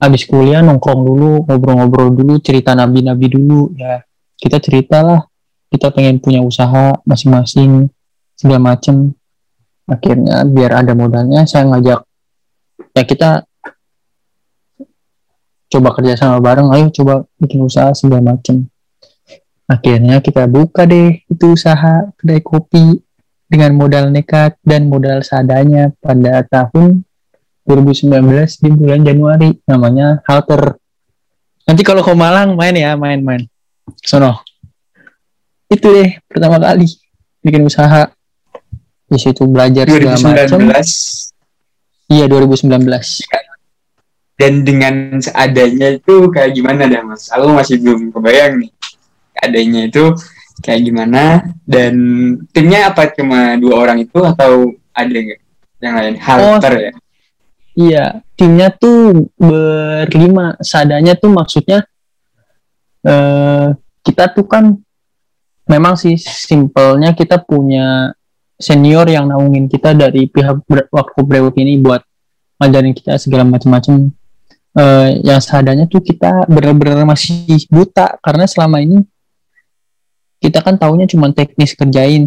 habis 0.00 0.24
kuliah 0.24 0.64
nongkrong 0.64 1.02
dulu 1.04 1.44
ngobrol-ngobrol 1.44 2.14
dulu 2.14 2.38
cerita 2.38 2.78
nabi-nabi 2.78 3.26
dulu. 3.26 3.74
Ya 3.74 4.06
kita 4.38 4.62
cerita 4.62 5.02
lah 5.02 5.20
kita 5.70 5.94
pengen 5.94 6.18
punya 6.18 6.42
usaha 6.42 6.98
masing-masing 7.06 7.88
segala 8.34 8.74
macem. 8.74 9.14
Akhirnya 9.86 10.46
biar 10.46 10.82
ada 10.86 10.94
modalnya 10.94 11.46
saya 11.46 11.66
ngajak 11.66 12.06
ya 12.94 13.02
kita 13.06 13.30
coba 15.70 15.88
kerja 15.94 16.18
sama 16.18 16.42
bareng 16.42 16.74
ayo 16.74 16.90
coba 16.90 17.22
bikin 17.38 17.62
usaha 17.62 17.94
segala 17.94 18.34
macem. 18.34 18.66
Akhirnya 19.70 20.18
kita 20.18 20.50
buka 20.50 20.82
deh 20.82 21.22
itu 21.30 21.54
usaha 21.54 22.10
kedai 22.18 22.42
kopi 22.42 22.98
dengan 23.46 23.78
modal 23.78 24.10
nekat 24.10 24.58
dan 24.66 24.90
modal 24.90 25.22
seadanya 25.22 25.94
pada 26.02 26.42
tahun 26.46 27.06
2019 27.66 28.10
di 28.66 28.70
bulan 28.74 29.00
Januari 29.06 29.50
namanya 29.70 30.26
Halter. 30.26 30.74
Nanti 31.70 31.82
kalau 31.86 32.02
ke 32.02 32.10
Malang 32.18 32.58
main 32.58 32.74
ya 32.74 32.98
main-main. 32.98 33.46
Sono 34.02 34.42
itu 35.70 35.86
deh 35.86 36.10
pertama 36.26 36.58
kali 36.58 36.86
bikin 37.40 37.64
usaha. 37.64 38.10
Di 39.10 39.18
situ 39.18 39.42
belajar 39.42 39.90
segala 39.90 40.46
macam. 40.46 40.70
iya 42.06 42.26
2019 42.30 42.70
dan 44.40 44.64
dengan 44.64 45.20
seadanya 45.20 46.00
itu 46.00 46.32
kayak 46.32 46.56
gimana 46.56 46.88
dah 46.88 47.04
mas? 47.04 47.28
Aku 47.28 47.52
masih 47.52 47.76
belum 47.76 48.08
kebayang 48.08 48.64
nih. 48.64 48.72
Adanya 49.36 49.84
itu 49.84 50.16
kayak 50.64 50.80
gimana? 50.80 51.44
Dan 51.68 51.94
timnya 52.48 52.88
apa? 52.88 53.12
Cuma 53.12 53.60
dua 53.60 53.84
orang 53.84 54.00
itu 54.00 54.16
atau 54.16 54.72
ada 54.96 55.12
nggak? 55.12 55.40
Yang 55.84 55.94
lain? 56.00 56.14
Halter 56.16 56.72
oh, 56.72 56.80
ya? 56.80 56.92
iya. 57.76 58.04
Timnya 58.32 58.72
tuh 58.72 59.28
berlima. 59.36 60.56
Seadanya 60.64 61.20
tuh 61.20 61.36
maksudnya 61.36 61.84
uh, 63.04 63.76
kita 64.00 64.32
tuh 64.32 64.48
kan 64.48 64.72
memang 65.70 65.94
sih 65.94 66.18
simpelnya 66.18 67.14
kita 67.14 67.38
punya 67.46 68.10
senior 68.58 69.06
yang 69.06 69.30
naungin 69.30 69.70
kita 69.70 69.94
dari 69.94 70.26
pihak 70.26 70.66
waktu 70.90 71.20
brewok 71.22 71.54
ini 71.62 71.78
buat 71.78 72.02
ngajarin 72.58 72.92
kita 72.92 73.16
segala 73.16 73.46
macam-macam. 73.46 74.10
Uh, 74.70 75.18
yang 75.26 75.42
seadanya 75.42 75.90
tuh 75.90 75.98
kita 75.98 76.46
benar-benar 76.46 77.02
masih 77.02 77.66
buta 77.66 78.14
karena 78.22 78.46
selama 78.46 78.78
ini 78.78 79.02
kita 80.38 80.62
kan 80.62 80.78
tahunya 80.78 81.06
cuma 81.06 81.30
teknis 81.30 81.78
kerjain. 81.78 82.26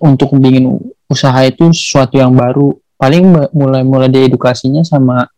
Untuk 0.00 0.32
bikin 0.40 0.80
usaha 1.12 1.44
itu 1.44 1.68
sesuatu 1.76 2.16
yang 2.16 2.32
baru. 2.32 2.72
Paling 2.96 3.52
mulai-mulai 3.52 4.08
diedukasinya 4.08 4.80
sama 4.80 5.28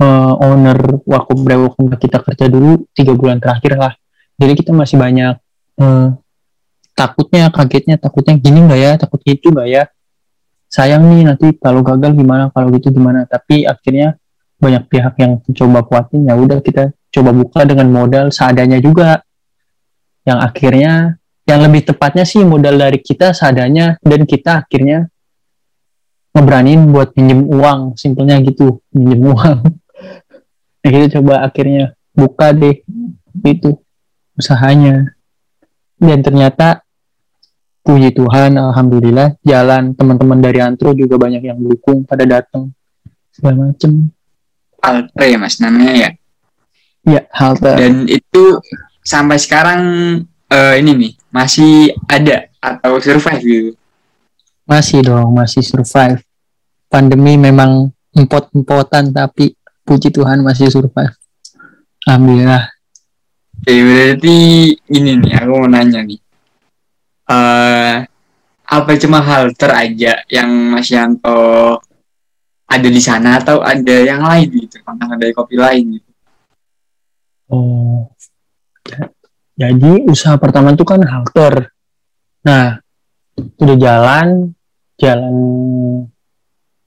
uh, 0.00 0.32
owner 0.40 1.04
waktu 1.04 1.36
brewok 1.36 1.76
kita 2.00 2.24
kerja 2.24 2.48
dulu 2.48 2.88
tiga 2.96 3.12
bulan 3.12 3.36
terakhir 3.36 3.76
lah. 3.76 3.92
Jadi 4.40 4.52
kita 4.56 4.72
masih 4.72 4.96
banyak 4.96 5.36
uh, 5.84 6.16
takutnya 6.98 7.46
kagetnya 7.54 7.94
takutnya 8.02 8.34
gini 8.34 8.66
nggak 8.66 8.80
ya? 8.82 8.92
Takut 8.98 9.22
gitu 9.22 9.54
nggak 9.54 9.68
ya? 9.70 9.82
Sayang 10.66 11.06
nih 11.06 11.30
nanti 11.30 11.54
kalau 11.62 11.86
gagal 11.86 12.18
gimana? 12.18 12.50
Kalau 12.50 12.74
gitu 12.74 12.90
gimana? 12.90 13.22
Tapi 13.30 13.62
akhirnya 13.62 14.18
banyak 14.58 14.90
pihak 14.90 15.14
yang 15.22 15.38
coba 15.54 15.86
kuatin. 15.86 16.26
Ya 16.26 16.34
udah 16.34 16.58
kita 16.58 16.90
coba 17.14 17.30
buka 17.30 17.62
dengan 17.62 17.94
modal 17.94 18.34
seadanya 18.34 18.82
juga. 18.82 19.22
Yang 20.26 20.38
akhirnya 20.42 20.92
yang 21.48 21.60
lebih 21.64 21.88
tepatnya 21.88 22.26
sih 22.26 22.42
modal 22.42 22.76
dari 22.76 23.00
kita 23.00 23.32
seadanya 23.32 23.96
dan 24.04 24.28
kita 24.28 24.66
akhirnya 24.66 25.08
ngeberanin 26.34 26.90
buat 26.90 27.14
pinjem 27.14 27.46
uang. 27.46 27.94
Simpelnya 27.94 28.42
gitu 28.42 28.82
pinjem 28.90 29.22
uang. 29.22 29.58
Nah 30.78 30.94
kita 30.94 31.18
coba 31.18 31.42
akhirnya 31.42 31.98
buka 32.14 32.54
deh 32.54 32.80
itu 33.44 33.82
usahanya. 34.38 35.10
Dan 35.98 36.22
ternyata 36.22 36.86
puji 37.88 38.12
Tuhan 38.12 38.60
alhamdulillah. 38.60 39.40
Jalan 39.40 39.96
teman-teman 39.96 40.44
dari 40.44 40.60
Antro 40.60 40.92
juga 40.92 41.16
banyak 41.16 41.40
yang 41.40 41.56
dukung 41.56 42.04
pada 42.04 42.28
datang. 42.28 42.68
Segala 43.32 43.72
macem. 43.72 44.12
Halte 44.84 45.24
ya 45.24 45.38
mas 45.40 45.56
namanya 45.56 45.92
ya? 45.96 46.10
Ya 47.08 47.22
halte. 47.32 47.72
Dan 47.80 48.04
itu 48.04 48.60
sampai 49.00 49.40
sekarang 49.40 49.80
uh, 50.52 50.74
ini 50.76 50.92
nih 50.92 51.12
masih 51.32 51.96
ada 52.04 52.52
atau 52.60 53.00
survive 53.00 53.40
gitu? 53.40 53.70
Masih 54.68 55.00
dong 55.00 55.32
masih 55.32 55.64
survive. 55.64 56.20
Pandemi 56.92 57.40
memang 57.40 57.88
empot-empotan 58.12 59.16
tapi 59.16 59.56
puji 59.88 60.12
Tuhan 60.12 60.44
masih 60.44 60.68
survive. 60.68 61.16
Alhamdulillah. 62.04 62.68
Oke, 63.58 63.74
berarti 63.74 64.36
gini 64.86 65.18
nih, 65.18 65.32
aku 65.34 65.50
mau 65.50 65.66
nanya 65.66 66.04
nih. 66.06 66.27
Eh 67.28 67.96
apa 68.68 68.90
cuma 69.00 69.24
halter 69.24 69.72
aja 69.72 70.20
yang 70.28 70.48
Mas 70.76 70.92
Yanto 70.92 71.80
ada 72.68 72.88
di 72.88 73.00
sana 73.00 73.40
atau 73.40 73.64
ada 73.64 73.96
yang 74.04 74.20
lain 74.20 74.48
gitu, 74.68 74.76
tantangan 74.84 75.16
dari 75.16 75.32
kopi 75.32 75.56
lain 75.56 75.96
gitu? 75.96 76.10
Oh. 77.48 78.12
Jadi 79.58 80.04
usaha 80.06 80.36
pertama 80.36 80.76
itu 80.76 80.84
kan 80.84 81.00
halter. 81.00 81.72
Nah, 82.44 82.76
udah 83.40 83.76
jalan, 83.80 84.52
jalan 85.00 85.34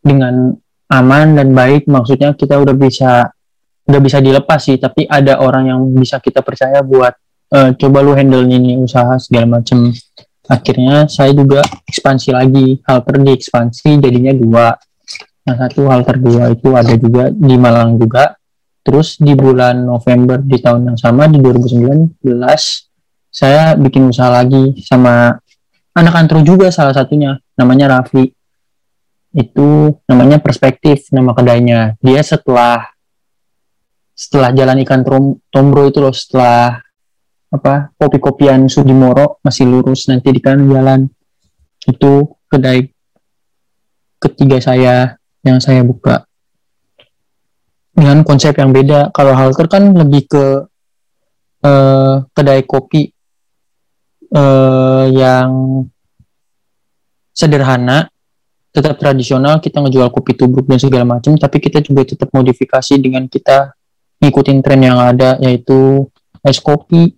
dengan 0.05 0.55
aman 0.87 1.27
dan 1.35 1.49
baik. 1.51 1.89
Maksudnya 1.89 2.37
kita 2.37 2.61
udah 2.61 2.75
bisa 2.77 3.27
udah 3.89 3.99
bisa 3.99 4.21
dilepas 4.21 4.61
sih, 4.61 4.77
tapi 4.77 5.09
ada 5.09 5.41
orang 5.41 5.67
yang 5.67 5.81
bisa 5.91 6.21
kita 6.21 6.45
percaya 6.45 6.85
buat 6.85 7.11
eh, 7.51 7.73
coba 7.75 7.99
lu 8.05 8.13
handle 8.13 8.45
ini 8.45 8.77
usaha 8.77 9.17
segala 9.17 9.59
macem. 9.59 9.91
Akhirnya 10.51 11.07
saya 11.07 11.31
juga 11.31 11.63
ekspansi 11.87 12.35
lagi, 12.35 12.83
halter 12.83 13.15
di 13.23 13.31
ekspansi 13.31 14.03
jadinya 14.03 14.35
dua. 14.35 14.67
Yang 15.47 15.57
satu 15.63 15.81
halter 15.87 16.19
dua 16.19 16.51
itu 16.51 16.69
ada 16.75 16.93
juga 16.99 17.31
di 17.31 17.55
Malang 17.55 17.95
juga. 17.95 18.35
Terus 18.83 19.15
di 19.15 19.31
bulan 19.31 19.87
November 19.87 20.43
di 20.43 20.59
tahun 20.59 20.91
yang 20.91 20.97
sama 20.99 21.31
di 21.31 21.39
2019 21.39 22.19
saya 23.31 23.79
bikin 23.79 24.11
usaha 24.11 24.27
lagi 24.27 24.75
sama 24.83 25.39
anak 25.95 26.13
antro 26.19 26.43
juga 26.43 26.67
salah 26.67 26.91
satunya 26.91 27.39
namanya 27.55 27.95
Raffi 27.99 28.27
itu 29.31 29.95
namanya 30.11 30.43
perspektif 30.43 31.07
nama 31.15 31.31
kedainya 31.31 31.95
dia 32.03 32.19
setelah 32.19 32.91
setelah 34.11 34.51
jalan 34.51 34.83
ikan 34.83 35.01
Trom, 35.07 35.39
Tombro 35.47 35.87
itu 35.87 36.03
loh 36.03 36.11
setelah 36.11 36.83
apa 37.51 37.91
kopi-kopian 37.99 38.71
Sudimoro 38.71 39.43
masih 39.43 39.67
lurus 39.67 40.07
nanti 40.07 40.31
di 40.31 40.39
kanan 40.39 40.71
jalan. 40.71 40.99
Itu 41.83 42.39
kedai 42.47 42.87
ketiga 44.23 44.57
saya 44.63 45.19
yang 45.43 45.59
saya 45.59 45.83
buka. 45.83 46.23
Dengan 47.91 48.23
konsep 48.23 48.55
yang 48.55 48.71
beda. 48.71 49.11
Kalau 49.11 49.35
Halter 49.35 49.67
kan 49.67 49.91
lebih 49.91 50.31
ke 50.31 50.45
eh, 51.67 52.15
kedai 52.31 52.63
kopi 52.63 53.11
eh, 54.31 55.05
yang 55.11 55.83
sederhana 57.35 58.07
tetap 58.71 58.95
tradisional 58.95 59.59
kita 59.59 59.83
ngejual 59.83 60.07
kopi 60.15 60.31
tubruk 60.39 60.63
dan 60.63 60.79
segala 60.79 61.03
macam 61.03 61.35
tapi 61.35 61.59
kita 61.59 61.83
juga 61.83 62.07
tetap 62.07 62.31
modifikasi 62.31 62.95
dengan 62.95 63.27
kita 63.27 63.75
ngikutin 64.23 64.63
tren 64.63 64.79
yang 64.79 64.95
ada 64.95 65.35
yaitu 65.43 66.07
es 66.39 66.63
kopi 66.63 67.11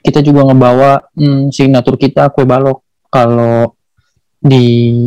kita 0.00 0.24
juga 0.24 0.48
ngebawa 0.48 1.12
hmm, 1.12 1.52
signatur 1.52 2.00
kita 2.00 2.32
kue 2.32 2.48
balok. 2.48 2.82
Kalau 3.10 3.76
di 4.40 5.04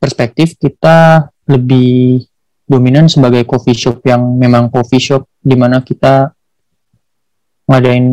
perspektif 0.00 0.56
kita 0.56 1.28
lebih 1.46 2.24
dominan 2.64 3.10
sebagai 3.10 3.44
coffee 3.44 3.76
shop 3.76 4.00
yang 4.08 4.24
memang 4.40 4.72
coffee 4.72 5.02
shop 5.02 5.28
di 5.42 5.54
mana 5.58 5.84
kita 5.84 6.32
ngadain 7.68 8.08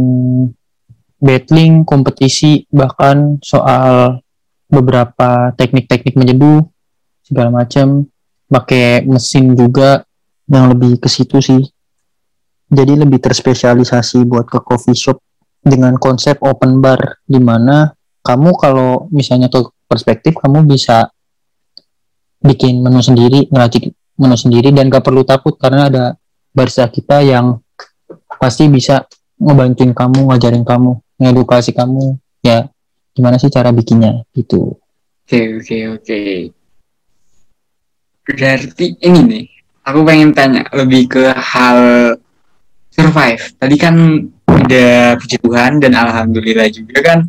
battling 1.20 1.88
kompetisi 1.88 2.68
bahkan 2.70 3.40
soal 3.40 4.20
beberapa 4.70 5.52
teknik-teknik 5.56 6.16
menyeduh 6.16 6.62
segala 7.26 7.64
macam 7.64 8.06
pakai 8.50 9.06
mesin 9.06 9.54
juga 9.54 10.04
yang 10.50 10.74
lebih 10.74 10.98
ke 10.98 11.10
situ 11.10 11.38
sih. 11.42 11.64
Jadi 12.70 13.02
lebih 13.02 13.18
terspesialisasi 13.18 14.26
buat 14.30 14.46
ke 14.46 14.62
coffee 14.62 14.98
shop 14.98 15.18
dengan 15.70 15.96
konsep 16.02 16.42
open 16.42 16.82
bar 16.82 17.22
di 17.24 17.38
mana 17.38 17.94
kamu 18.26 18.50
kalau 18.58 19.08
misalnya 19.14 19.48
ke 19.48 19.62
perspektif 19.86 20.36
kamu 20.42 20.66
bisa 20.66 21.14
bikin 22.42 22.82
menu 22.82 23.00
sendiri 23.00 23.48
ngeracik 23.48 23.94
menu 24.20 24.36
sendiri 24.36 24.74
dan 24.74 24.92
gak 24.92 25.06
perlu 25.06 25.24
takut 25.24 25.56
karena 25.56 25.88
ada 25.88 26.06
barista 26.52 26.90
kita 26.90 27.22
yang 27.24 27.62
pasti 28.42 28.68
bisa 28.68 29.06
ngebantuin 29.40 29.96
kamu 29.96 30.34
ngajarin 30.34 30.66
kamu 30.68 30.98
ngedukasi 31.22 31.72
kamu 31.72 32.20
ya 32.44 32.68
gimana 33.16 33.40
sih 33.40 33.52
cara 33.52 33.72
bikinnya 33.72 34.24
gitu 34.36 34.80
Oke, 35.30 35.62
oke, 35.62 35.78
oke. 35.94 36.20
Berarti 38.26 38.98
ini 38.98 39.22
nih, 39.30 39.46
aku 39.86 40.02
pengen 40.02 40.34
tanya 40.34 40.66
lebih 40.74 41.06
ke 41.06 41.30
hal 41.38 41.78
survive. 42.90 43.54
Tadi 43.62 43.76
kan 43.78 44.26
udah 44.70 45.18
puji 45.18 45.42
Tuhan 45.42 45.82
dan 45.82 45.98
alhamdulillah 45.98 46.70
juga 46.70 47.02
kan 47.02 47.20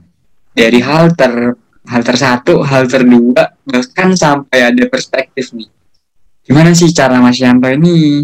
dari 0.53 0.85
halter 0.85 1.57
halter 1.88 2.16
satu, 2.20 2.61
halter 2.61 3.03
dua, 3.09 3.57
bahkan 3.64 4.12
sampai 4.12 4.68
ada 4.68 4.85
perspektif 4.92 5.57
nih. 5.57 5.72
Gimana 6.44 6.76
sih 6.76 6.92
cara 6.92 7.16
Mas 7.16 7.40
Yanto 7.40 7.64
ini 7.72 8.20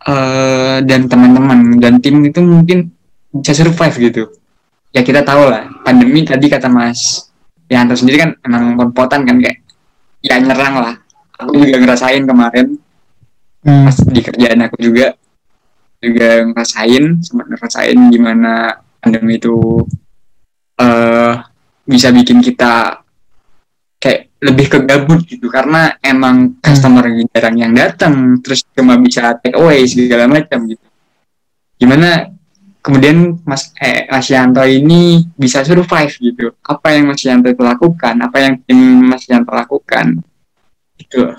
eh 0.00 0.78
dan 0.82 1.06
teman-teman 1.06 1.78
dan 1.78 2.02
tim 2.02 2.18
itu 2.26 2.42
mungkin 2.42 2.90
bisa 3.30 3.54
survive 3.54 3.96
gitu? 4.10 4.22
Ya 4.90 5.06
kita 5.06 5.22
tahu 5.22 5.46
lah, 5.46 5.70
pandemi 5.86 6.26
tadi 6.26 6.50
kata 6.50 6.66
Mas 6.66 7.30
Yanto 7.70 7.94
sendiri 7.94 8.18
kan 8.18 8.30
emang 8.42 8.74
kompotan 8.74 9.22
kan 9.22 9.38
kayak 9.38 9.62
ya 10.26 10.42
nyerang 10.42 10.74
lah. 10.74 10.94
Aku 11.38 11.54
juga 11.54 11.78
ngerasain 11.78 12.26
kemarin 12.26 12.74
Hmm. 13.60 13.84
pas 13.84 13.92
di 13.92 14.24
kerjaan 14.24 14.56
aku 14.64 14.80
juga 14.80 15.12
juga 16.00 16.48
ngerasain 16.48 17.20
sempat 17.20 17.46
ngerasain 17.52 17.98
gimana 18.08 18.80
pandemi 19.04 19.36
itu 19.36 19.84
eh 20.80 21.34
bisa 21.84 22.08
bikin 22.14 22.40
kita 22.40 23.04
kayak 24.00 24.32
lebih 24.40 24.66
ke 24.72 24.78
gabut 24.88 25.20
gitu. 25.28 25.52
Karena 25.52 25.92
emang 26.00 26.56
customer 26.64 27.04
jarang 27.28 27.56
yang 27.60 27.72
datang 27.76 28.40
terus 28.40 28.64
cuma 28.72 28.96
bisa 28.96 29.36
take 29.44 29.54
away 29.60 29.84
segala 29.84 30.24
macam 30.24 30.64
gitu. 30.64 30.86
Gimana 31.76 32.32
kemudian 32.80 33.36
Mas 33.44 33.76
eh, 33.76 34.08
Mas 34.08 34.32
Yanto 34.32 34.64
ini 34.64 35.28
bisa 35.36 35.60
survive 35.60 36.12
gitu? 36.16 36.56
Apa 36.64 36.96
yang 36.96 37.12
Mas 37.12 37.20
Yanto 37.20 37.52
itu 37.52 37.60
lakukan? 37.60 38.16
Apa 38.24 38.40
yang 38.40 38.54
tim 38.64 39.04
Mas 39.04 39.28
Yanto 39.28 39.52
lakukan? 39.52 40.16
Itu 40.96 41.36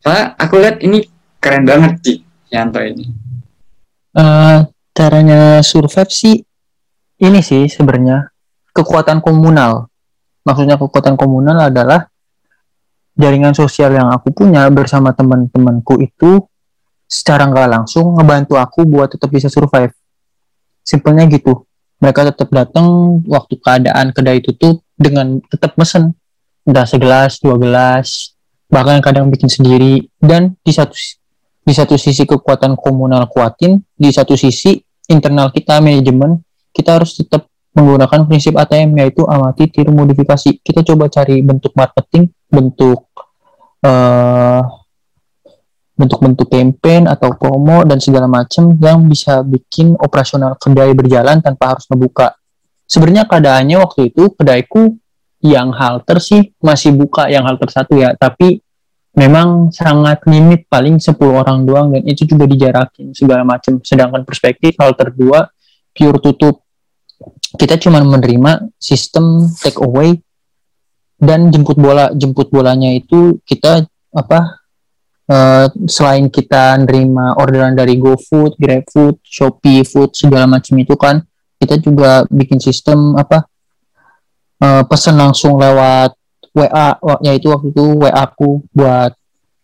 soalnya 0.00 0.38
aku 0.38 0.54
lihat 0.62 0.80
ini 0.86 1.02
keren 1.42 1.66
banget 1.66 1.92
sih 2.06 2.18
Yanto 2.54 2.78
ini 2.78 3.25
Eh, 4.16 4.58
caranya 4.96 5.60
survive 5.60 6.08
sih 6.08 6.40
ini 7.20 7.40
sih 7.44 7.68
sebenarnya 7.68 8.32
kekuatan 8.72 9.20
komunal. 9.20 9.92
Maksudnya 10.40 10.80
kekuatan 10.80 11.20
komunal 11.20 11.68
adalah 11.68 12.08
jaringan 13.12 13.52
sosial 13.52 13.92
yang 13.92 14.08
aku 14.08 14.32
punya 14.32 14.64
bersama 14.72 15.12
teman-temanku 15.12 16.00
itu 16.00 16.40
secara 17.04 17.44
nggak 17.44 17.68
langsung 17.68 18.16
ngebantu 18.16 18.56
aku 18.56 18.88
buat 18.88 19.12
tetap 19.12 19.28
bisa 19.28 19.52
survive. 19.52 19.92
Simpelnya 20.80 21.28
gitu. 21.28 21.68
Mereka 22.00 22.32
tetap 22.32 22.48
datang 22.48 23.20
waktu 23.28 23.60
keadaan 23.60 24.16
kedai 24.16 24.40
tutup 24.40 24.80
dengan 24.96 25.44
tetap 25.52 25.76
mesen 25.76 26.16
entah 26.64 26.88
segelas, 26.88 27.36
dua 27.40 27.56
gelas, 27.60 28.32
bahkan 28.72 29.00
kadang 29.04 29.28
bikin 29.28 29.48
sendiri 29.48 30.08
dan 30.20 30.56
di 30.64 30.72
satu 30.72 30.96
di 31.66 31.72
satu 31.74 31.98
sisi 31.98 32.22
kekuatan 32.22 32.78
komunal 32.78 33.26
kuatin, 33.26 33.82
di 33.98 34.14
satu 34.14 34.38
sisi 34.38 34.78
internal 35.10 35.50
kita 35.50 35.82
manajemen 35.82 36.38
kita 36.70 37.02
harus 37.02 37.18
tetap 37.18 37.50
menggunakan 37.74 38.24
prinsip 38.24 38.54
ATM 38.54 38.96
yaitu 39.02 39.26
amati, 39.26 39.68
tiru, 39.68 39.92
modifikasi. 39.92 40.62
Kita 40.62 40.80
coba 40.86 41.10
cari 41.10 41.42
bentuk 41.42 41.74
marketing, 41.74 42.30
bentuk 42.48 43.10
eh, 43.84 44.62
bentuk-bentuk 45.96 46.52
campaign 46.52 47.08
atau 47.08 47.32
promo 47.40 47.80
dan 47.88 47.96
segala 47.96 48.28
macam 48.28 48.76
yang 48.76 49.08
bisa 49.08 49.40
bikin 49.40 49.96
operasional 49.96 50.60
kedai 50.60 50.92
berjalan 50.92 51.40
tanpa 51.40 51.72
harus 51.76 51.88
ngebuka. 51.88 52.36
Sebenarnya 52.84 53.24
keadaannya 53.24 53.76
waktu 53.80 54.12
itu 54.12 54.28
kedaiku 54.36 54.92
yang 55.40 55.72
halter 55.72 56.20
sih 56.20 56.52
masih 56.60 56.92
buka 56.92 57.32
yang 57.32 57.48
halter 57.48 57.72
satu 57.72 57.96
ya, 57.96 58.12
tapi 58.12 58.60
memang 59.16 59.72
sangat 59.72 60.20
limit 60.28 60.68
paling 60.68 61.00
10 61.00 61.16
orang 61.24 61.64
doang 61.64 61.88
dan 61.96 62.04
itu 62.04 62.28
juga 62.28 62.44
dijarakin 62.44 63.16
segala 63.16 63.42
macam 63.48 63.80
sedangkan 63.80 64.22
perspektif 64.28 64.76
halter 64.76 65.08
2 65.08 65.96
pure 65.96 66.20
tutup. 66.20 66.60
Kita 67.56 67.80
cuma 67.80 68.04
menerima 68.04 68.68
sistem 68.76 69.48
take 69.56 69.80
away 69.80 70.20
dan 71.16 71.48
jemput 71.48 71.80
bola. 71.80 72.12
Jemput 72.12 72.52
bolanya 72.52 72.92
itu 72.92 73.40
kita 73.48 73.88
apa 74.12 74.60
eh, 75.32 75.66
selain 75.88 76.28
kita 76.28 76.76
nerima 76.84 77.40
orderan 77.40 77.72
dari 77.72 77.96
GoFood, 77.96 78.60
GrabFood, 78.60 79.24
Shopee 79.24 79.80
Food 79.88 80.12
segala 80.12 80.44
macam 80.44 80.76
itu 80.76 80.92
kan 81.00 81.24
kita 81.56 81.80
juga 81.80 82.28
bikin 82.28 82.60
sistem 82.60 83.16
apa 83.16 83.48
eh, 84.60 84.84
pesan 84.84 85.16
langsung 85.16 85.56
lewat 85.56 86.12
WA 86.56 86.96
wa- 86.96 87.20
yaitu 87.20 87.52
waktu 87.52 87.76
itu 87.76 87.84
WA 88.00 88.16
aku 88.16 88.64
buat 88.72 89.12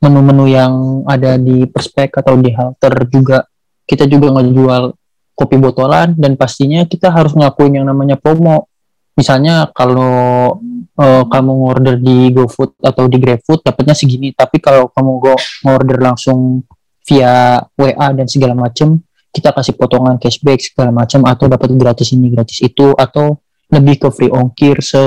menu-menu 0.05 0.45
yang 0.51 0.75
ada 1.09 1.41
di 1.41 1.65
perspek 1.65 2.21
atau 2.21 2.37
di 2.37 2.53
halter 2.53 2.93
juga. 3.09 3.49
Kita 3.89 4.05
juga 4.05 4.35
ngejual 4.37 4.93
kopi 5.33 5.57
botolan 5.57 6.13
dan 6.19 6.37
pastinya 6.37 6.85
kita 6.85 7.09
harus 7.09 7.33
ngelakuin 7.33 7.81
yang 7.81 7.87
namanya 7.89 8.21
promo. 8.21 8.69
Misalnya 9.17 9.71
kalau 9.73 10.59
uh, 10.99 11.25
kamu 11.29 11.53
order 11.65 11.95
di 11.97 12.33
GoFood 12.33 12.81
atau 12.85 13.09
di 13.09 13.17
GrabFood 13.17 13.65
dapatnya 13.65 13.97
segini. 13.97 14.35
Tapi 14.37 14.61
kalau 14.61 14.93
kamu 14.93 15.13
go 15.23 15.35
order 15.69 15.99
langsung 16.03 16.67
via 17.09 17.63
WA 17.75 18.09
dan 18.15 18.27
segala 18.29 18.55
macam 18.55 19.01
kita 19.33 19.49
kasih 19.51 19.75
potongan 19.81 20.21
cashback 20.21 20.61
segala 20.61 20.93
macam 20.93 21.25
atau 21.25 21.49
dapat 21.49 21.73
gratis 21.73 22.13
ini 22.13 22.29
gratis 22.29 22.61
itu 22.61 22.93
atau 22.93 23.41
lebih 23.73 24.07
ke 24.07 24.09
free 24.13 24.29
ongkir 24.29 24.85
se 24.85 25.01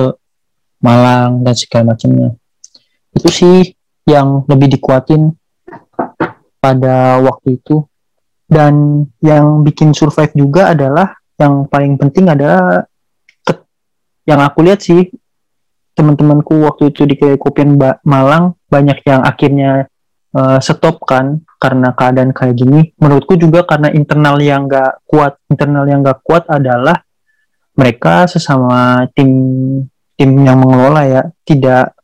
Malang 0.86 1.42
dan 1.42 1.58
segala 1.58 1.98
macamnya 1.98 2.38
itu 3.18 3.30
sih 3.34 3.58
yang 4.06 4.46
lebih 4.46 4.78
dikuatin 4.78 5.34
pada 6.62 7.18
waktu 7.26 7.58
itu 7.58 7.82
dan 8.46 9.06
yang 9.26 9.66
bikin 9.66 9.98
survive 9.98 10.32
juga 10.38 10.78
adalah 10.78 11.18
yang 11.42 11.66
paling 11.66 11.98
penting 11.98 12.30
adalah 12.30 12.86
yang 14.26 14.42
aku 14.42 14.66
lihat 14.66 14.82
sih 14.82 15.10
teman-temanku 15.96 16.66
waktu 16.66 16.92
itu 16.92 17.08
di 17.08 17.16
Kopian 17.18 17.80
Malang 18.04 18.60
banyak 18.68 19.00
yang 19.08 19.22
akhirnya 19.24 19.88
uh, 20.36 20.60
stop 20.60 21.02
kan 21.08 21.42
karena 21.58 21.96
keadaan 21.96 22.36
kayak 22.36 22.60
gini. 22.60 22.92
Menurutku 23.00 23.40
juga 23.40 23.64
karena 23.64 23.90
internal 23.96 24.36
yang 24.44 24.68
nggak 24.68 25.08
kuat, 25.08 25.40
internal 25.48 25.88
yang 25.88 26.04
nggak 26.04 26.20
kuat 26.22 26.44
adalah 26.52 27.00
mereka 27.80 28.28
sesama 28.28 29.08
tim 29.16 29.32
tim 30.16 30.32
yang 30.44 30.60
mengelola 30.60 31.04
ya 31.08 31.22
tidak 31.44 31.96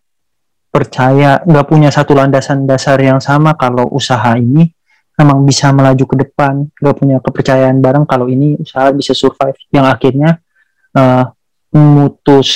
percaya, 0.72 1.44
nggak 1.44 1.68
punya 1.68 1.90
satu 1.92 2.16
landasan 2.16 2.64
dasar 2.64 2.96
yang 3.04 3.20
sama 3.20 3.60
kalau 3.60 3.92
usaha 3.92 4.36
ini 4.40 4.72
memang 5.20 5.44
bisa 5.44 5.70
melaju 5.76 6.06
ke 6.08 6.16
depan, 6.28 6.72
nggak 6.72 6.96
punya 6.96 7.18
kepercayaan 7.20 7.84
bareng 7.84 8.08
kalau 8.08 8.32
ini 8.32 8.56
usaha 8.56 8.88
bisa 8.96 9.12
survive. 9.12 9.60
Yang 9.70 9.86
akhirnya 9.92 10.30
uh, 10.96 11.28
memutus 11.76 12.50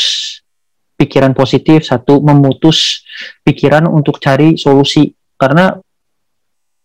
pikiran 0.95 1.35
positif, 1.35 1.83
satu 1.83 2.23
memutus 2.23 3.03
pikiran 3.43 3.91
untuk 3.91 4.17
cari 4.23 4.55
solusi. 4.55 5.11
Karena 5.35 5.75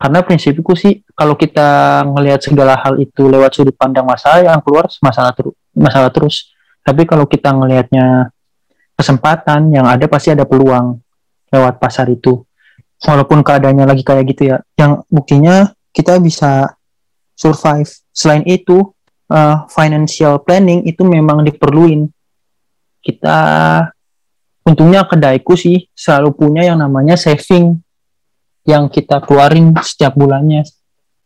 karena 0.00 0.24
prinsipku 0.24 0.72
sih 0.74 1.04
kalau 1.12 1.36
kita 1.36 2.02
ngelihat 2.08 2.40
segala 2.40 2.74
hal 2.80 2.96
itu 2.98 3.28
lewat 3.28 3.52
sudut 3.52 3.76
pandang 3.76 4.08
masalah 4.08 4.40
yang 4.40 4.58
keluar 4.64 4.88
masalah 5.04 5.30
terus 5.36 5.54
masalah 5.76 6.10
terus. 6.10 6.50
Tapi 6.80 7.04
kalau 7.04 7.28
kita 7.28 7.52
ngelihatnya 7.52 8.32
kesempatan 9.00 9.72
yang 9.72 9.88
ada 9.88 10.04
pasti 10.04 10.36
ada 10.36 10.44
peluang 10.44 11.00
lewat 11.48 11.80
pasar 11.80 12.12
itu. 12.12 12.44
Walaupun 13.00 13.40
keadaannya 13.40 13.88
lagi 13.88 14.04
kayak 14.04 14.24
gitu 14.28 14.52
ya. 14.52 14.56
Yang 14.76 15.08
buktinya 15.08 15.72
kita 15.96 16.20
bisa 16.20 16.76
survive. 17.32 17.88
Selain 18.12 18.44
itu, 18.44 18.92
uh, 19.32 19.64
financial 19.72 20.44
planning 20.44 20.84
itu 20.84 21.00
memang 21.06 21.40
diperluin 21.46 22.12
kita 23.00 23.38
untungnya 24.66 25.08
kedaiku 25.08 25.56
sih 25.56 25.88
selalu 25.96 26.36
punya 26.36 26.62
yang 26.68 26.76
namanya 26.76 27.16
saving 27.16 27.80
yang 28.68 28.92
kita 28.92 29.24
keluarin 29.24 29.72
setiap 29.80 30.12
bulannya. 30.12 30.68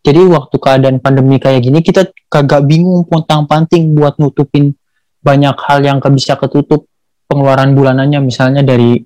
Jadi 0.04 0.20
waktu 0.30 0.56
keadaan 0.60 1.02
pandemi 1.02 1.40
kayak 1.40 1.64
gini 1.64 1.80
kita 1.82 2.12
kagak 2.28 2.62
bingung 2.68 3.02
pontang 3.08 3.48
panting 3.48 3.96
buat 3.96 4.20
nutupin 4.20 4.76
banyak 5.24 5.56
hal 5.64 5.80
yang 5.80 5.98
bisa 6.12 6.36
ketutup 6.36 6.84
pengeluaran 7.34 7.74
bulanannya 7.74 8.22
misalnya 8.22 8.62
dari 8.62 9.02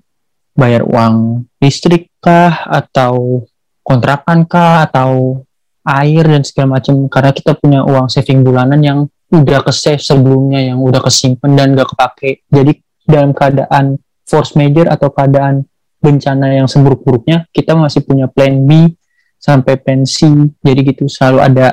bayar 0.53 0.85
uang 0.85 1.49
listrik 1.57 2.13
kah 2.21 2.69
atau 2.69 3.41
kontrakan 3.81 4.45
kah 4.45 4.85
atau 4.85 5.41
air 5.81 6.21
dan 6.29 6.45
segala 6.45 6.77
macam 6.77 7.09
karena 7.09 7.31
kita 7.33 7.57
punya 7.57 7.81
uang 7.81 8.05
saving 8.05 8.45
bulanan 8.45 8.77
yang 8.85 8.99
udah 9.33 9.65
ke 9.65 9.73
save 9.73 9.97
sebelumnya 9.97 10.61
yang 10.61 10.77
udah 10.77 11.01
kesimpan 11.01 11.57
dan 11.57 11.73
gak 11.73 11.89
kepake. 11.89 12.45
Jadi 12.53 12.77
dalam 13.09 13.33
keadaan 13.33 13.97
force 14.29 14.53
major 14.53 14.85
atau 14.85 15.09
keadaan 15.09 15.65
bencana 15.97 16.53
yang 16.53 16.69
seburuk-buruknya 16.69 17.49
kita 17.49 17.73
masih 17.73 18.05
punya 18.05 18.29
plan 18.29 18.61
B 18.69 18.93
sampai 19.41 19.81
pensi 19.81 20.29
jadi 20.61 20.85
gitu 20.85 21.09
selalu 21.09 21.39
ada 21.41 21.67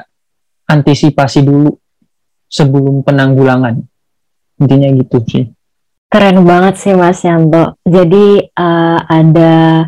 antisipasi 0.64 1.45
dulu 1.45 1.77
sebelum 2.49 3.05
penanggulangan. 3.05 3.77
Intinya 4.57 4.88
gitu 4.97 5.21
sih 5.29 5.45
keren 6.16 6.48
banget 6.48 6.81
sih 6.81 6.96
Mas 6.96 7.20
Yanto 7.20 7.76
jadi 7.85 8.48
uh, 8.57 8.98
ada 9.05 9.85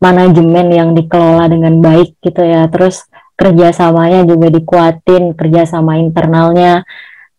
manajemen 0.00 0.66
yang 0.68 0.90
dikelola 0.92 1.48
dengan 1.48 1.80
baik 1.80 2.20
gitu 2.20 2.44
ya. 2.44 2.68
Terus 2.68 3.08
kerjasamanya 3.36 4.28
juga 4.28 4.52
dikuatin 4.52 5.36
kerjasama 5.36 5.96
internalnya. 6.00 6.84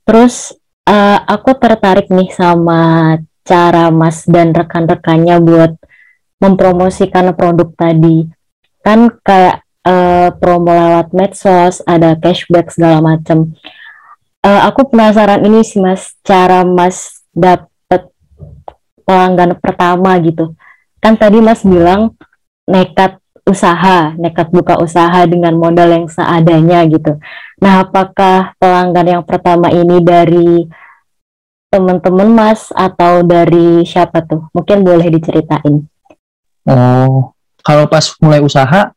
Terus 0.06 0.58
uh, 0.90 1.20
aku 1.26 1.58
tertarik 1.58 2.10
nih 2.10 2.34
sama 2.34 3.18
cara 3.46 3.94
Mas 3.94 4.26
dan 4.26 4.54
rekan-rekannya 4.54 5.38
buat 5.42 5.78
mempromosikan 6.42 7.34
produk 7.38 7.70
tadi. 7.78 8.26
Kan 8.82 9.14
kayak 9.22 9.62
uh, 9.86 10.34
promo 10.42 10.74
lewat 10.74 11.14
medsos 11.14 11.86
ada 11.86 12.18
cashback 12.18 12.74
segala 12.74 12.98
macam 13.02 13.54
uh, 14.42 14.62
aku 14.70 14.90
penasaran 14.90 15.46
ini 15.46 15.62
sih 15.62 15.82
Mas 15.82 16.18
cara 16.26 16.66
Mas 16.66 17.22
dapet 17.34 17.71
pelanggan 19.12 19.60
pertama 19.60 20.15
gitu 20.24 20.56
kan 21.04 21.19
tadi 21.19 21.43
Mas 21.43 21.65
bilang 21.65 22.15
nekat 22.69 23.17
usaha, 23.41 24.13
nekat 24.15 24.54
buka 24.54 24.78
usaha 24.78 25.26
dengan 25.26 25.58
modal 25.58 25.89
yang 25.89 26.06
seadanya 26.06 26.86
gitu. 26.86 27.17
Nah, 27.58 27.84
apakah 27.84 28.54
pelanggan 28.62 29.19
yang 29.19 29.24
pertama 29.26 29.74
ini 29.74 29.97
dari 29.97 30.69
teman-teman 31.74 32.30
Mas 32.30 32.69
atau 32.69 33.26
dari 33.26 33.82
siapa 33.82 34.21
tuh? 34.21 34.45
Mungkin 34.54 34.86
boleh 34.86 35.10
diceritain. 35.10 35.89
Oh, 36.69 37.34
kalau 37.65 37.89
pas 37.89 38.06
mulai 38.21 38.45
usaha, 38.45 38.93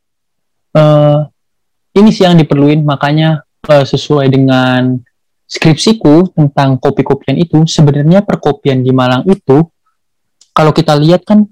uh, 0.77 1.19
ini 1.97 2.13
sih 2.13 2.29
yang 2.29 2.37
diperluin, 2.37 2.85
makanya 2.85 3.41
uh, 3.65 3.81
sesuai 3.81 4.29
dengan 4.29 5.01
skripsiku 5.49 6.29
tentang 6.37 6.77
kopi-kopian 6.77 7.41
itu, 7.41 7.65
sebenarnya 7.65 8.21
perkopian 8.21 8.85
di 8.85 8.93
Malang 8.93 9.25
itu, 9.25 9.65
kalau 10.55 10.71
kita 10.71 10.95
lihat 10.95 11.27
kan 11.27 11.43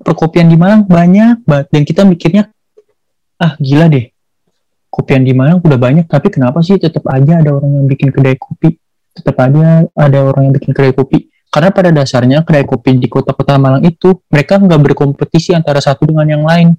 perkopian 0.00 0.48
di 0.48 0.56
Malang 0.56 0.88
banyak 0.88 1.44
banget. 1.44 1.66
Dan 1.68 1.82
kita 1.84 2.02
mikirnya 2.08 2.48
ah 3.36 3.52
gila 3.60 3.92
deh. 3.92 4.08
Kopian 4.90 5.22
di 5.22 5.36
Malang 5.36 5.60
udah 5.60 5.78
banyak 5.78 6.08
tapi 6.08 6.32
kenapa 6.32 6.64
sih 6.64 6.80
tetap 6.80 7.04
aja 7.12 7.38
ada 7.38 7.52
orang 7.52 7.70
yang 7.76 7.86
bikin 7.86 8.08
kedai 8.10 8.40
kopi? 8.40 8.74
Tetap 9.12 9.36
aja 9.36 9.84
ada 9.86 10.18
orang 10.24 10.50
yang 10.50 10.54
bikin 10.56 10.72
kedai 10.72 10.96
kopi. 10.96 11.28
Karena 11.52 11.70
pada 11.70 11.90
dasarnya 11.92 12.42
kedai 12.42 12.64
kopi 12.64 12.96
di 12.96 13.06
kota-kota 13.06 13.60
Malang 13.60 13.84
itu 13.84 14.16
mereka 14.32 14.56
nggak 14.56 14.80
berkompetisi 14.80 15.52
antara 15.52 15.78
satu 15.78 16.08
dengan 16.08 16.26
yang 16.26 16.42
lain. 16.48 16.74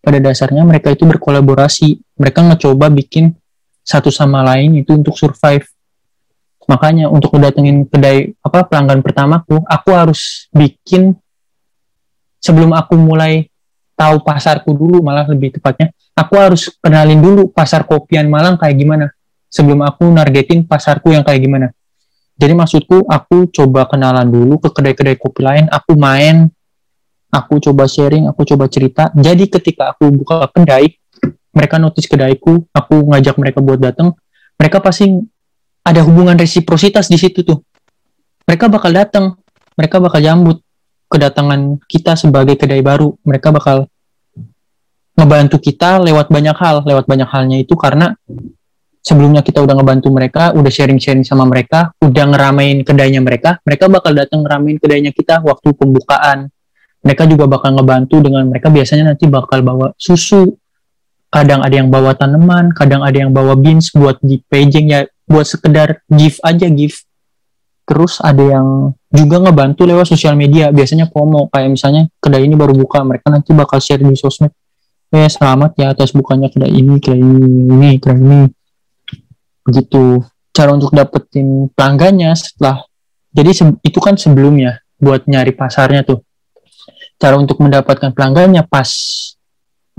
Pada 0.00 0.18
dasarnya 0.20 0.64
mereka 0.64 0.88
itu 0.88 1.04
berkolaborasi. 1.04 2.16
Mereka 2.16 2.40
ngecoba 2.48 2.88
bikin 2.88 3.36
satu 3.84 4.08
sama 4.08 4.40
lain 4.40 4.80
itu 4.80 4.96
untuk 4.96 5.12
survive 5.12 5.68
makanya 6.66 7.12
untuk 7.12 7.36
datengin 7.36 7.84
kedai 7.88 8.32
apa 8.40 8.64
pelanggan 8.68 9.04
pertamaku 9.04 9.60
aku 9.64 9.88
harus 9.92 10.48
bikin 10.52 11.16
sebelum 12.40 12.72
aku 12.72 12.96
mulai 12.96 13.48
tahu 13.94 14.20
pasarku 14.24 14.74
dulu 14.74 15.00
malah 15.00 15.24
lebih 15.28 15.54
tepatnya 15.54 15.94
aku 16.14 16.34
harus 16.38 16.70
kenalin 16.82 17.20
dulu 17.22 17.50
pasar 17.50 17.86
kopian 17.86 18.26
Malang 18.30 18.58
kayak 18.58 18.76
gimana 18.78 19.06
sebelum 19.54 19.86
aku 19.86 20.10
nargetin 20.10 20.66
pasarku 20.66 21.14
yang 21.14 21.22
kayak 21.22 21.38
gimana. 21.38 21.70
Jadi 22.34 22.50
maksudku 22.50 23.06
aku 23.06 23.46
coba 23.54 23.86
kenalan 23.86 24.26
dulu 24.26 24.58
ke 24.58 24.74
kedai-kedai 24.74 25.14
kopi 25.14 25.46
lain 25.46 25.70
aku 25.70 25.94
main 25.94 26.50
aku 27.30 27.62
coba 27.62 27.86
sharing 27.86 28.26
aku 28.26 28.42
coba 28.42 28.66
cerita. 28.66 29.14
Jadi 29.14 29.46
ketika 29.46 29.94
aku 29.94 30.10
buka 30.10 30.50
kedai 30.50 30.90
mereka 31.54 31.78
notice 31.78 32.10
kedaiku 32.10 32.66
aku 32.74 33.14
ngajak 33.14 33.38
mereka 33.38 33.62
buat 33.62 33.78
datang 33.78 34.18
mereka 34.58 34.82
pasti 34.82 35.06
ada 35.84 36.00
hubungan 36.00 36.34
resiprositas 36.34 37.12
di 37.12 37.20
situ 37.20 37.44
tuh. 37.44 37.60
Mereka 38.48 38.72
bakal 38.72 38.90
datang 38.96 39.36
mereka 39.76 40.00
bakal 40.00 40.24
jambut 40.24 40.64
kedatangan 41.12 41.78
kita 41.84 42.16
sebagai 42.16 42.56
kedai 42.56 42.80
baru. 42.80 43.12
Mereka 43.20 43.52
bakal 43.52 43.86
ngebantu 45.14 45.62
kita 45.62 46.02
lewat 46.02 46.32
banyak 46.32 46.56
hal 46.58 46.82
lewat 46.82 47.04
banyak 47.06 47.28
halnya 47.30 47.62
itu 47.62 47.78
karena 47.78 48.16
sebelumnya 48.98 49.46
kita 49.46 49.62
udah 49.62 49.78
ngebantu 49.78 50.10
mereka 50.10 50.50
udah 50.56 50.72
sharing-sharing 50.72 51.22
sama 51.22 51.46
mereka 51.46 51.94
udah 52.02 52.24
ngeramein 52.34 52.82
kedainya 52.82 53.22
mereka 53.22 53.62
mereka 53.62 53.86
bakal 53.86 54.10
datang 54.10 54.42
ngeramein 54.42 54.80
kedainya 54.80 55.12
kita 55.12 55.44
waktu 55.44 55.70
pembukaan. 55.76 56.48
Mereka 57.04 57.28
juga 57.28 57.44
bakal 57.44 57.76
ngebantu 57.76 58.24
dengan 58.24 58.48
mereka 58.48 58.72
biasanya 58.72 59.12
nanti 59.12 59.28
bakal 59.28 59.60
bawa 59.60 59.92
susu. 60.00 60.56
Kadang 61.28 61.60
ada 61.60 61.74
yang 61.74 61.92
bawa 61.92 62.16
tanaman 62.16 62.72
kadang 62.72 63.04
ada 63.04 63.12
yang 63.12 63.34
bawa 63.34 63.58
beans 63.58 63.92
buat 63.92 64.22
di 64.22 64.40
paging 64.40 64.86
ya 64.88 65.02
buat 65.24 65.48
sekedar 65.48 66.04
gift 66.12 66.40
aja 66.44 66.68
gift 66.68 67.08
terus 67.84 68.16
ada 68.24 68.40
yang 68.40 68.96
juga 69.12 69.36
ngebantu 69.44 69.84
lewat 69.84 70.08
sosial 70.08 70.34
media 70.34 70.72
biasanya 70.72 71.12
promo 71.12 71.52
kayak 71.52 71.68
misalnya 71.68 72.08
kedai 72.16 72.48
ini 72.48 72.56
baru 72.56 72.72
buka 72.72 73.04
mereka 73.04 73.28
nanti 73.28 73.52
bakal 73.52 73.78
share 73.78 74.00
di 74.00 74.16
sosmed. 74.16 74.50
Eh 75.14 75.30
selamat 75.30 75.78
ya 75.78 75.92
atas 75.92 76.10
bukannya 76.10 76.50
kedai 76.50 76.72
ini 76.72 76.96
kedai 76.98 77.20
ini 77.20 77.90
kedai 78.00 78.18
ini. 78.18 78.40
Begitu. 79.68 80.24
Cara 80.54 80.70
untuk 80.70 80.94
dapetin 80.94 81.66
pelanggannya 81.74 82.30
setelah 82.38 82.86
jadi 83.34 83.50
itu 83.82 83.98
kan 83.98 84.14
sebelumnya 84.14 84.80
buat 84.96 85.28
nyari 85.28 85.52
pasarnya 85.52 86.06
tuh. 86.08 86.24
Cara 87.20 87.36
untuk 87.36 87.60
mendapatkan 87.60 88.14
pelanggannya 88.16 88.64
pas 88.64 88.88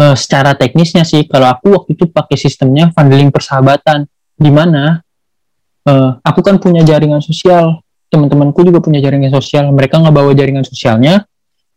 eh, 0.01 0.15
secara 0.17 0.57
teknisnya 0.57 1.05
sih. 1.05 1.27
Kalau 1.29 1.53
aku 1.53 1.75
waktu 1.75 1.95
itu 1.95 2.09
pakai 2.09 2.35
sistemnya 2.39 2.89
funneling 2.95 3.29
persahabatan. 3.29 4.09
Di 4.35 4.51
mana 4.51 5.04
eh, 5.85 6.09
aku 6.21 6.39
kan 6.41 6.57
punya 6.57 6.81
jaringan 6.81 7.21
sosial. 7.21 7.81
Teman-temanku 8.09 8.61
juga 8.61 8.79
punya 8.81 9.01
jaringan 9.01 9.33
sosial. 9.33 9.69
Mereka 9.73 9.97
nggak 10.01 10.13
bawa 10.13 10.31
jaringan 10.33 10.65
sosialnya 10.65 11.25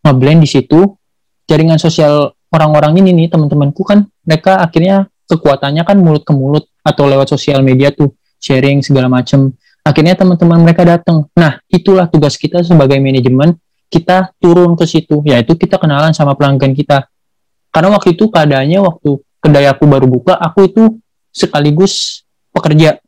ngeblend 0.05 0.45
di 0.45 0.49
situ. 0.49 0.97
Jaringan 1.49 1.81
sosial 1.81 2.37
orang-orang 2.53 3.01
ini 3.01 3.25
nih 3.25 3.27
teman-temanku 3.33 3.81
kan 3.85 4.05
mereka 4.25 4.61
akhirnya 4.61 5.09
kekuatannya 5.29 5.85
kan 5.85 5.97
mulut 6.01 6.25
ke 6.25 6.33
mulut 6.33 6.65
atau 6.85 7.05
lewat 7.09 7.33
sosial 7.33 7.61
media 7.65 7.93
tuh 7.93 8.17
sharing 8.41 8.85
segala 8.85 9.09
macem. 9.09 9.53
Akhirnya 9.85 10.13
teman-teman 10.13 10.61
mereka 10.61 10.85
datang 10.85 11.29
nah 11.33 11.57
itulah 11.73 12.09
tugas 12.09 12.37
kita 12.37 12.61
sebagai 12.65 13.01
manajemen. 13.01 13.57
Kita 13.89 14.37
turun 14.37 14.77
ke 14.77 14.85
situ 14.85 15.25
yaitu 15.25 15.57
kita 15.57 15.81
kenalan 15.81 16.13
sama 16.13 16.37
pelanggan 16.37 16.77
kita. 16.77 17.09
Karena 17.73 17.97
waktu 17.97 18.13
itu 18.13 18.29
keadaannya 18.29 18.85
waktu 18.85 19.17
kedai 19.41 19.65
aku 19.73 19.85
baru 19.89 20.05
buka 20.05 20.37
aku 20.37 20.69
itu 20.69 20.83
sekaligus 21.33 22.25
pekerja 22.53 23.01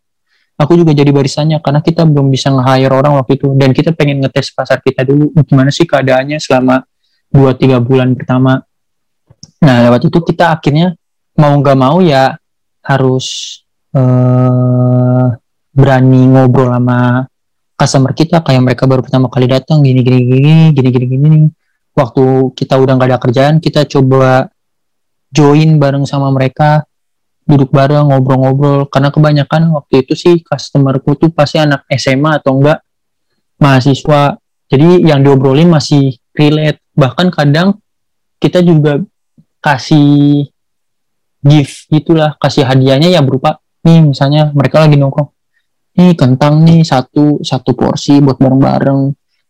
aku 0.61 0.77
juga 0.77 0.93
jadi 0.93 1.09
barisannya 1.09 1.65
karena 1.65 1.81
kita 1.81 2.05
belum 2.05 2.29
bisa 2.29 2.53
nge-hire 2.53 2.93
orang 2.93 3.17
waktu 3.17 3.41
itu. 3.41 3.49
Dan 3.57 3.73
kita 3.73 3.97
pengen 3.97 4.21
ngetes 4.21 4.53
pasar 4.53 4.85
kita 4.85 5.09
dulu 5.09 5.33
gimana 5.49 5.73
sih 5.73 5.89
keadaannya 5.89 6.37
selama 6.37 6.85
2-3 7.33 7.81
bulan 7.81 8.13
pertama. 8.13 8.61
Nah 9.65 9.77
lewat 9.89 10.13
itu 10.13 10.21
kita 10.21 10.53
akhirnya 10.53 10.93
mau 11.41 11.57
nggak 11.57 11.79
mau 11.81 12.05
ya 12.05 12.37
harus 12.85 13.61
eh, 13.97 15.27
berani 15.73 16.23
ngobrol 16.29 16.69
sama 16.77 17.25
customer 17.81 18.13
kita 18.13 18.45
kayak 18.45 18.61
mereka 18.61 18.85
baru 18.85 19.01
pertama 19.01 19.33
kali 19.33 19.49
datang 19.49 19.81
gini 19.81 20.05
gini 20.05 20.21
gini 20.29 20.55
gini 20.77 20.89
gini 20.93 21.07
gini. 21.09 21.41
Waktu 21.97 22.53
kita 22.53 22.77
udah 22.77 22.93
nggak 23.01 23.09
ada 23.09 23.19
kerjaan 23.19 23.57
kita 23.65 23.89
coba 23.89 24.53
join 25.33 25.81
bareng 25.81 26.05
sama 26.05 26.29
mereka 26.29 26.85
duduk 27.51 27.75
bareng 27.75 28.09
ngobrol-ngobrol. 28.09 28.87
Karena 28.87 29.11
kebanyakan 29.11 29.75
waktu 29.75 30.07
itu 30.07 30.15
sih 30.15 30.35
customerku 30.47 31.19
tuh 31.19 31.31
pasti 31.35 31.59
anak 31.59 31.85
SMA 31.99 32.39
atau 32.39 32.63
enggak 32.63 32.79
mahasiswa. 33.59 34.39
Jadi 34.71 35.03
yang 35.03 35.27
diobrolin 35.27 35.67
masih 35.67 36.15
relate. 36.33 36.81
Bahkan 36.95 37.35
kadang 37.35 37.83
kita 38.39 38.63
juga 38.63 39.03
kasih 39.61 40.49
gift 41.41 41.89
gitulah 41.89 42.37
kasih 42.37 42.69
hadiahnya 42.69 43.13
ya 43.13 43.21
berupa 43.25 43.61
nih 43.85 44.13
misalnya 44.13 44.53
mereka 44.53 44.85
lagi 44.85 44.97
nongkrong 45.01 45.33
nih 45.97 46.13
kentang 46.17 46.65
nih 46.65 46.85
satu 46.85 47.41
satu 47.41 47.73
porsi 47.77 48.21
buat 48.21 48.37
bareng-bareng 48.37 49.01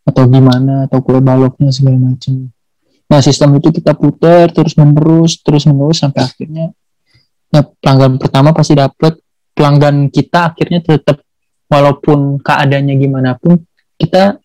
atau 0.06 0.22
gimana 0.26 0.90
atau 0.90 0.98
kue 1.04 1.22
baloknya 1.22 1.70
segala 1.70 2.10
macam. 2.10 2.50
Nah 3.10 3.20
sistem 3.22 3.58
itu 3.58 3.74
kita 3.74 3.94
putar 3.94 4.50
terus 4.50 4.74
menerus 4.78 5.38
terus 5.42 5.66
menerus 5.66 6.02
sampai 6.02 6.26
akhirnya 6.26 6.74
ya 7.50 7.62
pelanggan 7.66 8.18
pertama 8.18 8.54
pasti 8.54 8.74
dapet. 8.78 9.18
Pelanggan 9.50 10.08
kita 10.08 10.54
akhirnya 10.54 10.80
tetap 10.80 11.20
walaupun 11.68 12.40
keadaannya 12.40 12.94
gimana 12.96 13.36
pun 13.36 13.60
kita 14.00 14.40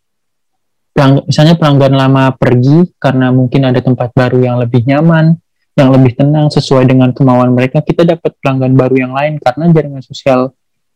pelang, 0.92 1.24
misalnya 1.24 1.56
pelanggan 1.56 1.94
lama 1.96 2.36
pergi 2.36 2.92
karena 3.00 3.32
mungkin 3.32 3.70
ada 3.70 3.80
tempat 3.80 4.12
baru 4.12 4.44
yang 4.44 4.58
lebih 4.60 4.84
nyaman 4.84 5.40
yang 5.76 5.92
lebih 5.92 6.16
tenang 6.16 6.48
sesuai 6.52 6.88
dengan 6.88 7.12
kemauan 7.12 7.52
mereka 7.52 7.84
kita 7.84 8.08
dapat 8.08 8.36
pelanggan 8.40 8.76
baru 8.76 8.96
yang 9.08 9.14
lain 9.16 9.40
karena 9.44 9.72
jaringan 9.72 10.04
sosial 10.04 10.56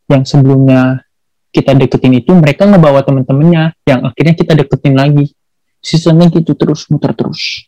yang 0.10 0.24
sebelumnya 0.24 1.04
kita 1.50 1.74
deketin 1.74 2.14
itu 2.22 2.32
mereka 2.34 2.66
ngebawa 2.66 3.02
temen-temennya 3.02 3.74
yang 3.86 4.06
akhirnya 4.06 4.34
kita 4.38 4.54
deketin 4.54 4.96
lagi. 4.98 5.34
Sistemnya 5.80 6.28
gitu 6.30 6.54
terus 6.54 6.86
muter 6.92 7.16
terus. 7.16 7.66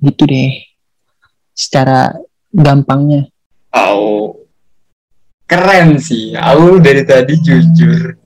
Gitu 0.00 0.22
deh. 0.24 0.64
Secara 1.52 2.16
gampangnya 2.50 3.30
Oh, 3.70 4.34
keren 5.46 6.02
sih. 6.02 6.34
Aku 6.34 6.82
dari 6.82 7.06
tadi 7.06 7.38
jujur 7.38 8.18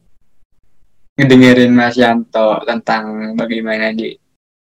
ngedengerin 1.15 1.71
Mas 1.71 1.95
Yanto 1.95 2.65
tentang 2.67 3.37
bagaimana 3.37 3.93
di 3.95 4.17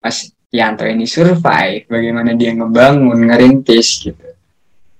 Mas 0.02 0.32
Yanto 0.50 0.82
ini 0.88 1.06
survive, 1.06 1.86
bagaimana 1.86 2.34
dia 2.34 2.56
ngebangun, 2.56 3.30
ngerintis 3.30 4.02
gitu. 4.02 4.26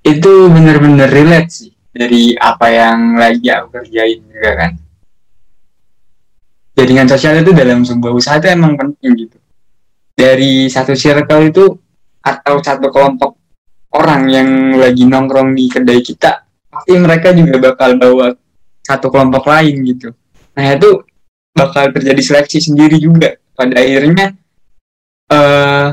Itu 0.04 0.52
bener-bener 0.52 1.08
relate 1.08 1.50
sih 1.50 1.72
dari 1.92 2.36
apa 2.36 2.68
yang 2.68 3.16
lagi 3.16 3.48
aku 3.48 3.80
kerjain 3.80 4.20
juga 4.28 4.50
kan. 4.54 4.72
Jaringan 6.72 7.08
sosial 7.08 7.44
itu 7.44 7.52
dalam 7.52 7.84
sebuah 7.84 8.12
usaha 8.16 8.40
itu 8.40 8.48
emang 8.48 8.76
penting 8.76 9.28
gitu. 9.28 9.38
Dari 10.12 10.68
satu 10.68 10.92
circle 10.96 11.48
itu 11.48 11.64
atau 12.22 12.62
satu 12.62 12.88
kelompok 12.88 13.41
orang 13.92 14.22
yang 14.32 14.48
lagi 14.80 15.04
nongkrong 15.04 15.52
di 15.52 15.68
kedai 15.68 16.00
kita 16.00 16.48
pasti 16.72 16.96
mereka 16.96 17.36
juga 17.36 17.72
bakal 17.72 18.00
bawa 18.00 18.32
satu 18.82 19.12
kelompok 19.12 19.44
lain 19.46 19.76
gitu. 19.84 20.08
Nah 20.56 20.66
itu 20.72 21.04
bakal 21.52 21.92
terjadi 21.92 22.20
seleksi 22.20 22.58
sendiri 22.58 22.96
juga. 22.96 23.36
Pada 23.52 23.76
akhirnya 23.76 24.32
eh 25.28 25.88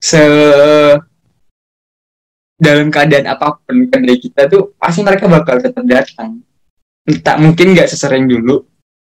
se 0.00 0.22
dalam 2.60 2.88
keadaan 2.92 3.28
apa 3.28 3.60
pun 3.60 3.88
kedai 3.88 4.16
kita 4.20 4.48
tuh 4.48 4.72
pasti 4.76 5.04
mereka 5.04 5.28
bakal 5.28 5.60
tetap 5.60 5.84
datang. 5.84 6.40
Tak 7.04 7.36
mungkin 7.40 7.76
nggak 7.76 7.88
sesering 7.88 8.28
dulu 8.28 8.64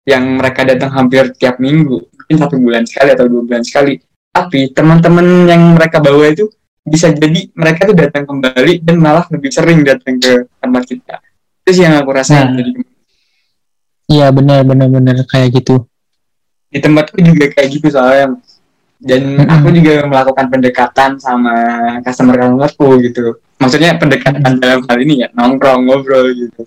yang 0.07 0.39
mereka 0.39 0.63
datang 0.63 0.95
hampir 0.95 1.35
tiap 1.35 1.59
minggu 1.59 1.99
mungkin 1.99 2.37
satu 2.39 2.59
bulan 2.59 2.83
sekali 2.87 3.11
atau 3.15 3.27
dua 3.27 3.43
bulan 3.43 3.63
sekali. 3.67 3.99
Tapi 4.31 4.71
teman-teman 4.71 5.47
yang 5.51 5.75
mereka 5.75 5.99
bawa 5.99 6.31
itu 6.31 6.47
bisa 6.87 7.11
jadi 7.11 7.51
mereka 7.53 7.91
tuh 7.91 7.97
datang 7.99 8.25
kembali 8.25 8.79
dan 8.81 8.97
malah 8.97 9.27
lebih 9.29 9.51
sering 9.51 9.83
datang 9.83 10.23
ke 10.23 10.47
tempat 10.63 10.83
kita 10.87 11.15
itu 11.67 11.71
sih 11.75 11.83
yang 11.83 11.99
aku 11.99 12.11
rasain 12.15 12.47
Nah. 12.47 12.63
jadi 12.63 12.71
iya 14.07 14.27
benar 14.31 14.63
benar 14.63 14.87
benar 14.87 15.17
kayak 15.27 15.51
gitu 15.59 15.83
di 16.71 16.79
tempatku 16.79 17.19
juga 17.19 17.51
kayak 17.51 17.69
gitu 17.75 17.91
soalnya 17.91 18.39
dan 18.97 19.23
Mm-mm. 19.37 19.51
aku 19.51 19.67
juga 19.77 20.07
melakukan 20.09 20.47
pendekatan 20.49 21.11
sama 21.19 21.53
customer 22.07 22.39
customerku 22.39 22.89
gitu 23.03 23.37
maksudnya 23.59 23.99
pendekatan 23.99 24.57
dalam 24.63 24.81
hal 24.87 24.99
ini 25.03 25.27
ya 25.27 25.29
nongkrong 25.35 25.91
ngobrol 25.91 26.31
gitu 26.33 26.63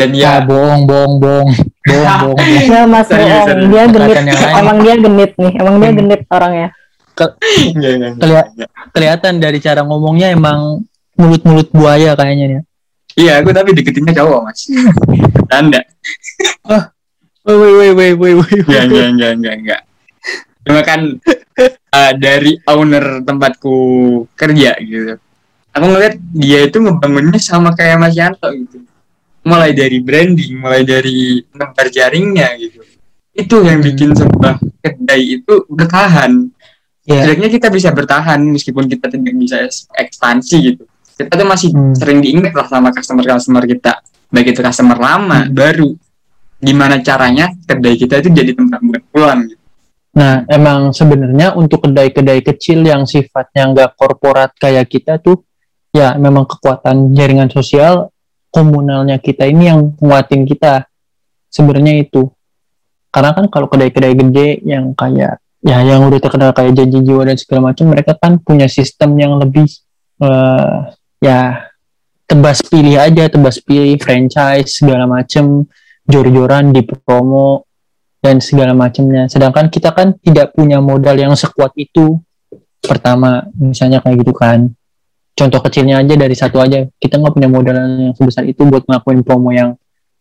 dan 0.00 0.10
ya 0.16 0.40
ya 0.40 0.48
bohong 0.48 0.82
bohong 0.88 1.14
bohong 1.20 1.50
bohong 1.86 2.08
bohong 2.24 2.34
bohong. 2.34 2.64
Ya 2.66 2.82
Mas 2.88 3.06
bohong, 3.06 3.46
dia 3.70 3.84
genit. 3.86 4.16
Emang 4.50 4.76
dia 4.82 4.94
genit 4.98 5.32
nih, 5.38 5.52
emang 5.62 5.74
dia 5.78 5.90
Hmm. 5.92 5.98
genit 6.02 6.20
orangnya. 6.26 6.68
Enggak, 7.12 7.30
enggak, 7.76 7.92
enggak, 7.92 8.12
Kelihat- 8.18 8.50
enggak. 8.56 8.70
kelihatan 8.92 9.34
dari 9.38 9.58
cara 9.58 9.80
ngomongnya 9.82 10.28
emang 10.32 10.82
mulut-mulut 11.14 11.68
buaya 11.70 12.16
kayaknya 12.16 12.46
nih 12.48 12.60
iya 13.14 13.32
aku 13.38 13.52
tapi 13.52 13.72
deketinnya 13.72 14.16
cowok 14.16 14.40
mas 14.42 14.60
tanda 15.52 15.80
woi 17.44 17.56
woi 17.58 17.90
woi 17.92 18.10
woi 18.14 18.32
woi 18.38 18.56
Enggak, 18.62 18.84
enggak, 18.88 19.06
enggak, 19.10 19.32
enggak, 19.34 19.54
enggak. 19.58 19.80
Cuma 20.62 20.80
kan 20.80 21.00
eh, 21.98 22.12
dari 22.16 22.54
owner 22.64 23.20
tempatku 23.20 23.76
kerja 24.32 24.78
gitu. 24.78 25.18
Aku 25.72 25.84
ngeliat 25.88 26.14
dia 26.30 26.68
itu 26.68 26.78
ngebangunnya 26.78 27.40
sama 27.40 27.74
kayak 27.74 27.98
Mas 27.98 28.14
Yanto 28.14 28.46
gitu. 28.54 28.84
Mulai 29.42 29.74
dari 29.74 29.98
branding, 29.98 30.54
mulai 30.54 30.86
dari 30.86 31.42
nebar 31.50 31.90
jaringnya 31.90 32.54
gitu. 32.62 32.78
Itu 33.34 33.64
yang 33.66 33.82
bikin 33.82 34.14
sebuah 34.14 34.62
kedai 34.78 35.42
itu 35.42 35.66
bertahan. 35.66 36.46
Ya 37.02 37.26
Setidaknya 37.26 37.48
kita 37.50 37.68
bisa 37.68 37.88
bertahan 37.90 38.40
meskipun 38.46 38.86
kita 38.86 39.10
tidak 39.10 39.34
bisa 39.34 39.66
ekspansi 39.98 40.56
gitu. 40.62 40.84
Kita 41.18 41.34
tuh 41.34 41.46
masih 41.46 41.70
Hmm. 41.74 41.94
sering 41.94 42.18
diingat 42.22 42.54
lah 42.54 42.66
sama 42.70 42.88
customer-customer 42.94 43.64
kita. 43.68 44.00
Baik 44.32 44.56
itu 44.56 44.60
customer 44.64 44.96
lama, 44.96 45.44
baru. 45.50 45.92
Gimana 46.62 47.02
caranya 47.02 47.50
kedai 47.66 47.98
kita 47.98 48.22
itu 48.22 48.30
jadi 48.30 48.54
tempat 48.54 48.80
buat 48.80 49.02
pulang 49.10 49.50
gitu. 49.50 49.60
Nah, 50.12 50.46
emang 50.46 50.94
sebenarnya 50.94 51.58
untuk 51.58 51.84
kedai-kedai 51.88 52.44
kecil 52.44 52.86
yang 52.86 53.02
sifatnya 53.08 53.66
nggak 53.72 53.90
korporat 53.98 54.54
kayak 54.56 54.86
kita 54.86 55.18
tuh, 55.18 55.42
ya 55.90 56.14
memang 56.16 56.46
kekuatan 56.46 57.16
jaringan 57.16 57.50
sosial 57.50 58.12
komunalnya 58.52 59.18
kita 59.18 59.48
ini 59.48 59.72
yang 59.72 59.96
nguatin 59.98 60.46
kita. 60.46 60.86
Sebenarnya 61.50 61.98
itu. 61.98 62.30
Karena 63.10 63.36
kan 63.36 63.50
kalau 63.50 63.68
kedai-kedai 63.68 64.14
gede 64.16 64.48
yang 64.64 64.94
kayak 64.96 65.41
ya 65.62 65.78
yang 65.82 66.04
udah 66.10 66.18
terkenal 66.18 66.50
kayak 66.50 66.74
janji 66.74 66.98
jiwa 67.06 67.22
dan 67.22 67.36
segala 67.38 67.72
macam, 67.72 67.94
mereka 67.94 68.12
kan 68.18 68.42
punya 68.42 68.66
sistem 68.66 69.14
yang 69.16 69.38
lebih 69.38 69.66
eh, 70.22 70.78
ya 71.22 71.70
tebas 72.26 72.58
pilih 72.66 72.98
aja, 72.98 73.30
tebas 73.30 73.62
pilih 73.62 73.96
franchise 74.02 74.82
segala 74.82 75.06
macam, 75.06 75.66
jor-joran 76.04 76.74
di 76.74 76.82
promo 76.82 77.66
dan 78.18 78.42
segala 78.42 78.74
macamnya. 78.74 79.30
Sedangkan 79.30 79.70
kita 79.70 79.94
kan 79.94 80.18
tidak 80.18 80.54
punya 80.54 80.82
modal 80.82 81.14
yang 81.14 81.34
sekuat 81.38 81.72
itu. 81.78 82.18
pertama 82.82 83.46
misalnya 83.62 84.02
kayak 84.02 84.26
gitu 84.26 84.34
kan 84.34 84.74
contoh 85.32 85.60
kecilnya 85.64 86.02
aja 86.02 86.14
dari 86.18 86.34
satu 86.34 86.60
aja 86.60 86.84
kita 86.98 87.16
nggak 87.18 87.34
punya 87.34 87.48
modal 87.48 87.74
yang 87.78 88.12
sebesar 88.12 88.44
itu 88.44 88.66
buat 88.68 88.84
ngelakuin 88.84 89.22
promo 89.24 89.54
yang 89.54 89.78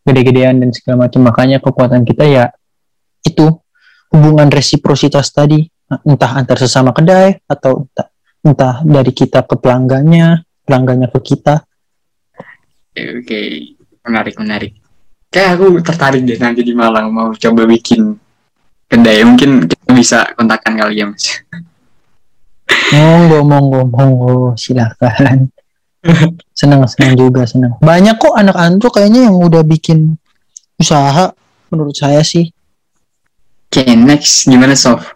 gede-gedean 0.07 0.61
dan 0.61 0.69
segala 0.69 1.07
macam 1.07 1.21
makanya 1.25 1.57
kekuatan 1.61 2.05
kita 2.07 2.23
ya 2.25 2.45
itu 3.25 3.59
hubungan 4.11 4.51
resiprositas 4.51 5.31
tadi 5.31 5.63
entah 6.07 6.31
antar 6.39 6.55
sesama 6.55 6.95
kedai 6.95 7.43
atau 7.47 7.87
entah, 7.87 8.07
entah 8.43 8.75
dari 8.83 9.11
kita 9.11 9.43
ke 9.43 9.55
pelanggannya 9.59 10.43
pelanggannya 10.63 11.07
ke 11.11 11.19
kita 11.19 11.63
Oke, 12.91 13.23
oke. 13.23 13.41
menarik 14.03 14.35
menarik. 14.35 14.71
Kayak 15.31 15.55
aku 15.55 15.79
tertarik 15.79 16.27
deh 16.27 16.35
nanti 16.35 16.59
di 16.59 16.75
Malang 16.75 17.07
mau 17.07 17.31
coba 17.31 17.63
bikin 17.63 18.19
kedai. 18.91 19.23
Mungkin 19.23 19.63
kita 19.63 19.95
bisa 19.95 20.27
kontakkan 20.35 20.75
kali 20.75 20.99
ya 20.99 21.07
mas. 21.07 21.39
monggo 22.91 23.39
monggo 23.47 23.81
monggo 23.87 24.35
silakan 24.59 25.47
senang 26.59 26.83
senang 26.87 27.13
juga 27.15 27.47
senang 27.47 27.79
banyak 27.79 28.15
kok 28.19 28.35
anak 28.35 28.57
antro 28.57 28.91
kayaknya 28.91 29.31
yang 29.31 29.37
udah 29.39 29.63
bikin 29.63 30.19
usaha 30.75 31.31
menurut 31.71 31.95
saya 31.95 32.19
sih 32.23 32.51
Oke, 33.71 33.87
next 33.95 34.51
gimana 34.51 34.75
Sof? 34.75 35.15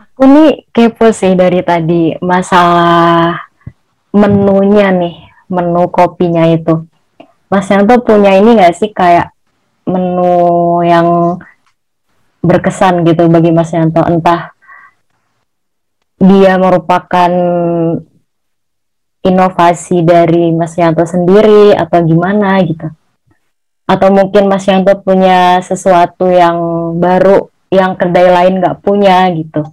Aku 0.00 0.24
nih 0.24 0.64
kepo 0.72 1.12
sih 1.12 1.36
dari 1.36 1.60
tadi 1.60 2.16
masalah 2.24 3.44
menunya 4.08 4.88
nih, 4.88 5.20
menu 5.52 5.84
kopinya 5.92 6.48
itu. 6.48 6.88
Mas 7.52 7.68
Yanto 7.68 8.00
punya 8.00 8.32
ini 8.40 8.56
nggak 8.56 8.72
sih 8.72 8.88
kayak 8.96 9.36
menu 9.84 10.80
yang 10.80 11.36
berkesan 12.40 13.04
gitu 13.04 13.28
bagi 13.28 13.52
Mas 13.52 13.68
Yanto? 13.76 14.00
Entah 14.00 14.56
dia 16.24 16.56
merupakan 16.56 17.32
inovasi 19.28 20.00
dari 20.00 20.56
Mas 20.56 20.72
Yanto 20.80 21.04
sendiri 21.04 21.76
atau 21.76 22.00
gimana 22.00 22.56
gitu. 22.64 22.88
Atau 23.86 24.08
mungkin 24.14 24.48
Mas 24.48 24.64
Yanto 24.68 24.94
punya 25.02 25.60
sesuatu 25.60 26.30
yang 26.30 26.56
baru 26.96 27.50
yang 27.72 27.96
kedai 27.96 28.28
lain 28.30 28.62
nggak 28.62 28.80
punya 28.80 29.28
gitu. 29.34 29.64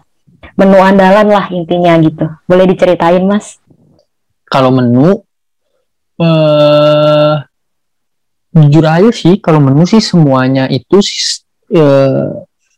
Menu 0.55 0.79
andalan 0.79 1.27
lah 1.27 1.47
intinya 1.51 1.95
gitu. 1.99 2.25
Boleh 2.47 2.67
diceritain 2.67 3.23
Mas? 3.23 3.59
kalau 4.49 4.73
menu 4.73 5.21
eh 6.19 7.35
jujur 8.49 8.83
aja 8.83 9.09
sih 9.13 9.37
kalau 9.39 9.61
menu 9.61 9.85
sih 9.85 10.01
semuanya 10.01 10.65
itu 10.67 10.99
eh, 11.69 12.27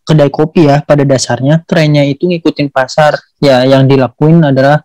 kedai 0.03 0.29
kopi 0.29 0.67
ya 0.67 0.83
pada 0.83 1.07
dasarnya 1.07 1.63
trennya 1.63 2.03
itu 2.03 2.27
ngikutin 2.27 2.69
pasar 2.69 3.15
ya 3.39 3.63
yang 3.63 3.87
dilakuin 3.87 4.43
adalah 4.43 4.83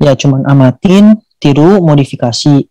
ya 0.00 0.16
cuman 0.16 0.48
amatin 0.48 1.20
tiru 1.36 1.84
modifikasi 1.84 2.64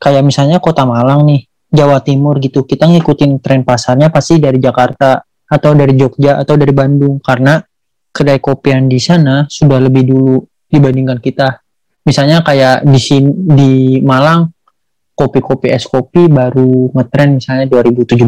kayak 0.00 0.22
misalnya 0.24 0.62
kota 0.62 0.86
Malang 0.86 1.26
nih 1.26 1.49
Jawa 1.70 2.02
Timur 2.02 2.42
gitu. 2.42 2.66
Kita 2.66 2.90
ngikutin 2.90 3.38
tren 3.38 3.62
pasarnya 3.62 4.10
pasti 4.10 4.42
dari 4.42 4.58
Jakarta 4.58 5.22
atau 5.50 5.70
dari 5.74 5.94
Jogja 5.94 6.42
atau 6.42 6.58
dari 6.58 6.74
Bandung. 6.74 7.22
Karena 7.22 7.62
kedai 8.10 8.42
kopi 8.42 8.74
yang 8.74 8.90
di 8.90 8.98
sana 8.98 9.46
sudah 9.46 9.78
lebih 9.78 10.10
dulu 10.10 10.36
dibandingkan 10.66 11.22
kita. 11.22 11.62
Misalnya 12.06 12.42
kayak 12.42 12.82
di 12.82 13.00
sini 13.00 13.30
di 13.30 13.72
Malang 14.02 14.50
kopi-kopi 15.20 15.68
es 15.68 15.84
kopi 15.84 16.32
baru 16.32 16.88
ngetren 16.96 17.36
misalnya 17.36 17.68
2017 17.68 18.24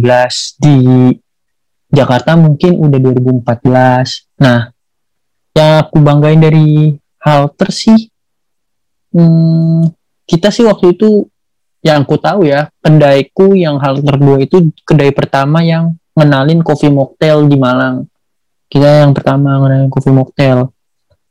di 0.61 0.77
Jakarta 1.89 2.37
mungkin 2.37 2.77
udah 2.77 2.99
2014 3.01 4.45
nah 4.45 4.69
yang 5.57 5.73
aku 5.81 5.97
banggain 6.05 6.37
dari 6.37 6.93
Halter 7.25 7.73
sih 7.73 8.13
hmm, 9.17 9.89
kita 10.29 10.53
sih 10.53 10.69
waktu 10.69 10.93
itu 10.93 11.32
yang 11.83 12.07
aku 12.07 12.15
tahu 12.15 12.47
ya 12.47 12.71
kedaiku 12.79 13.59
yang 13.59 13.83
Halter 13.83 14.15
2 14.15 14.47
itu 14.47 14.71
kedai 14.87 15.11
pertama 15.11 15.67
yang 15.67 15.99
ngenalin 16.15 16.63
kopi 16.63 16.89
mocktail 16.89 17.51
di 17.51 17.59
Malang. 17.59 18.07
Kita 18.71 19.05
yang 19.05 19.13
pertama 19.13 19.59
ngenalin 19.59 19.91
kopi 19.91 20.15
mocktail. 20.15 20.71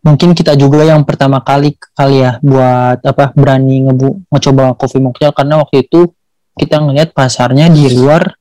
Mungkin 0.02 0.34
kita 0.36 0.58
juga 0.60 0.84
yang 0.84 1.08
pertama 1.08 1.40
kali 1.46 1.78
kali 1.94 2.26
ya 2.26 2.42
buat 2.42 3.00
apa 3.06 3.32
berani 3.38 3.86
ngebu 3.88 4.28
ngecoba 4.28 4.76
coffee 4.76 5.02
mocktail. 5.02 5.32
Karena 5.32 5.62
waktu 5.64 5.88
itu 5.88 6.12
kita 6.58 6.84
ngelihat 6.84 7.16
pasarnya 7.16 7.72
di 7.72 7.88
luar 7.96 8.36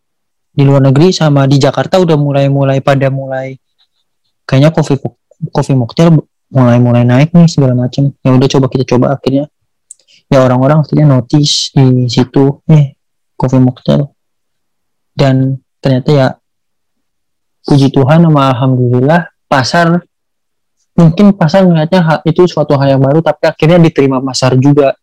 di 0.50 0.66
luar 0.66 0.82
negeri 0.82 1.14
sama 1.14 1.46
di 1.46 1.62
Jakarta 1.62 2.02
udah 2.02 2.18
mulai 2.18 2.50
mulai 2.50 2.82
pada 2.82 3.06
mulai. 3.12 3.54
Kayaknya 4.48 4.74
coffee 4.74 4.98
coffee 5.52 5.78
mocktail 5.78 6.16
mulai 6.50 6.82
mulai 6.82 7.06
naik 7.06 7.30
nih 7.36 7.46
segala 7.46 7.76
macam. 7.76 8.10
Ya 8.24 8.34
udah 8.34 8.48
coba 8.50 8.66
kita 8.66 8.84
coba 8.96 9.06
akhirnya 9.14 9.46
ya 10.30 10.46
orang-orang 10.46 10.86
akhirnya 10.86 11.18
notice 11.18 11.74
di 11.74 12.06
situ 12.06 12.62
eh 12.70 12.94
coffee 13.34 13.58
mocktail. 13.58 14.14
Dan 15.10 15.58
ternyata 15.82 16.10
ya 16.14 16.28
puji 17.66 17.90
Tuhan 17.90 18.24
sama 18.24 18.54
alhamdulillah 18.54 19.28
pasar 19.50 20.00
mungkin 20.94 21.34
pasar 21.34 21.66
melihatnya 21.66 22.22
itu 22.24 22.46
suatu 22.46 22.78
hal 22.78 22.96
yang 22.96 23.02
baru 23.02 23.20
tapi 23.20 23.50
akhirnya 23.50 23.82
diterima 23.82 24.22
pasar 24.22 24.54
juga. 24.56 24.94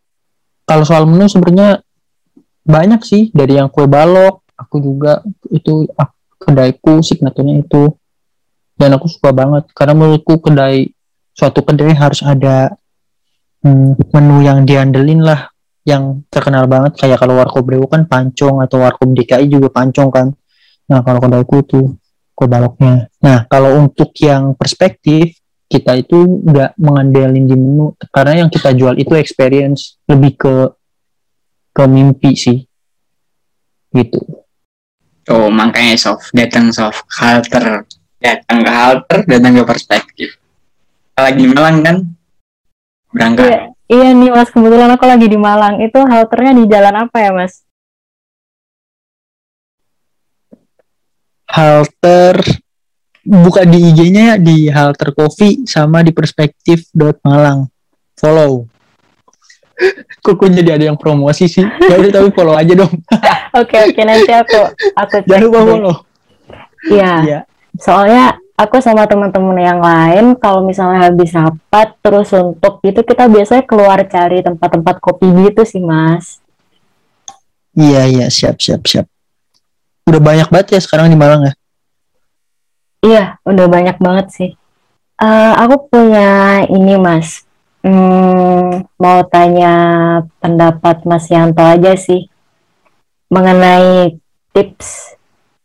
Kalau 0.63 0.83
soal 0.87 1.03
menu 1.03 1.27
sebenarnya 1.27 1.83
banyak 2.63 3.01
sih 3.03 3.23
dari 3.35 3.59
yang 3.59 3.67
kue 3.67 3.87
balok 3.87 4.47
aku 4.55 4.79
juga 4.79 5.23
itu 5.51 5.85
kedaiku 6.39 7.03
signaturnya 7.03 7.67
itu. 7.67 7.91
Dan 8.77 8.93
aku 8.93 9.09
suka 9.09 9.33
banget 9.33 9.73
karena 9.73 9.97
menurutku 9.97 10.37
kedai 10.37 10.93
suatu 11.33 11.65
kedai 11.65 11.97
harus 11.97 12.21
ada 12.21 12.77
hmm, 13.63 13.97
menu 14.13 14.37
yang 14.43 14.65
diandelin 14.67 15.21
lah 15.23 15.49
yang 15.87 16.27
terkenal 16.27 16.67
banget. 16.67 16.99
Kayak 16.99 17.23
kalau 17.23 17.39
warkop 17.39 17.63
Brewo 17.63 17.87
kan 17.87 18.03
pancong 18.03 18.59
atau 18.59 18.83
warkop 18.83 19.07
DKI 19.15 19.47
juga 19.47 19.71
pancong 19.71 20.09
kan. 20.11 20.27
Nah 20.91 20.99
kalau 21.01 21.23
kedaiku 21.23 21.63
tuh 21.63 21.85
kue 22.35 22.47
baloknya. 22.51 23.07
Nah 23.23 23.47
kalau 23.47 23.79
untuk 23.79 24.11
yang 24.19 24.53
perspektif 24.53 25.39
kita 25.67 25.99
itu 25.99 26.43
nggak 26.43 26.75
mengandelin 26.75 27.47
di 27.47 27.55
menu. 27.55 27.95
Karena 28.11 28.43
yang 28.43 28.49
kita 28.51 28.75
jual 28.75 28.99
itu 28.99 29.15
experience. 29.15 29.95
Lebih 30.11 30.31
ke 30.35 30.55
ke 31.71 31.83
mimpi 31.87 32.35
sih. 32.35 32.59
Gitu. 33.95 34.19
Oh, 35.27 35.51
makanya 35.51 35.99
Sof, 35.99 36.31
datang 36.31 36.71
Sof, 36.71 37.03
halter. 37.19 37.83
Datang 38.17 38.63
ke 38.63 38.71
halter, 38.71 39.19
datang 39.27 39.59
ke 39.59 39.63
perspektif. 39.67 40.29
Lagi 41.19 41.45
Malang 41.51 41.83
kan? 41.83 41.97
Berangkat. 43.17 43.45
Iya, 43.49 43.59
iya 43.89 44.09
nih 44.13 44.29
Mas, 44.29 44.53
kebetulan 44.53 44.93
aku 44.93 45.05
lagi 45.09 45.25
di 45.25 45.37
Malang. 45.41 45.81
Itu 45.81 46.05
halternya 46.05 46.53
di 46.53 46.63
jalan 46.69 47.09
apa 47.09 47.17
ya 47.17 47.33
Mas? 47.33 47.65
halter 51.47 52.35
buka 53.23 53.63
di 53.63 53.91
IG-nya 53.91 54.23
ya 54.23 54.35
di 54.37 54.67
halter 54.67 55.15
coffee 55.15 55.63
sama 55.65 56.03
di 56.03 56.11
perspektif 56.11 56.91
dot 56.91 57.17
Malang 57.23 57.67
follow 58.19 58.67
kok 60.23 60.41
jadi 60.41 60.75
ada 60.77 60.85
yang 60.91 60.99
promosi 60.99 61.47
sih 61.47 61.63
ya 61.63 61.95
udah 61.97 62.11
tapi 62.11 62.29
follow 62.35 62.53
aja 62.53 62.73
dong 62.75 62.93
Oke 63.57 63.73
oke 63.89 64.01
nanti 64.05 64.29
aku 64.29 64.59
aku 64.93 65.15
cek 65.17 65.25
jangan 65.25 65.43
lupa 65.49 65.59
follow 65.65 65.95
Iya. 66.87 67.13
Iya. 67.25 67.39
Soalnya 67.81 68.37
aku 68.57 68.81
sama 68.81 69.05
teman-teman 69.05 69.57
yang 69.61 69.79
lain 69.79 70.33
kalau 70.41 70.65
misalnya 70.65 71.07
habis 71.07 71.29
rapat 71.31 71.93
terus 72.01 72.33
untuk 72.33 72.81
itu 72.81 73.05
kita 73.05 73.29
biasanya 73.29 73.63
keluar 73.69 74.01
cari 74.09 74.41
tempat-tempat 74.41 74.97
kopi 74.97 75.29
gitu 75.45 75.61
sih 75.61 75.79
Mas. 75.85 76.41
iya 77.77 78.09
iya 78.09 78.27
siap 78.33 78.57
siap 78.57 78.81
siap 78.89 79.05
udah 80.09 80.17
banyak 80.17 80.49
banget 80.49 80.67
ya 80.75 80.79
sekarang 80.81 81.13
di 81.13 81.17
Malang 81.19 81.45
ya 81.47 81.53
Iya, 82.97 83.37
udah 83.45 83.65
banyak 83.69 83.97
banget 84.01 84.27
sih. 84.33 84.51
Eh, 85.21 85.53
aku 85.53 85.89
punya 85.89 86.65
ini 86.65 86.97
Mas. 86.97 87.45
Hmm, 87.85 88.83
mau 88.97 89.21
tanya 89.29 89.73
pendapat 90.41 91.05
Mas 91.05 91.29
Yanto 91.29 91.61
aja 91.61 91.93
sih 91.95 92.27
mengenai 93.31 94.17
tips 94.51 95.16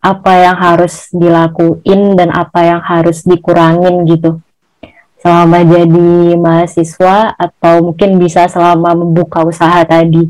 apa 0.03 0.33
yang 0.35 0.59
harus 0.59 1.07
dilakuin 1.15 2.19
dan 2.19 2.35
apa 2.35 2.67
yang 2.67 2.83
harus 2.83 3.23
dikurangin 3.23 4.03
gitu 4.11 4.43
selama 5.23 5.63
jadi 5.63 6.35
mahasiswa 6.35 7.39
atau 7.39 7.95
mungkin 7.95 8.19
bisa 8.19 8.51
selama 8.51 8.99
membuka 8.99 9.47
usaha 9.47 9.87
tadi. 9.87 10.27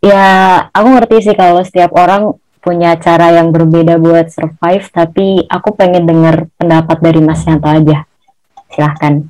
Ya, 0.00 0.56
aku 0.72 0.88
ngerti 0.96 1.30
sih 1.30 1.36
kalau 1.36 1.60
setiap 1.60 1.92
orang 1.94 2.32
punya 2.64 2.96
cara 2.96 3.36
yang 3.36 3.52
berbeda 3.52 4.00
buat 4.00 4.32
survive, 4.32 4.88
tapi 4.88 5.44
aku 5.46 5.76
pengen 5.76 6.08
dengar 6.08 6.48
pendapat 6.56 6.98
dari 7.04 7.20
Mas 7.20 7.44
Yanto 7.44 7.68
aja. 7.68 8.08
Silahkan. 8.72 9.28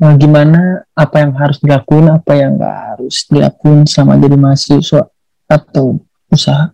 nah, 0.00 0.16
gimana 0.16 0.80
apa 0.96 1.20
yang 1.20 1.36
harus 1.36 1.60
dilakuin 1.60 2.08
apa 2.08 2.32
yang 2.32 2.56
nggak 2.56 2.76
harus 2.88 3.28
dilakuin 3.28 3.84
sama 3.84 4.16
jadi 4.16 4.32
mahasiswa 4.32 5.12
atau 5.44 6.00
usaha 6.32 6.72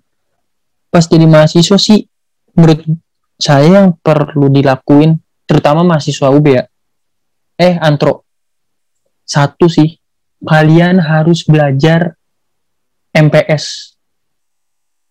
pas 0.96 1.04
jadi 1.04 1.28
mahasiswa 1.28 1.76
sih 1.76 2.08
menurut 2.56 2.88
saya 3.36 3.84
yang 3.84 4.00
perlu 4.00 4.48
dilakuin 4.48 5.20
terutama 5.44 5.84
mahasiswa 5.84 6.32
UB 6.32 6.46
ya. 6.56 6.64
Eh 7.60 7.76
antro. 7.76 8.24
Satu 9.28 9.68
sih 9.68 10.00
kalian 10.40 10.96
harus 11.04 11.44
belajar 11.44 12.16
MPS 13.12 13.92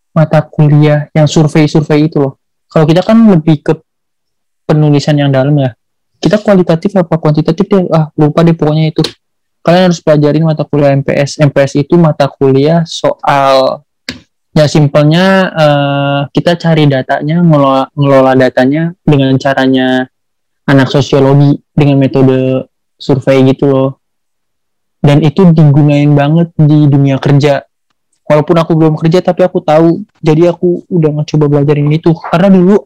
mata 0.10 0.42
kuliah 0.42 1.06
yang 1.14 1.30
survei-survei 1.30 2.10
itu 2.10 2.18
loh. 2.18 2.42
Kalau 2.66 2.90
kita 2.90 3.06
kan 3.06 3.22
lebih 3.30 3.62
ke 3.62 3.78
penulisan 4.66 5.22
yang 5.22 5.30
dalam 5.30 5.54
ya. 5.54 5.78
Kita 6.18 6.42
kualitatif 6.42 6.98
apa 6.98 7.14
kuantitatif 7.22 7.70
ya 7.70 7.86
ah 7.94 8.06
lupa 8.18 8.42
deh 8.42 8.58
pokoknya 8.58 8.90
itu. 8.90 9.06
Kalian 9.62 9.94
harus 9.94 10.02
pelajarin 10.02 10.50
mata 10.50 10.66
kuliah 10.66 10.98
MPS 10.98 11.46
MPS 11.46 11.78
itu 11.78 11.94
mata 11.94 12.26
kuliah 12.26 12.82
soal 12.90 13.86
ya 14.56 14.66
simpelnya 14.72 15.52
uh, 15.52 16.20
kita 16.32 16.56
cari 16.56 16.88
datanya 16.88 17.44
ngelola, 17.44 17.92
ngelola 17.92 18.32
datanya 18.40 18.96
dengan 19.04 19.36
caranya 19.36 20.08
anak 20.64 20.88
sosiologi 20.88 21.60
dengan 21.76 22.00
metode 22.00 22.72
survei 22.96 23.44
gitu 23.52 23.68
loh. 23.68 23.90
Dan 25.04 25.22
itu 25.22 25.46
digunain 25.54 26.10
banget 26.16 26.50
di 26.58 26.88
dunia 26.90 27.20
kerja. 27.22 27.62
Walaupun 28.26 28.58
aku 28.58 28.74
belum 28.74 28.96
kerja 28.98 29.22
tapi 29.22 29.46
aku 29.46 29.62
tahu. 29.62 30.02
Jadi 30.18 30.50
aku 30.50 30.82
udah 30.90 31.22
ngecoba 31.22 31.46
belajar 31.46 31.78
ini 31.78 32.02
tuh. 32.02 32.18
Karena 32.18 32.50
dulu 32.50 32.80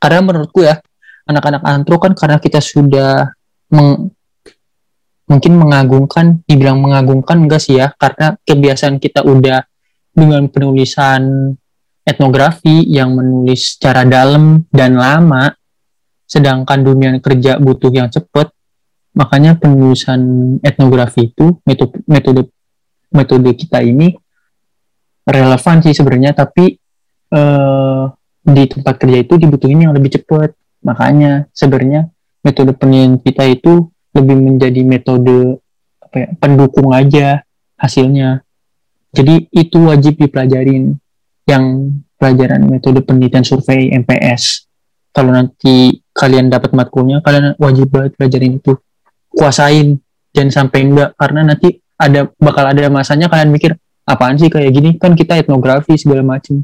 karena 0.00 0.20
menurutku 0.24 0.64
ya 0.64 0.80
anak-anak 1.28 1.62
antro 1.68 2.00
kan 2.00 2.16
karena 2.16 2.40
kita 2.40 2.64
sudah 2.64 3.28
meng, 3.74 4.14
mungkin 5.28 5.52
mengagungkan 5.58 6.40
dibilang 6.48 6.80
mengagungkan 6.80 7.44
enggak 7.44 7.60
sih 7.60 7.76
ya? 7.76 7.92
Karena 7.92 8.38
kebiasaan 8.40 8.96
kita 8.96 9.20
udah 9.20 9.60
dengan 10.16 10.48
penulisan 10.48 11.52
etnografi 12.00 12.88
yang 12.88 13.12
menulis 13.12 13.76
secara 13.76 14.08
dalam 14.08 14.64
dan 14.72 14.96
lama, 14.96 15.52
sedangkan 16.24 16.80
dunia 16.80 17.12
kerja 17.20 17.60
butuh 17.60 17.92
yang 17.92 18.08
cepat, 18.08 18.48
makanya 19.12 19.60
penulisan 19.60 20.56
etnografi 20.64 21.28
itu 21.28 21.60
metode 21.68 22.00
metode 22.08 22.48
metode 23.12 23.50
kita 23.52 23.84
ini 23.84 24.16
relevan 25.28 25.84
sih 25.84 25.92
sebenarnya, 25.92 26.32
tapi 26.32 26.80
eh, 27.34 28.04
di 28.46 28.64
tempat 28.70 28.94
kerja 28.96 29.18
itu 29.20 29.34
dibutuhin 29.36 29.84
yang 29.84 29.92
lebih 29.92 30.16
cepat, 30.16 30.54
makanya 30.86 31.50
sebenarnya 31.50 32.08
metode 32.46 32.72
penelitian 32.78 33.18
kita 33.18 33.44
itu 33.50 33.90
lebih 34.14 34.38
menjadi 34.38 34.80
metode 34.86 35.58
apa 35.98 36.16
ya, 36.16 36.28
pendukung 36.38 36.94
aja 36.94 37.42
hasilnya 37.74 38.45
jadi 39.12 39.46
itu 39.52 39.78
wajib 39.86 40.18
dipelajarin 40.18 40.96
yang 41.46 41.64
pelajaran 42.18 42.66
metode 42.66 43.04
penelitian 43.06 43.46
survei 43.46 43.92
MPS. 43.92 44.66
Kalau 45.14 45.32
nanti 45.32 46.02
kalian 46.12 46.52
dapat 46.52 46.76
matkulnya, 46.76 47.24
kalian 47.24 47.56
wajib 47.56 47.88
banget 47.88 48.18
pelajarin 48.18 48.60
itu. 48.60 48.76
Kuasain, 49.32 49.96
jangan 50.32 50.50
sampai 50.52 50.80
enggak 50.84 51.16
karena 51.16 51.40
nanti 51.44 51.80
ada 51.96 52.28
bakal 52.36 52.64
ada 52.68 52.92
masanya 52.92 53.32
kalian 53.32 53.48
mikir 53.48 53.72
apaan 54.04 54.36
sih 54.36 54.52
kayak 54.52 54.70
gini 54.70 54.90
kan 55.00 55.16
kita 55.16 55.40
etnografi 55.40 55.96
segala 55.96 56.20
macam. 56.24 56.60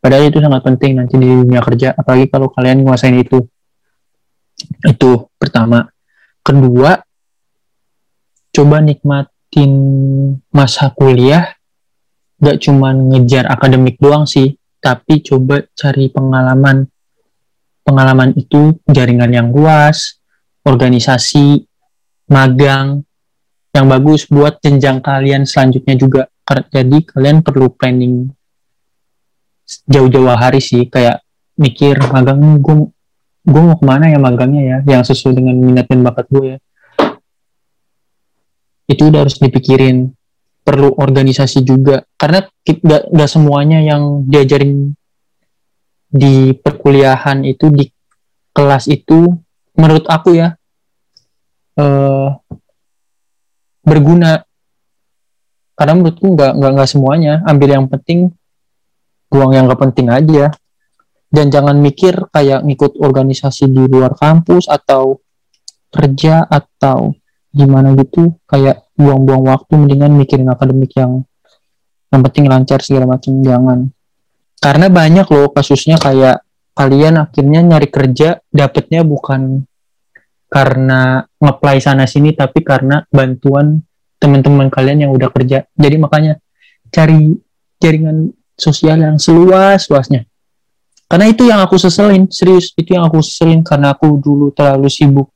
Padahal 0.00 0.32
itu 0.32 0.40
sangat 0.40 0.64
penting 0.64 0.96
nanti 0.96 1.20
di 1.20 1.28
dunia 1.28 1.60
kerja, 1.60 1.92
apalagi 1.92 2.32
kalau 2.32 2.48
kalian 2.48 2.80
nguasain 2.80 3.20
itu. 3.20 3.44
Itu 4.80 5.28
pertama. 5.36 5.84
Kedua, 6.40 6.96
coba 8.48 8.76
nikmat 8.80 9.28
ngikutin 9.50 9.72
masa 10.54 10.94
kuliah 10.94 11.58
gak 12.38 12.62
cuma 12.62 12.94
ngejar 12.94 13.50
akademik 13.50 13.98
doang 13.98 14.24
sih, 14.24 14.56
tapi 14.80 15.20
coba 15.20 15.66
cari 15.76 16.08
pengalaman. 16.08 16.86
Pengalaman 17.84 18.32
itu 18.38 18.78
jaringan 18.86 19.28
yang 19.34 19.48
luas, 19.50 20.22
organisasi, 20.62 21.66
magang, 22.30 23.02
yang 23.74 23.86
bagus 23.90 24.30
buat 24.30 24.62
jenjang 24.62 25.02
kalian 25.02 25.44
selanjutnya 25.44 25.98
juga. 25.98 26.22
Jadi 26.70 27.06
kalian 27.06 27.42
perlu 27.42 27.74
planning 27.74 28.30
jauh-jauh 29.90 30.30
hari 30.32 30.62
sih, 30.62 30.86
kayak 30.86 31.20
mikir 31.58 31.98
magang 32.08 32.62
gue 32.62 32.88
gue 33.40 33.62
mau 33.62 33.76
ke 33.76 33.84
mana 33.84 34.10
ya 34.10 34.18
magangnya 34.18 34.62
ya, 34.62 34.78
yang 34.96 35.02
sesuai 35.04 35.34
dengan 35.36 35.58
minat 35.58 35.86
dan 35.90 36.00
bakat 36.06 36.26
gue 36.30 36.56
ya 36.56 36.58
itu 38.90 39.06
udah 39.06 39.22
harus 39.22 39.38
dipikirin. 39.38 40.10
Perlu 40.60 40.92
organisasi 40.98 41.64
juga. 41.64 42.04
Karena 42.18 42.44
gak, 42.44 43.02
gak 43.08 43.30
semuanya 43.30 43.80
yang 43.80 44.26
diajarin 44.28 44.92
di 46.10 46.50
perkuliahan 46.58 47.46
itu 47.46 47.70
di 47.70 47.86
kelas 48.50 48.90
itu 48.90 49.30
menurut 49.78 50.10
aku 50.10 50.34
ya 50.34 50.58
eh, 51.78 52.28
berguna. 53.86 54.42
Karena 55.78 55.96
menurutku 55.96 56.36
nggak 56.36 56.52
nggak 56.60 56.72
nggak 56.76 56.90
semuanya. 56.90 57.34
Ambil 57.48 57.72
yang 57.72 57.86
penting 57.88 58.28
buang 59.32 59.56
yang 59.56 59.64
nggak 59.64 59.80
penting 59.80 60.12
aja. 60.12 60.52
Dan 61.30 61.48
jangan 61.48 61.78
mikir 61.78 62.26
kayak 62.34 62.66
ngikut 62.66 63.00
organisasi 63.00 63.70
di 63.70 63.86
luar 63.86 64.18
kampus 64.18 64.66
atau 64.66 65.22
kerja 65.88 66.42
atau 66.44 67.14
gimana 67.50 67.94
gitu 67.98 68.38
kayak 68.46 68.86
buang-buang 68.94 69.44
waktu 69.50 69.72
mendingan 69.74 70.14
mikirin 70.14 70.48
akademik 70.50 70.94
yang 70.94 71.26
yang 72.10 72.20
penting 72.26 72.46
lancar 72.50 72.82
segala 72.82 73.06
macam 73.06 73.38
jangan. 73.42 73.78
Karena 74.60 74.86
banyak 74.90 75.26
loh 75.30 75.50
kasusnya 75.54 75.96
kayak 75.96 76.42
kalian 76.74 77.22
akhirnya 77.22 77.60
nyari 77.62 77.88
kerja 77.88 78.38
dapetnya 78.50 79.02
bukan 79.06 79.66
karena 80.50 81.22
ngeplay 81.38 81.78
sana 81.78 82.04
sini 82.10 82.34
tapi 82.34 82.66
karena 82.66 83.06
bantuan 83.08 83.82
teman-teman 84.20 84.68
kalian 84.68 85.06
yang 85.08 85.12
udah 85.14 85.30
kerja. 85.32 85.64
Jadi 85.74 85.96
makanya 85.96 86.38
cari 86.90 87.34
jaringan 87.80 88.34
sosial 88.60 89.00
yang 89.00 89.16
seluas 89.16 89.88
luasnya 89.88 90.28
karena 91.10 91.26
itu 91.26 91.42
yang 91.48 91.58
aku 91.58 91.74
seselin 91.74 92.30
serius 92.30 92.70
itu 92.78 92.94
yang 92.94 93.08
aku 93.08 93.18
seselin 93.18 93.66
karena 93.66 93.96
aku 93.96 94.20
dulu 94.22 94.54
terlalu 94.54 94.86
sibuk 94.86 95.32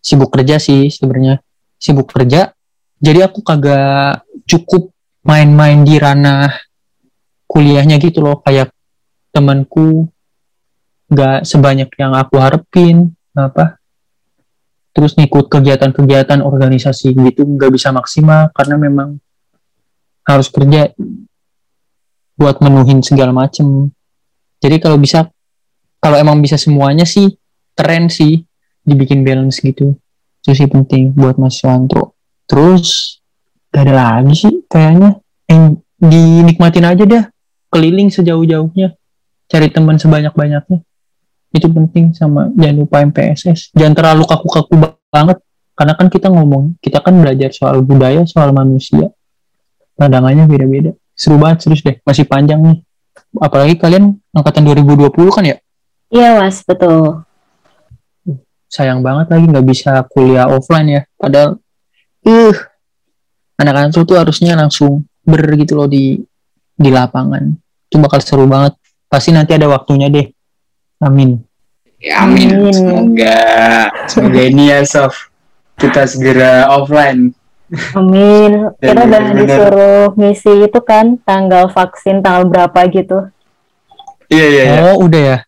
sibuk 0.00 0.32
kerja 0.32 0.56
sih 0.56 0.88
sebenarnya. 0.88 1.40
Sibuk 1.80 2.10
kerja 2.12 2.52
jadi 3.00 3.24
aku 3.24 3.40
kagak 3.40 4.28
cukup 4.44 4.92
main-main 5.24 5.80
di 5.80 5.96
ranah 5.96 6.52
kuliahnya 7.48 7.96
gitu 7.96 8.20
loh. 8.20 8.44
Kayak 8.44 8.76
temanku 9.32 10.04
gak 11.08 11.48
sebanyak 11.48 11.88
yang 11.96 12.12
aku 12.14 12.36
harapin 12.38 13.16
apa 13.34 13.80
terus 14.90 15.14
ngikut 15.14 15.46
kegiatan-kegiatan 15.46 16.42
organisasi 16.42 17.14
gitu 17.14 17.46
nggak 17.46 17.70
bisa 17.70 17.94
maksimal 17.94 18.50
karena 18.50 18.74
memang 18.74 19.22
harus 20.26 20.50
kerja 20.50 20.90
buat 22.34 22.58
menuhin 22.58 22.98
segala 23.02 23.30
macem. 23.30 23.90
Jadi 24.58 24.76
kalau 24.82 24.98
bisa 24.98 25.30
kalau 26.02 26.16
emang 26.18 26.42
bisa 26.42 26.58
semuanya 26.58 27.06
sih 27.06 27.38
keren 27.74 28.10
sih 28.10 28.42
dibikin 28.84 29.22
balance 29.22 29.60
gitu. 29.60 29.96
Itu 30.40 30.56
sih 30.56 30.68
penting 30.68 31.12
buat 31.12 31.36
mahasiswa 31.36 31.76
antro 31.76 32.16
terus 32.48 33.20
gak 33.70 33.86
ada 33.86 33.94
lagi 33.94 34.34
sih 34.34 34.54
kayaknya. 34.66 35.20
Yang 35.46 35.84
dinikmatin 36.00 36.86
aja 36.88 37.04
dah. 37.04 37.24
Keliling 37.70 38.10
sejauh-jauhnya. 38.10 38.96
Cari 39.50 39.68
teman 39.70 40.00
sebanyak-banyaknya. 40.00 40.78
Itu 41.50 41.66
penting 41.70 42.14
sama 42.14 42.46
jangan 42.54 42.76
lupa 42.86 43.02
MPSS 43.02 43.74
jangan 43.74 43.94
terlalu 43.94 44.22
kaku-kaku 44.26 44.74
banget. 45.10 45.38
Karena 45.74 45.96
kan 45.96 46.12
kita 46.12 46.28
ngomong 46.28 46.76
kita 46.82 47.00
kan 47.00 47.16
belajar 47.16 47.50
soal 47.52 47.80
budaya 47.84 48.24
soal 48.26 48.52
manusia. 48.52 49.12
Pandangannya 49.96 50.48
beda-beda. 50.48 50.96
Seru 51.12 51.36
banget 51.36 51.68
serius 51.68 51.84
deh. 51.84 52.00
Masih 52.02 52.24
panjang 52.24 52.60
nih. 52.64 52.78
Apalagi 53.36 53.76
kalian 53.76 54.16
angkatan 54.32 54.64
2020 54.64 55.12
kan 55.30 55.44
ya? 55.44 55.56
Iya 56.10 56.40
mas. 56.40 56.64
Betul 56.64 57.29
sayang 58.70 59.02
banget 59.02 59.26
lagi 59.34 59.44
nggak 59.50 59.66
bisa 59.66 60.06
kuliah 60.06 60.46
offline 60.46 60.88
ya. 60.88 61.02
Padahal 61.18 61.58
uh 62.22 62.56
anak-anak 63.58 63.92
tuh 63.92 64.16
harusnya 64.16 64.54
langsung 64.54 65.04
ber 65.26 65.42
gitu 65.58 65.74
loh 65.74 65.90
di 65.90 66.22
di 66.78 66.88
lapangan. 66.88 67.50
Itu 67.90 67.98
bakal 67.98 68.22
seru 68.22 68.46
banget. 68.46 68.78
Pasti 69.10 69.34
nanti 69.34 69.58
ada 69.58 69.66
waktunya 69.66 70.06
deh. 70.06 70.30
Amin. 71.02 71.42
Ya, 71.98 72.24
amin. 72.24 72.48
amin. 72.48 72.72
Semoga 72.72 73.38
semoga 74.06 74.40
ini 74.40 74.70
ya 74.70 74.80
Sof. 74.86 75.28
Kita 75.74 76.06
segera 76.06 76.70
offline. 76.70 77.34
Amin. 77.98 78.70
Kita 78.78 79.00
udah 79.02 79.22
disuruh 79.34 80.06
misi 80.14 80.70
itu 80.70 80.80
kan 80.86 81.18
tanggal 81.26 81.66
vaksin 81.68 82.22
tanggal 82.22 82.46
berapa 82.46 82.78
gitu. 82.88 83.28
Iya 84.30 84.46
iya, 84.46 84.62
iya. 84.62 84.80
oh 84.86 84.96
udah 85.02 85.20
ya? 85.20 85.38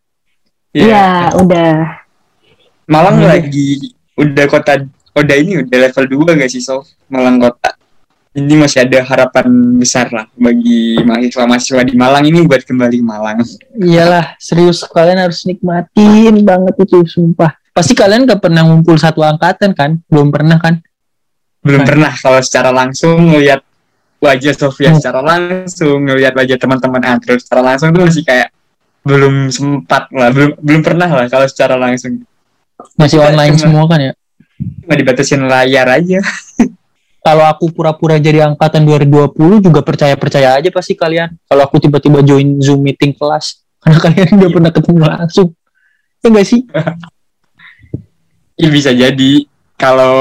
Iya. 0.75 0.89
Ya, 0.91 1.09
udah 1.39 2.01
Malang 2.91 3.22
hmm. 3.22 3.28
lagi 3.28 3.70
udah 4.18 4.47
kota 4.51 4.72
udah 5.12 5.37
ini 5.37 5.62
udah 5.62 5.76
level 5.89 6.26
2 6.26 6.39
gak 6.41 6.51
sih 6.51 6.62
Sof? 6.62 6.89
Malang 7.12 7.39
kota. 7.39 7.76
Ini 8.33 8.57
masih 8.57 8.89
ada 8.89 9.05
harapan 9.05 9.76
besar 9.76 10.09
lah 10.09 10.24
bagi 10.33 10.97
mahasiswa-mahasiswa 11.05 11.85
di 11.85 11.95
Malang 12.01 12.24
ini 12.24 12.41
buat 12.49 12.64
kembali 12.64 12.97
ke 12.99 13.05
Malang. 13.05 13.45
Iyalah, 13.76 14.41
serius 14.41 14.80
kalian 14.89 15.20
harus 15.20 15.45
nikmatin 15.45 16.41
banget 16.41 16.74
itu 16.80 17.05
sumpah. 17.05 17.61
pasti 17.72 17.97
kalian 17.97 18.28
gak 18.28 18.41
pernah 18.45 18.68
ngumpul 18.68 18.97
satu 19.01 19.24
angkatan 19.24 19.72
kan? 19.72 20.01
Belum 20.09 20.28
pernah 20.28 20.61
kan? 20.61 20.80
belum 21.62 21.80
Right. 21.87 21.89
pernah 21.95 22.12
kalau 22.18 22.41
secara 22.43 22.70
langsung 22.74 23.16
ngelihat 23.22 23.62
wajah 24.18 24.55
Sofia 24.55 24.91
Hmm. 24.91 24.99
secara 24.99 25.20
langsung 25.22 25.99
ngelihat 26.03 26.35
wajah 26.35 26.59
teman-teman 26.59 27.03
Antro 27.07 27.39
secara 27.39 27.62
langsung 27.62 27.95
tuh 27.95 28.03
masih 28.03 28.26
kayak 28.26 28.51
belum 29.03 29.51
sempat 29.51 30.11
lah 30.14 30.30
belum 30.30 30.59
belum 30.59 30.80
pernah 30.83 31.11
lah 31.11 31.26
kalau 31.30 31.47
secara 31.47 31.74
langsung 31.78 32.22
Masih 32.95 33.18
Kita 33.18 33.28
online 33.28 33.55
cuma- 33.55 33.62
semua 33.62 33.85
kan 33.87 34.01
ya? 34.01 34.12
cuma 34.78 34.95
dibatasin 34.95 35.43
layar 35.43 35.89
aja 35.91 36.20
Kalau 37.22 37.47
aku 37.47 37.70
pura-pura 37.70 38.18
jadi 38.18 38.43
angkatan 38.45 38.83
2020 38.83 39.39
juga 39.62 39.78
percaya-percaya 39.80 40.59
aja 40.59 40.66
pasti 40.68 40.93
kalian. 40.93 41.30
Kalau 41.45 41.62
aku 41.62 41.78
tiba-tiba 41.78 42.18
join 42.20 42.59
Zoom 42.59 42.83
meeting 42.83 43.14
kelas. 43.14 43.62
Karena 43.83 43.99
kalian 44.01 44.28
udah 44.33 44.43
Iya. 44.43 44.55
pernah 44.59 44.70
ketemu 44.70 45.03
langsung. 45.07 45.49
Ya 46.18 46.26
enggak 46.26 46.47
sih? 46.47 46.61
Ih, 48.59 48.70
bisa 48.74 48.91
jadi 48.91 49.33
kalau 49.74 50.14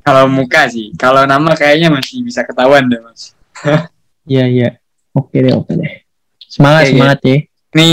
kalau 0.00 0.24
muka 0.28 0.66
sih 0.66 0.94
kalau 0.94 1.24
nama 1.24 1.50
kayaknya 1.52 1.90
masih 1.90 2.22
bisa 2.22 2.42
ketahuan 2.42 2.86
deh 2.86 3.00
mas 3.00 3.34
Iya, 4.22 4.44
iya. 4.46 4.68
Oke 5.10 5.40
deh, 5.40 5.50
oke 5.50 5.72
deh. 5.72 6.02
Semangat, 6.40 6.82
Oke, 6.84 6.90
semangat 6.94 7.18
ya. 7.22 7.36
Ini 7.74 7.88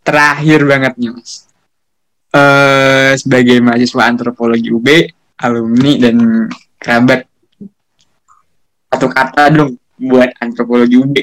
terakhir 0.00 0.60
banget 0.64 0.92
nih 0.96 1.10
mas. 1.10 1.46
Eh 2.30 3.10
sebagai 3.18 3.58
mahasiswa 3.58 4.06
antropologi 4.06 4.70
UB, 4.70 4.86
alumni 5.42 5.92
dan 5.98 6.46
kerabat, 6.78 7.26
satu 8.86 9.10
kata 9.10 9.50
dong 9.50 9.74
buat 9.98 10.30
antropologi 10.38 10.94
UB. 10.94 11.16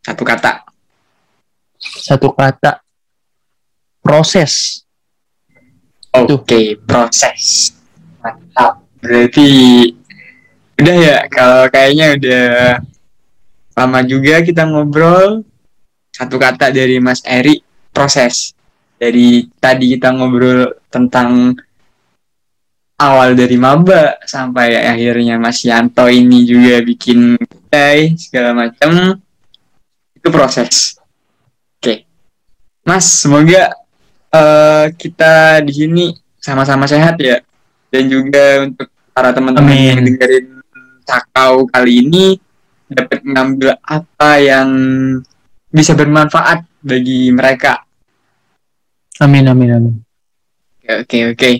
Satu 0.00 0.24
kata. 0.24 0.64
Satu 1.76 2.32
kata. 2.32 2.80
Proses. 4.00 4.80
Oke, 6.16 6.80
proses. 6.80 7.76
Mantap. 8.24 8.80
Berarti 9.04 9.48
udah 10.80 10.96
ya 10.96 11.18
kalau 11.28 11.68
kayaknya 11.68 12.16
udah 12.16 12.48
lama 13.76 14.00
juga 14.08 14.40
kita 14.40 14.64
ngobrol. 14.64 15.44
Satu 16.08 16.40
kata 16.40 16.72
dari 16.72 16.96
Mas 16.96 17.20
Eri, 17.28 17.60
proses. 17.92 18.55
Dari 18.96 19.44
tadi 19.60 19.92
kita 19.92 20.08
ngobrol 20.16 20.88
tentang 20.88 21.52
awal 22.96 23.36
dari 23.36 23.60
maba 23.60 24.16
sampai 24.24 24.80
akhirnya 24.80 25.36
Mas 25.36 25.60
Yanto 25.68 26.08
ini 26.08 26.48
juga 26.48 26.80
bikin 26.80 27.36
kedai 27.36 28.16
segala 28.16 28.56
macam 28.56 29.20
itu 30.16 30.28
proses. 30.32 30.96
Oke. 31.76 32.08
Mas, 32.82 33.04
semoga 33.04 33.70
eh, 34.32 34.86
kita 34.96 35.60
di 35.62 35.72
sini 35.76 36.04
sama-sama 36.40 36.88
sehat 36.88 37.20
ya. 37.20 37.38
Dan 37.92 38.10
juga 38.10 38.66
untuk 38.66 38.90
para 39.14 39.30
teman-teman 39.30 39.76
yang 39.76 40.02
dengerin 40.02 40.56
Sakau 41.06 41.70
kali 41.70 42.02
ini 42.02 42.34
dapat 42.90 43.22
mengambil 43.22 43.78
apa 43.78 44.42
yang 44.42 44.68
bisa 45.70 45.94
bermanfaat 45.94 46.66
bagi 46.82 47.30
mereka. 47.30 47.85
Amin, 49.20 49.48
amin, 49.48 49.70
amin. 49.72 49.94
Oke, 50.84 51.02
oke, 51.02 51.18
oke. 51.32 51.50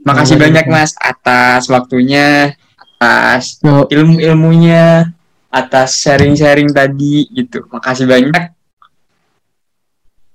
Makasih 0.00 0.40
Boleh, 0.40 0.44
banyak. 0.48 0.64
Mas 0.72 0.92
atas 0.96 1.68
waktunya, 1.68 2.56
atas 2.96 3.60
ilmu-ilmunya, 3.92 5.12
atas 5.52 6.00
sharing-sharing 6.00 6.72
tadi 6.72 7.28
gitu. 7.36 7.68
Makasih 7.68 8.08
banyak. 8.08 8.56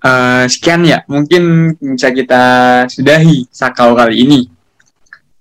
Eh, 0.05 0.45
sekian 0.45 0.85
ya, 0.85 1.01
mungkin 1.09 1.73
bisa 1.81 2.13
kita 2.13 2.43
sudahi 2.93 3.49
Sakau 3.49 3.97
kali 3.97 4.21
ini. 4.21 4.45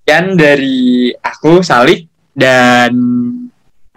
Sekian 0.01 0.41
dari 0.41 1.13
aku, 1.21 1.61
Salik, 1.61 2.09
dan 2.33 2.93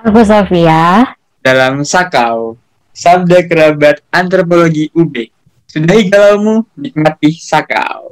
Aku 0.04 0.20
Sofia. 0.28 1.16
dalam 1.40 1.88
Sakau, 1.88 2.60
Sabda 2.92 3.48
Kerabat 3.48 4.04
Antropologi 4.12 4.92
UB. 4.92 5.37
Sudahi 5.68 6.08
galaumu, 6.08 6.64
nikmati 6.80 7.32
Sakau. 7.36 8.08